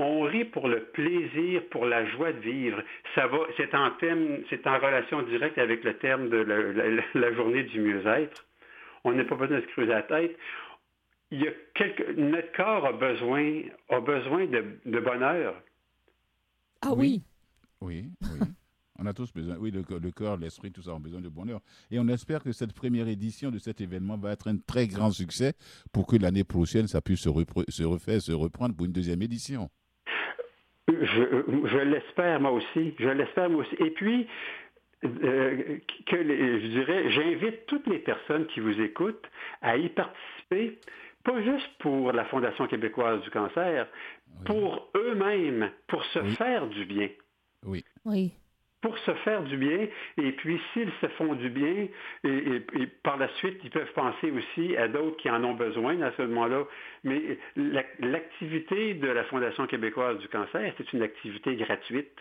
on 0.00 0.22
rit 0.22 0.44
pour 0.44 0.68
le 0.68 0.84
plaisir, 0.84 1.62
pour 1.70 1.84
la 1.84 2.06
joie 2.06 2.32
de 2.32 2.38
vivre. 2.38 2.80
Ça 3.16 3.26
va, 3.26 3.38
c'est 3.56 3.74
en 3.74 3.90
thème, 3.92 4.44
c'est 4.48 4.64
en 4.66 4.78
relation 4.78 5.22
directe 5.22 5.58
avec 5.58 5.82
le 5.82 5.94
terme 5.94 6.28
de 6.28 6.36
la, 6.36 6.58
la- 6.90 7.02
la 7.14 7.32
journée 7.34 7.64
du 7.64 7.80
mieux-être. 7.80 8.44
On 9.04 9.12
n'a 9.12 9.24
pas 9.24 9.34
besoin 9.34 9.56
de 9.58 9.62
se 9.62 9.66
creuser 9.68 9.90
la 9.90 10.02
tête. 10.02 10.36
Il 11.30 11.42
y 11.42 11.48
a 11.48 11.50
quelque, 11.74 12.12
notre 12.12 12.52
corps 12.52 12.86
a 12.86 12.92
besoin, 12.92 13.62
a 13.90 14.00
besoin 14.00 14.46
de, 14.46 14.64
de 14.86 15.00
bonheur. 15.00 15.54
Ah 16.82 16.92
oui. 16.96 17.22
Oui, 17.80 18.06
oui. 18.22 18.38
On 19.00 19.06
a 19.06 19.12
tous 19.12 19.32
besoin, 19.32 19.56
oui, 19.58 19.70
le, 19.70 19.82
corps, 20.10 20.36
l'esprit, 20.36 20.72
tout 20.72 20.82
ça 20.82 20.92
ont 20.92 20.98
besoin 20.98 21.20
de 21.20 21.28
bonheur. 21.28 21.60
Et 21.88 22.00
on 22.00 22.08
espère 22.08 22.42
que 22.42 22.50
cette 22.50 22.72
première 22.72 23.06
édition 23.06 23.52
de 23.52 23.58
cet 23.58 23.80
événement 23.80 24.16
va 24.18 24.32
être 24.32 24.48
un 24.48 24.56
très 24.56 24.88
grand 24.88 25.12
succès 25.12 25.52
pour 25.92 26.08
que 26.08 26.16
l'année 26.16 26.42
prochaine, 26.42 26.88
ça 26.88 27.00
puisse 27.00 27.20
se, 27.20 27.30
se 27.68 27.84
refaire, 27.84 28.20
se 28.20 28.32
reprendre 28.32 28.74
pour 28.74 28.86
une 28.86 28.92
deuxième 28.92 29.22
édition. 29.22 29.70
Je, 30.88 30.94
je 31.04 31.78
l'espère 31.78 32.40
moi 32.40 32.50
aussi. 32.50 32.94
Je 32.98 33.08
l'espère 33.08 33.48
moi 33.50 33.60
aussi. 33.60 33.76
Et 33.78 33.90
puis, 33.92 34.26
euh, 35.04 35.78
que 36.06 36.16
les- 36.16 36.60
je 36.62 36.66
dirais, 36.66 37.10
j'invite 37.12 37.66
toutes 37.66 37.86
les 37.86 38.00
personnes 38.00 38.46
qui 38.48 38.58
vous 38.58 38.80
écoutent 38.80 39.26
à 39.62 39.76
y 39.76 39.88
participer, 39.90 40.76
pas 41.22 41.40
juste 41.42 41.68
pour 41.78 42.10
la 42.10 42.24
Fondation 42.24 42.66
québécoise 42.66 43.22
du 43.22 43.30
cancer, 43.30 43.86
pour 44.44 44.90
eux-mêmes, 44.96 45.70
pour 45.86 46.04
se 46.06 46.18
Oui. 46.18 46.30
faire 46.32 46.66
du 46.66 46.84
bien. 46.84 47.08
Oui. 47.64 47.84
Oui. 48.04 48.32
Pour 48.80 48.96
se 48.98 49.12
faire 49.24 49.42
du 49.42 49.56
bien, 49.56 49.88
et 50.18 50.32
puis 50.32 50.60
s'ils 50.72 50.92
se 51.00 51.08
font 51.16 51.34
du 51.34 51.50
bien, 51.50 51.88
et, 52.22 52.28
et- 52.28 52.64
et 52.82 52.86
par 52.86 53.16
la 53.16 53.28
suite, 53.38 53.58
ils 53.64 53.70
peuvent 53.70 53.92
penser 53.92 54.30
aussi 54.30 54.76
à 54.76 54.86
d'autres 54.86 55.16
qui 55.16 55.28
en 55.28 55.42
ont 55.42 55.54
besoin 55.54 56.00
à 56.00 56.12
ce 56.12 56.22
moment-là. 56.22 56.64
Mais 57.02 57.38
la- 57.56 57.82
l'activité 57.98 58.94
de 58.94 59.08
la 59.08 59.24
Fondation 59.24 59.66
québécoise 59.66 60.18
du 60.20 60.28
cancer, 60.28 60.72
c'est 60.78 60.92
une 60.92 61.02
activité 61.02 61.56
gratuite. 61.56 62.14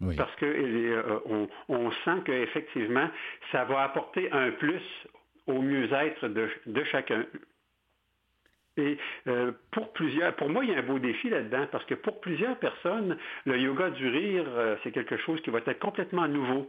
Oui. 0.00 0.16
Parce 0.16 0.34
que 0.36 0.46
euh, 0.46 1.18
on, 1.26 1.48
on 1.68 1.90
sent 2.04 2.22
qu'effectivement, 2.24 3.08
ça 3.52 3.64
va 3.64 3.82
apporter 3.82 4.32
un 4.32 4.52
plus 4.52 4.82
au 5.46 5.60
mieux-être 5.60 6.28
de, 6.28 6.48
de 6.66 6.84
chacun. 6.84 7.26
Et 8.76 8.98
euh, 9.28 9.52
pour 9.70 9.92
plusieurs, 9.92 10.34
pour 10.36 10.48
moi, 10.48 10.64
il 10.64 10.70
y 10.70 10.74
a 10.74 10.78
un 10.78 10.82
beau 10.82 10.98
défi 10.98 11.30
là-dedans, 11.30 11.66
parce 11.70 11.84
que 11.84 11.94
pour 11.94 12.20
plusieurs 12.20 12.58
personnes, 12.58 13.16
le 13.44 13.58
yoga 13.58 13.90
du 13.90 14.08
rire, 14.08 14.44
euh, 14.48 14.76
c'est 14.82 14.90
quelque 14.90 15.16
chose 15.18 15.40
qui 15.42 15.50
va 15.50 15.58
être 15.58 15.78
complètement 15.78 16.26
nouveau. 16.26 16.66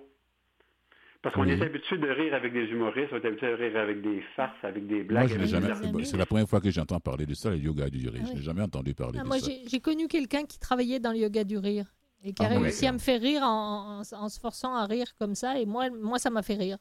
Parce 1.23 1.33
qu'on 1.33 1.41
Oui. 1.47 1.53
est 1.53 1.61
habitué 1.63 1.97
de 1.97 2.07
rire 2.07 2.35
avec 2.35 2.53
des 2.53 2.65
humoristes, 2.65 3.09
on 3.11 3.15
est 3.15 3.25
habitué 3.25 3.47
de 3.49 3.55
rire 3.55 3.77
avec 3.77 4.01
des 4.01 4.21
farces, 4.35 4.53
avec 4.63 4.85
des 4.85 4.97
Moi, 4.97 5.03
blagues. 5.25 5.29
je 5.29 5.45
jamais. 5.45 5.73
C'est 6.05 6.17
la 6.17 6.27
première 6.27 6.47
fois 6.47 6.61
que 6.61 6.69
j'entends 6.69 6.99
parler 6.99 7.25
de 7.25 7.33
ça, 7.33 7.49
le 7.49 7.57
yoga 7.57 7.89
du 7.89 8.07
rire. 8.07 8.21
Ah 8.23 8.27
Je 8.29 8.33
n'ai 8.37 8.41
jamais 8.43 8.61
entendu 8.61 8.93
parler 8.93 9.17
Ah, 9.19 9.23
de 9.23 9.27
moi, 9.27 9.39
ça. 9.39 9.47
j'ai 9.49 9.67
j'ai 9.67 9.79
connu 9.79 10.07
quelqu'un 10.07 10.43
qui 10.43 10.59
travaillait 10.59 10.99
dans 10.99 11.11
le 11.11 11.17
yoga 11.17 11.43
du 11.43 11.57
rire 11.57 11.87
et 12.23 12.31
qui 12.33 12.43
a 12.43 12.49
Ah, 12.51 12.53
bon, 12.53 12.61
réussi 12.61 12.85
à 12.85 12.91
me 12.91 12.99
faire 12.99 13.19
rire 13.19 13.41
en, 13.41 14.01
en- 14.01 14.15
en 14.23 14.29
se 14.29 14.39
forçant 14.39 14.75
à 14.75 14.85
rire 14.85 15.07
comme 15.17 15.33
ça. 15.33 15.57
Et 15.59 15.65
moi, 15.65 15.89
moi 15.89 16.19
ça 16.19 16.29
m'a 16.29 16.43
fait 16.43 16.53
rire. 16.53 16.77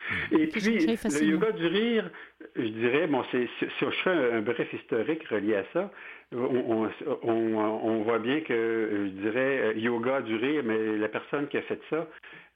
Et 0.32 0.46
puis, 0.46 0.78
le 1.20 1.24
yoga 1.24 1.52
du 1.52 1.66
rire, 1.66 2.10
je 2.56 2.62
dirais, 2.68 3.06
bon, 3.08 3.24
c'est, 3.30 3.48
si 3.58 3.66
je 3.80 3.90
fais 4.04 4.10
un, 4.10 4.36
un 4.38 4.40
bref 4.42 4.72
historique 4.72 5.24
relié 5.28 5.56
à 5.56 5.64
ça, 5.72 5.90
on, 6.32 6.38
on- 6.86 6.90
on- 7.22 7.80
on 7.84 8.02
voit 8.02 8.18
bien 8.18 8.40
que, 8.40 9.06
je 9.06 9.20
dirais, 9.22 9.58
euh, 9.60 9.72
yoga 9.74 10.20
du 10.22 10.36
rire, 10.36 10.62
mais 10.64 10.96
la 10.98 11.08
personne 11.08 11.48
qui 11.48 11.56
a 11.56 11.62
fait 11.62 11.80
ça, 11.90 12.06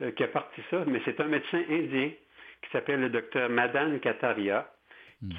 euh, 0.03 0.11
qui 0.13 0.23
a 0.25 0.29
parti 0.29 0.61
ça, 0.71 0.85
mais 0.87 1.01
c'est 1.05 1.21
un 1.21 1.27
médecin 1.29 1.63
indien 1.71 2.11
qui 2.63 2.71
s'appelle 2.71 3.01
le 3.01 3.09
docteur 3.11 3.49
Madan 3.51 3.99
Kataria, 3.99 4.71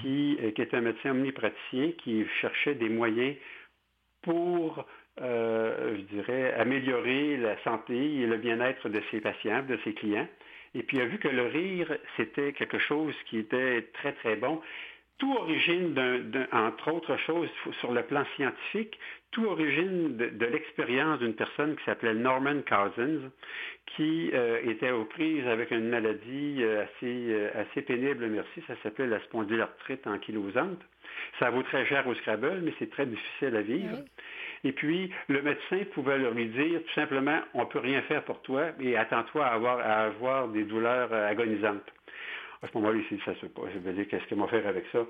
qui, 0.01 0.37
euh, 0.41 0.51
qui 0.51 0.61
est 0.61 0.73
un 0.73 0.81
médecin 0.81 1.11
omnipraticien 1.11 1.91
qui 2.03 2.25
cherchait 2.41 2.75
des 2.75 2.89
moyens 2.89 3.35
pour, 4.21 4.85
euh, 5.21 5.95
je 5.97 6.01
dirais, 6.15 6.53
améliorer 6.53 7.37
la 7.37 7.61
santé 7.63 7.93
et 8.21 8.25
le 8.25 8.37
bien-être 8.37 8.89
de 8.89 9.01
ses 9.11 9.19
patients, 9.19 9.63
de 9.63 9.77
ses 9.83 9.93
clients. 9.93 10.27
Et 10.75 10.83
puis 10.83 10.97
il 10.97 11.01
a 11.01 11.05
vu 11.05 11.17
que 11.19 11.27
le 11.27 11.47
rire, 11.47 11.95
c'était 12.17 12.53
quelque 12.53 12.79
chose 12.79 13.15
qui 13.25 13.37
était 13.37 13.83
très, 13.93 14.13
très 14.13 14.35
bon. 14.35 14.61
Tout 15.19 15.33
origine, 15.35 15.93
d'un- 15.93 16.47
entre 16.51 16.91
autres 16.91 17.15
choses, 17.17 17.49
sur 17.79 17.91
le 17.91 18.01
plan 18.03 18.25
scientifique, 18.35 18.99
tout 19.31 19.45
origine 19.45 20.17
de, 20.17 20.45
l'expérience 20.45 21.19
d'une 21.19 21.35
personne 21.35 21.75
qui 21.75 21.83
s'appelait 21.85 22.13
Norman 22.13 22.61
Cousins, 22.67 23.29
qui 23.95 24.31
euh, 24.33 24.59
était 24.63 24.91
aux 24.91 25.05
prises 25.05 25.47
avec 25.47 25.71
une 25.71 25.89
maladie 25.89 26.57
euh, 26.61 26.83
assez, 26.83 27.25
euh, 27.29 27.49
assez 27.55 27.81
pénible, 27.83 28.27
merci, 28.27 28.63
ça 28.67 28.75
s'appelait 28.81 29.07
la 29.07 29.19
spondylarthrite 29.21 30.05
ankylosante. 30.07 30.81
Ça 31.39 31.49
vaut 31.51 31.63
très 31.63 31.85
cher 31.85 32.07
au 32.07 32.13
Scrabble, 32.15 32.61
mais 32.63 32.73
c'est 32.79 32.89
très 32.89 33.05
difficile 33.05 33.55
à 33.55 33.61
vivre. 33.61 33.97
Oui. 33.97 34.23
Et 34.63 34.71
puis, 34.71 35.11
le 35.27 35.41
médecin 35.41 35.79
pouvait 35.93 36.17
leur 36.17 36.33
lui 36.33 36.47
dire 36.47 36.81
tout 36.83 36.93
simplement, 36.93 37.39
on 37.53 37.61
ne 37.61 37.65
peut 37.65 37.79
rien 37.79 38.01
faire 38.03 38.23
pour 38.23 38.41
toi 38.41 38.67
et 38.79 38.95
attends-toi 38.95 39.45
à 39.45 39.53
avoir, 39.53 39.79
à 39.79 40.05
avoir 40.05 40.47
des 40.47 40.63
douleurs 40.63 41.09
euh, 41.11 41.29
agonisantes. 41.29 41.83
À 42.61 42.67
ce 42.67 42.77
moment-là, 42.77 42.97
dit, 42.97 43.21
ça 43.25 43.35
se 43.35 43.45
passe. 43.47 43.65
Je 43.73 43.79
veux 43.79 43.93
dire, 43.93 44.07
qu'est-ce 44.07 44.27
qu'on 44.33 44.41
va 44.41 44.47
faire 44.47 44.65
avec 44.65 44.85
ça? 44.93 45.05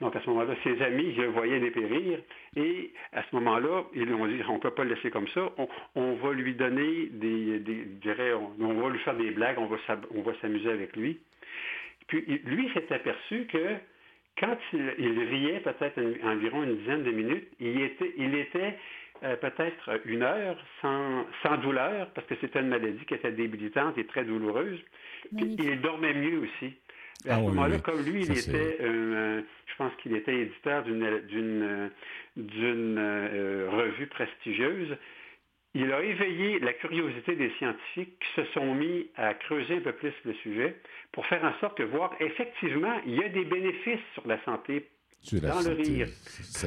Donc, 0.00 0.14
à 0.14 0.20
ce 0.20 0.30
moment-là, 0.30 0.54
ses 0.62 0.80
amis, 0.82 1.14
je 1.16 1.22
voyais 1.22 1.58
dépérir. 1.58 2.20
Et 2.56 2.92
à 3.12 3.22
ce 3.22 3.36
moment-là, 3.36 3.84
ils 3.94 4.04
lui 4.04 4.14
ont 4.14 4.26
dit, 4.26 4.40
on 4.48 4.54
ne 4.54 4.58
peut 4.58 4.70
pas 4.70 4.84
le 4.84 4.94
laisser 4.94 5.10
comme 5.10 5.28
ça. 5.28 5.50
On, 5.96 6.14
va 6.14 6.32
lui 6.32 6.54
donner 6.54 7.06
des, 7.10 7.58
des 7.58 7.84
dirais, 8.02 8.32
on, 8.34 8.52
on 8.60 8.74
va 8.74 8.88
lui 8.90 8.98
faire 9.00 9.16
des 9.16 9.30
blagues, 9.30 9.58
on 9.58 9.66
va, 9.66 10.32
s'amuser 10.40 10.70
avec 10.70 10.96
lui. 10.96 11.18
Puis, 12.06 12.22
lui 12.44 12.70
s'est 12.74 12.92
aperçu 12.92 13.46
que 13.46 13.76
quand 14.38 14.56
il, 14.72 14.94
il 14.98 15.18
riait 15.24 15.60
peut-être 15.60 16.00
environ 16.24 16.62
une 16.62 16.76
dizaine 16.78 17.02
de 17.04 17.10
minutes, 17.10 17.48
il 17.60 17.80
était, 17.80 18.12
il 18.16 18.34
était 18.34 18.76
euh, 19.22 19.36
peut-être 19.36 20.00
une 20.04 20.22
heure 20.22 20.56
sans, 20.80 21.26
sans 21.42 21.56
douleur, 21.58 22.08
parce 22.14 22.26
que 22.26 22.34
c'était 22.40 22.60
une 22.60 22.68
maladie 22.68 23.04
qui 23.06 23.14
était 23.14 23.30
débilitante 23.32 23.96
et 23.98 24.06
très 24.06 24.24
douloureuse. 24.24 24.80
Puis 25.36 25.56
il 25.58 25.80
dormait 25.80 26.14
mieux 26.14 26.38
aussi. 26.40 26.74
À 27.28 27.34
Ah 27.34 27.36
ce 27.36 27.40
oui, 27.40 27.46
moment-là, 27.48 27.76
oui. 27.76 27.82
comme 27.82 28.02
lui, 28.04 28.22
il 28.22 28.36
Ça, 28.36 28.50
était, 28.50 28.78
euh, 28.80 29.42
je 29.66 29.76
pense 29.76 29.92
qu'il 30.02 30.16
était 30.16 30.34
éditeur 30.34 30.82
d'une 30.82 31.20
d'une 31.28 31.62
euh, 31.62 31.88
d'une 32.36 32.98
euh, 32.98 33.68
revue 33.70 34.08
prestigieuse. 34.08 34.96
Il 35.74 35.90
a 35.90 36.02
éveillé 36.02 36.58
la 36.58 36.74
curiosité 36.74 37.34
des 37.34 37.50
scientifiques 37.58 38.18
qui 38.18 38.42
se 38.42 38.44
sont 38.52 38.74
mis 38.74 39.08
à 39.16 39.32
creuser 39.34 39.76
un 39.76 39.80
peu 39.80 39.92
plus 39.92 40.12
le 40.24 40.34
sujet 40.34 40.76
pour 41.12 41.24
faire 41.26 41.42
en 41.44 41.58
sorte 41.60 41.78
que 41.78 41.82
voir 41.82 42.12
effectivement, 42.20 43.00
il 43.06 43.14
y 43.14 43.24
a 43.24 43.28
des 43.30 43.44
bénéfices 43.44 44.00
sur 44.14 44.26
la 44.26 44.42
santé 44.44 44.86
dans 45.32 45.60
le 45.60 45.74
rire. 45.74 46.08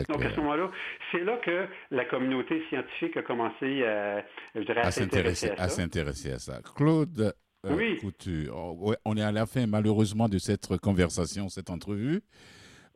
Donc 0.09 0.23
à 0.23 0.31
ce 0.31 0.37
moment-là, 0.37 0.71
c'est 1.11 1.23
là 1.23 1.37
que 1.43 1.67
la 1.91 2.05
communauté 2.05 2.63
scientifique 2.69 3.17
a 3.17 3.21
commencé 3.21 3.83
à, 3.83 4.25
je 4.55 4.61
dirais, 4.61 4.81
à 4.81 4.91
s'intéresser 4.91 5.49
à 5.51 5.53
à 5.53 5.57
ça. 5.69 5.69
s'intéresser 5.69 6.31
à 6.31 6.39
ça. 6.39 6.61
Claude 6.75 7.33
euh, 7.65 7.75
Oui. 7.75 7.97
Couture, 7.99 8.95
on 9.05 9.17
est 9.17 9.21
à 9.21 9.31
la 9.31 9.45
fin 9.45 9.67
malheureusement 9.67 10.29
de 10.29 10.37
cette 10.37 10.67
conversation, 10.77 11.49
cette 11.49 11.69
entrevue. 11.69 12.21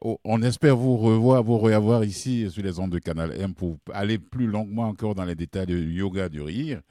Oh, 0.02 0.18
on 0.24 0.42
espère 0.44 0.78
vous 0.78 0.96
revoir, 0.98 1.44
vous 1.44 1.58
revoir 1.58 2.06
ici 2.06 2.50
sur 2.50 2.64
les 2.64 2.80
ondes 2.80 2.92
de 2.92 3.00
Canal 3.00 3.34
M 3.40 3.54
pour 3.54 3.78
aller 3.94 4.18
plus 4.18 4.48
longuement 4.48 4.84
encore 4.84 5.14
dans 5.14 5.26
les 5.26 5.36
détails 5.36 5.66
du 5.66 5.92
yoga 5.94 6.30
du 6.30 6.42
rire. 6.42 6.82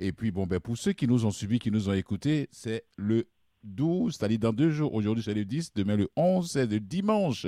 Et 0.00 0.10
puis, 0.12 0.30
bon, 0.32 0.46
ben, 0.46 0.58
pour 0.58 0.76
ceux 0.76 0.92
qui 0.92 1.06
nous 1.06 1.24
ont 1.24 1.30
suivis, 1.30 1.58
qui 1.60 1.70
nous 1.70 1.88
ont 1.88 1.92
écoutés, 1.92 2.48
c'est 2.50 2.84
le 2.96 3.28
12, 3.62 4.16
c'est-à-dire 4.16 4.38
dans 4.40 4.52
deux 4.52 4.70
jours. 4.70 4.92
Aujourd'hui, 4.94 5.22
c'est 5.22 5.34
le 5.34 5.44
10, 5.44 5.72
demain, 5.74 5.96
le 5.96 6.08
11, 6.16 6.50
c'est 6.50 6.66
le 6.70 6.80
dimanche. 6.80 7.46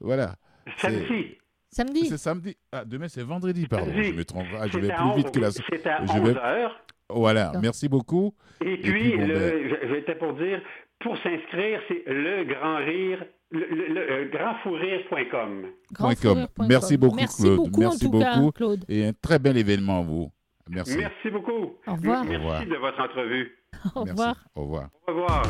Voilà. 0.00 0.36
Samedi, 0.78 1.38
Samedi. 1.70 2.06
C'est 2.06 2.16
samedi. 2.18 2.56
Ah, 2.72 2.84
demain, 2.84 3.08
c'est 3.08 3.22
vendredi, 3.22 3.66
pardon. 3.66 3.86
Samedi. 3.86 4.10
Je 4.10 4.14
me 4.14 4.24
trompe. 4.24 4.46
Ah, 4.58 4.66
je 4.68 4.78
vais 4.78 4.88
plus 4.94 5.16
vite 5.16 5.26
11 5.26 5.32
que 5.32 5.40
la. 5.40 5.50
c'est 5.50 5.86
à 5.86 6.06
je 6.06 6.12
vais- 6.12 6.30
11 6.30 6.36
heures. 6.36 6.80
Voilà, 7.08 7.52
merci 7.60 7.88
beaucoup. 7.88 8.34
Et 8.64 8.76
puis, 8.78 8.92
puis, 8.92 9.16
bon, 9.16 9.26
le, 9.26 9.34
ben- 9.34 9.78
j'étais 9.94 10.14
pour 10.16 10.34
dire, 10.34 10.60
pour 11.00 11.16
s'inscrire, 11.18 11.80
c'est 11.88 12.02
le 12.06 12.44
grand 12.44 12.78
rire, 12.78 13.24
le, 13.50 13.98
euh, 13.98 14.28
grandfourrire.com. 14.30 15.66
grandfourrure.com. 15.92 16.66
Merci 16.68 16.96
beaucoup, 16.96 17.16
Merci 17.16 17.42
Claude. 17.42 17.56
beaucoup, 17.56 17.80
Merci 17.80 18.06
en 18.06 18.10
tout 18.10 18.18
cas, 18.18 18.36
beaucoup. 18.38 18.52
Claude. 18.52 18.84
Et 18.88 19.06
un 19.06 19.12
très 19.12 19.38
bel 19.38 19.56
événement, 19.56 20.02
vous. 20.02 20.30
Merci. 20.68 20.98
Merci 20.98 21.30
beaucoup. 21.30 21.74
Au 21.86 21.94
revoir. 21.94 22.24
Merci 22.24 22.36
Au 22.36 22.38
revoir. 22.38 22.66
de 22.66 22.76
votre 22.76 23.00
entrevue. 23.00 23.52
Au 23.94 24.04
Merci. 24.04 24.10
revoir. 24.10 24.36
Au 24.54 24.62
revoir. 24.62 24.88
Au 25.06 25.12
revoir. 25.12 25.42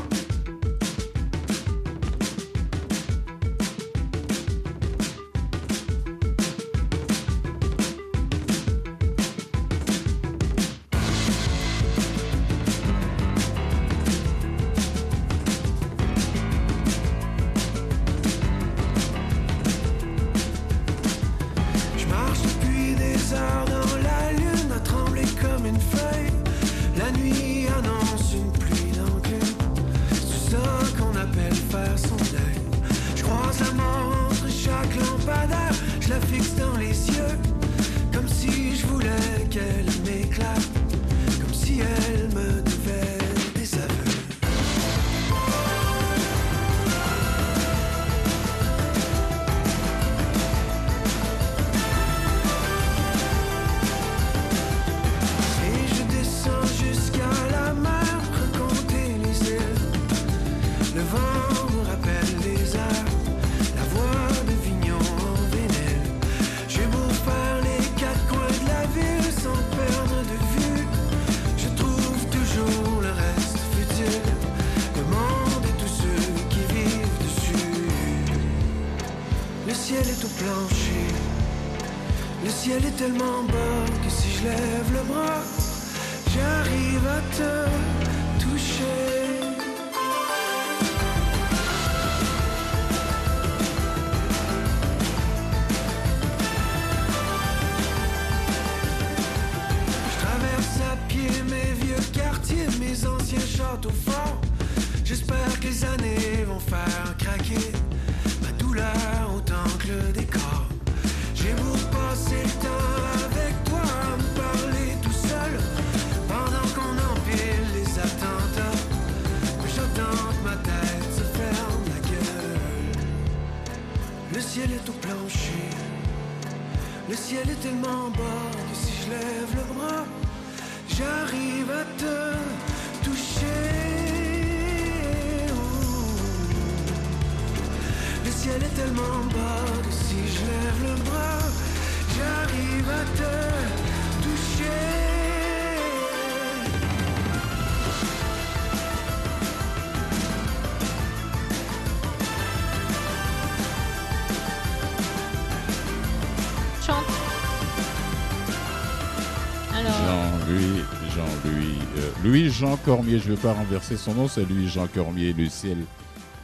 Louis-Jean 162.36 162.76
Cormier, 162.84 163.18
je 163.18 163.30
ne 163.30 163.34
vais 163.34 163.40
pas 163.40 163.54
renverser 163.54 163.96
son 163.96 164.12
nom, 164.12 164.28
c'est 164.28 164.44
Louis-Jean 164.44 164.88
Cormier, 164.88 165.32
le 165.32 165.48
ciel 165.48 165.78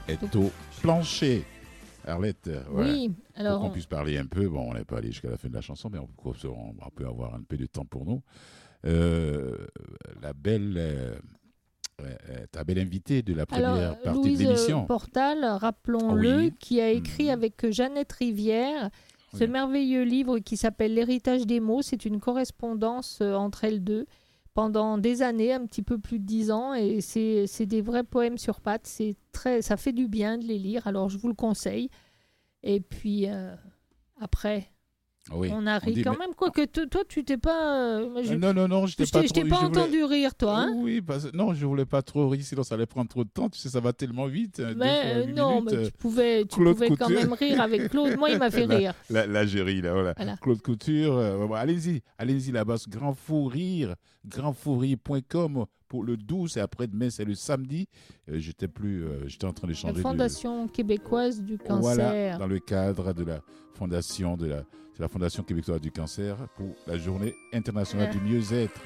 est 0.09 0.35
au 0.37 0.51
plancher. 0.81 1.45
Arlette, 2.07 2.47
euh, 2.49 2.63
voilà. 2.71 2.93
oui, 2.95 3.09
Pour 3.11 3.17
alors, 3.37 3.61
qu'on 3.61 3.69
puisse 3.71 3.85
parler 3.85 4.17
un 4.17 4.25
peu, 4.25 4.49
bon, 4.49 4.71
on 4.71 4.73
n'est 4.73 4.87
pas 4.87 4.97
allé 4.97 5.09
jusqu'à 5.09 5.29
la 5.29 5.37
fin 5.37 5.51
de 5.51 5.55
la 5.55 5.61
chanson, 5.61 5.91
mais 5.93 5.99
on, 5.99 6.07
peut- 6.07 6.49
on- 6.49 6.91
peut 6.97 7.07
avoir 7.07 7.35
un 7.35 7.43
peu 7.47 7.59
de 7.59 7.67
temps 7.67 7.85
pour 7.85 8.07
nous. 8.07 8.23
Euh, 8.87 9.67
la 10.23 10.33
belle, 10.33 10.77
euh, 10.79 11.15
euh, 12.01 12.15
ta 12.51 12.65
belle 12.65 12.79
invitée 12.79 13.21
de 13.21 13.35
la 13.35 13.45
première 13.45 13.69
alors 13.75 13.99
partie 14.01 14.19
Louise 14.19 14.39
de 14.39 14.45
l'émission. 14.45 14.87
Portal, 14.87 15.45
rappelons-le, 15.45 16.37
Oui. 16.39 16.55
qui 16.59 16.81
a 16.81 16.89
écrit 16.91 17.25
Mhm. 17.25 17.31
avec 17.33 17.71
Jeannette 17.71 18.13
Rivière 18.13 18.89
ce 19.37 19.45
merveilleux 19.45 20.05
livre 20.05 20.39
qui 20.39 20.57
s'appelle 20.57 20.95
L'héritage 20.95 21.47
des 21.47 21.61
mots. 21.61 21.83
C'est 21.83 22.07
une 22.07 22.19
correspondance 22.19 23.19
euh, 23.21 23.35
entre 23.35 23.65
elles 23.65 23.85
deux 23.85 24.07
pendant 24.55 24.99
des 24.99 25.23
années, 25.23 25.53
un 25.53 25.67
petit 25.67 25.83
peu 25.83 25.99
plus 25.99 26.19
de 26.19 26.25
dix 26.25 26.51
ans, 26.51 26.75
et 26.75 27.01
c'est 27.01 27.67
des 27.67 27.81
vrais 27.81 28.05
poèmes 28.05 28.39
sur 28.39 28.61
pattes. 28.61 28.87
C'est 28.87 29.17
très, 29.33 29.63
ça 29.63 29.77
fait 29.77 29.93
du 29.93 30.09
bien 30.09 30.39
de 30.39 30.45
les 30.45 30.59
lire. 30.59 30.87
Alors 30.87 31.09
je 31.09 31.19
vous 31.19 31.29
le 31.29 31.35
conseille. 31.35 31.89
Et 32.63 32.81
puis 32.81 33.29
euh, 33.29 33.55
après, 34.21 34.72
Oui. 35.33 35.51
on 35.53 35.67
a 35.69 35.79
ri 35.79 35.93
dit, 35.95 36.03
quand 36.03 36.13
mais- 36.13 36.19
même. 36.27 36.35
Quoique 36.35 36.63
t- 36.65 36.89
toi, 36.89 37.03
tu 37.09 37.25
t'es 37.25 37.37
pas. 37.37 37.77
euh, 38.01 38.23
je 38.25 38.33
Euh, 38.35 38.37
non, 38.39 38.53
non, 38.53 38.67
non, 38.67 38.87
je 38.87 38.97
t'ai 38.97 39.05
pas 39.05 39.23
trop... 39.23 39.29
pas 39.29 39.39
je 39.61 39.67
voulais- 39.67 39.81
entendu 39.81 40.03
rire, 40.05 40.35
toi. 40.35 40.59
Hein 40.63 40.73
Oui, 40.77 41.01
parce... 41.01 41.33
non, 41.33 41.55
je 41.55 41.65
voulais 41.65 41.85
pas 41.85 42.03
trop 42.03 42.29
rire, 42.29 42.43
sinon 42.45 42.65
ça 42.65 42.75
allait 42.75 42.87
prendre 42.87 43.09
trop 43.09 43.23
de 43.23 43.29
temps. 43.31 43.49
Tu 43.49 43.59
sais, 43.61 43.69
ça 43.69 43.79
va 43.79 43.93
tellement 43.93 44.27
vite. 44.27 44.59
euh, 44.59 44.75
mais 44.77 45.23
fois 45.25 45.33
non, 45.33 45.61
minutes, 45.61 45.73
mais 45.79 45.85
tu 45.87 45.93
pouvais, 45.93 46.45
tu 46.45 46.61
pouvais 46.65 46.89
quand 46.97 47.09
même 47.09 47.33
rire 47.35 47.61
avec 47.61 47.89
Claude. 47.91 48.17
Moi, 48.19 48.31
il 48.31 48.39
m'a 48.39 48.51
fait 48.51 48.65
rire. 48.67 48.95
La, 49.11 49.27
la 49.29 49.47
gérie, 49.47 49.81
là, 49.81 49.93
voilà. 49.93 50.15
Voilà. 50.17 50.37
Claude 50.39 50.61
Couture, 50.61 51.17
euh, 51.17 51.47
bon, 51.47 51.55
allez-y, 51.55 52.03
allez-y 52.19 52.51
là-bas, 52.51 52.77
grand 52.89 53.15
fou 53.15 53.45
rire, 53.45 53.95
grandfourrire.com 54.27 55.67
pour 55.89 56.05
le 56.05 56.17
12 56.17 56.57
et 56.57 56.61
après-demain, 56.61 57.11
c'est 57.11 57.25
le 57.25 57.35
samedi. 57.35 57.87
Euh, 58.31 58.39
j'étais 58.39 58.69
plus, 58.69 59.05
euh, 59.05 59.29
j'étais 59.29 59.45
en 59.47 59.53
train 59.53 59.67
La 59.67 59.73
d'échanger. 59.75 59.95
de- 59.95 60.01
Fondation 60.01 60.69
québécoise 60.69 61.43
du 61.43 61.59
cancer. 61.59 61.81
Voilà, 61.81 62.39
dans 62.39 62.47
le 62.47 62.59
cadre 62.59 63.13
de 63.13 63.25
la 63.25 63.41
fondation 63.75 64.37
de 64.37 64.47
la, 64.47 64.63
c'est 64.95 65.03
la 65.03 65.09
Fondation 65.09 65.43
québécoise 65.43 65.81
du 65.81 65.91
cancer 65.91 66.37
pour 66.57 66.75
la 66.87 66.99
journée 66.99 67.35
internationale 67.53 68.09
Ouais. 68.11 68.15
du 68.15 68.21
mieux-être. 68.21 68.81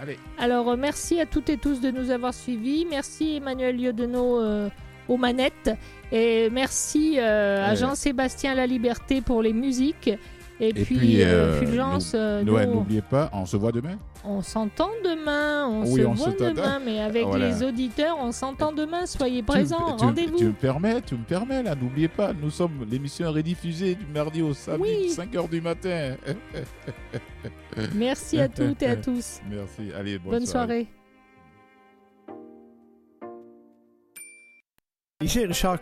Allez, 0.00 0.18
Alors, 0.38 0.70
euh, 0.70 0.76
merci 0.76 1.20
à 1.20 1.26
toutes 1.26 1.50
et 1.50 1.58
tous 1.58 1.80
de 1.80 1.90
nous 1.90 2.10
avoir 2.10 2.32
suivis. 2.32 2.86
Merci 2.88 3.36
Emmanuel 3.36 3.76
Liodenot 3.76 4.40
euh, 4.40 4.70
aux 5.08 5.18
manettes. 5.18 5.70
Et 6.10 6.48
merci 6.50 7.16
euh, 7.18 7.66
à. 7.66 7.74
Jean-Sébastien 7.74 8.54
La 8.54 8.66
Liberté 8.66 9.20
pour 9.20 9.42
les 9.42 9.52
musiques. 9.52 10.10
Et, 10.62 10.68
Et 10.68 10.72
puis, 10.74 10.96
puis, 10.96 11.22
euh, 11.22 11.26
euh, 11.26 11.58
Fulgence, 11.58 12.12
euh, 12.14 12.42
n'oubliez 12.42 13.00
pas, 13.00 13.30
on 13.32 13.46
se 13.46 13.56
voit 13.56 13.72
demain. 13.72 13.98
on 14.24 14.42
s'entend 14.42 14.90
demain, 15.02 15.66
on 15.66 15.84
Oui, 15.90 16.02
se 16.02 16.06
on 16.06 16.12
voit 16.12 16.32
se 16.32 16.36
demain, 16.36 16.78
mais 16.84 17.00
avec 17.00 17.24
Voilà. 17.24 17.48
les 17.48 17.62
auditeurs, 17.62 18.16
on 18.20 18.30
s'entend 18.30 18.70
demain. 18.70 19.06
Soyez 19.06 19.42
présents, 19.42 19.96
tu 19.96 20.04
me- 20.04 20.08
rendez-vous. 20.08 20.36
Tu 20.36 20.44
me 20.44 20.52
permets, 20.52 21.00
tu 21.00 21.14
me 21.14 21.24
permets 21.24 21.62
là, 21.62 21.74
n'oubliez 21.74 22.08
pas, 22.08 22.34
nous 22.34 22.50
sommes 22.50 22.86
l'émission 22.90 23.32
rediffusée 23.32 23.94
du 23.94 24.04
mardi 24.04 24.42
au 24.42 24.52
samedi, 24.52 24.82
Oui. 24.82 25.08
5h 25.08 25.48
du 25.48 25.62
matin. 25.62 26.16
Merci 27.94 28.38
à 28.38 28.48
toutes 28.48 28.82
et 28.82 28.86
à 28.88 28.96
tous. 28.96 29.40
Merci, 29.50 29.90
allez, 29.98 30.18
bonne, 30.18 30.32
Bonne 30.32 30.46
soirée. 30.46 30.86
Ici 35.22 35.44
Richard 35.46 35.78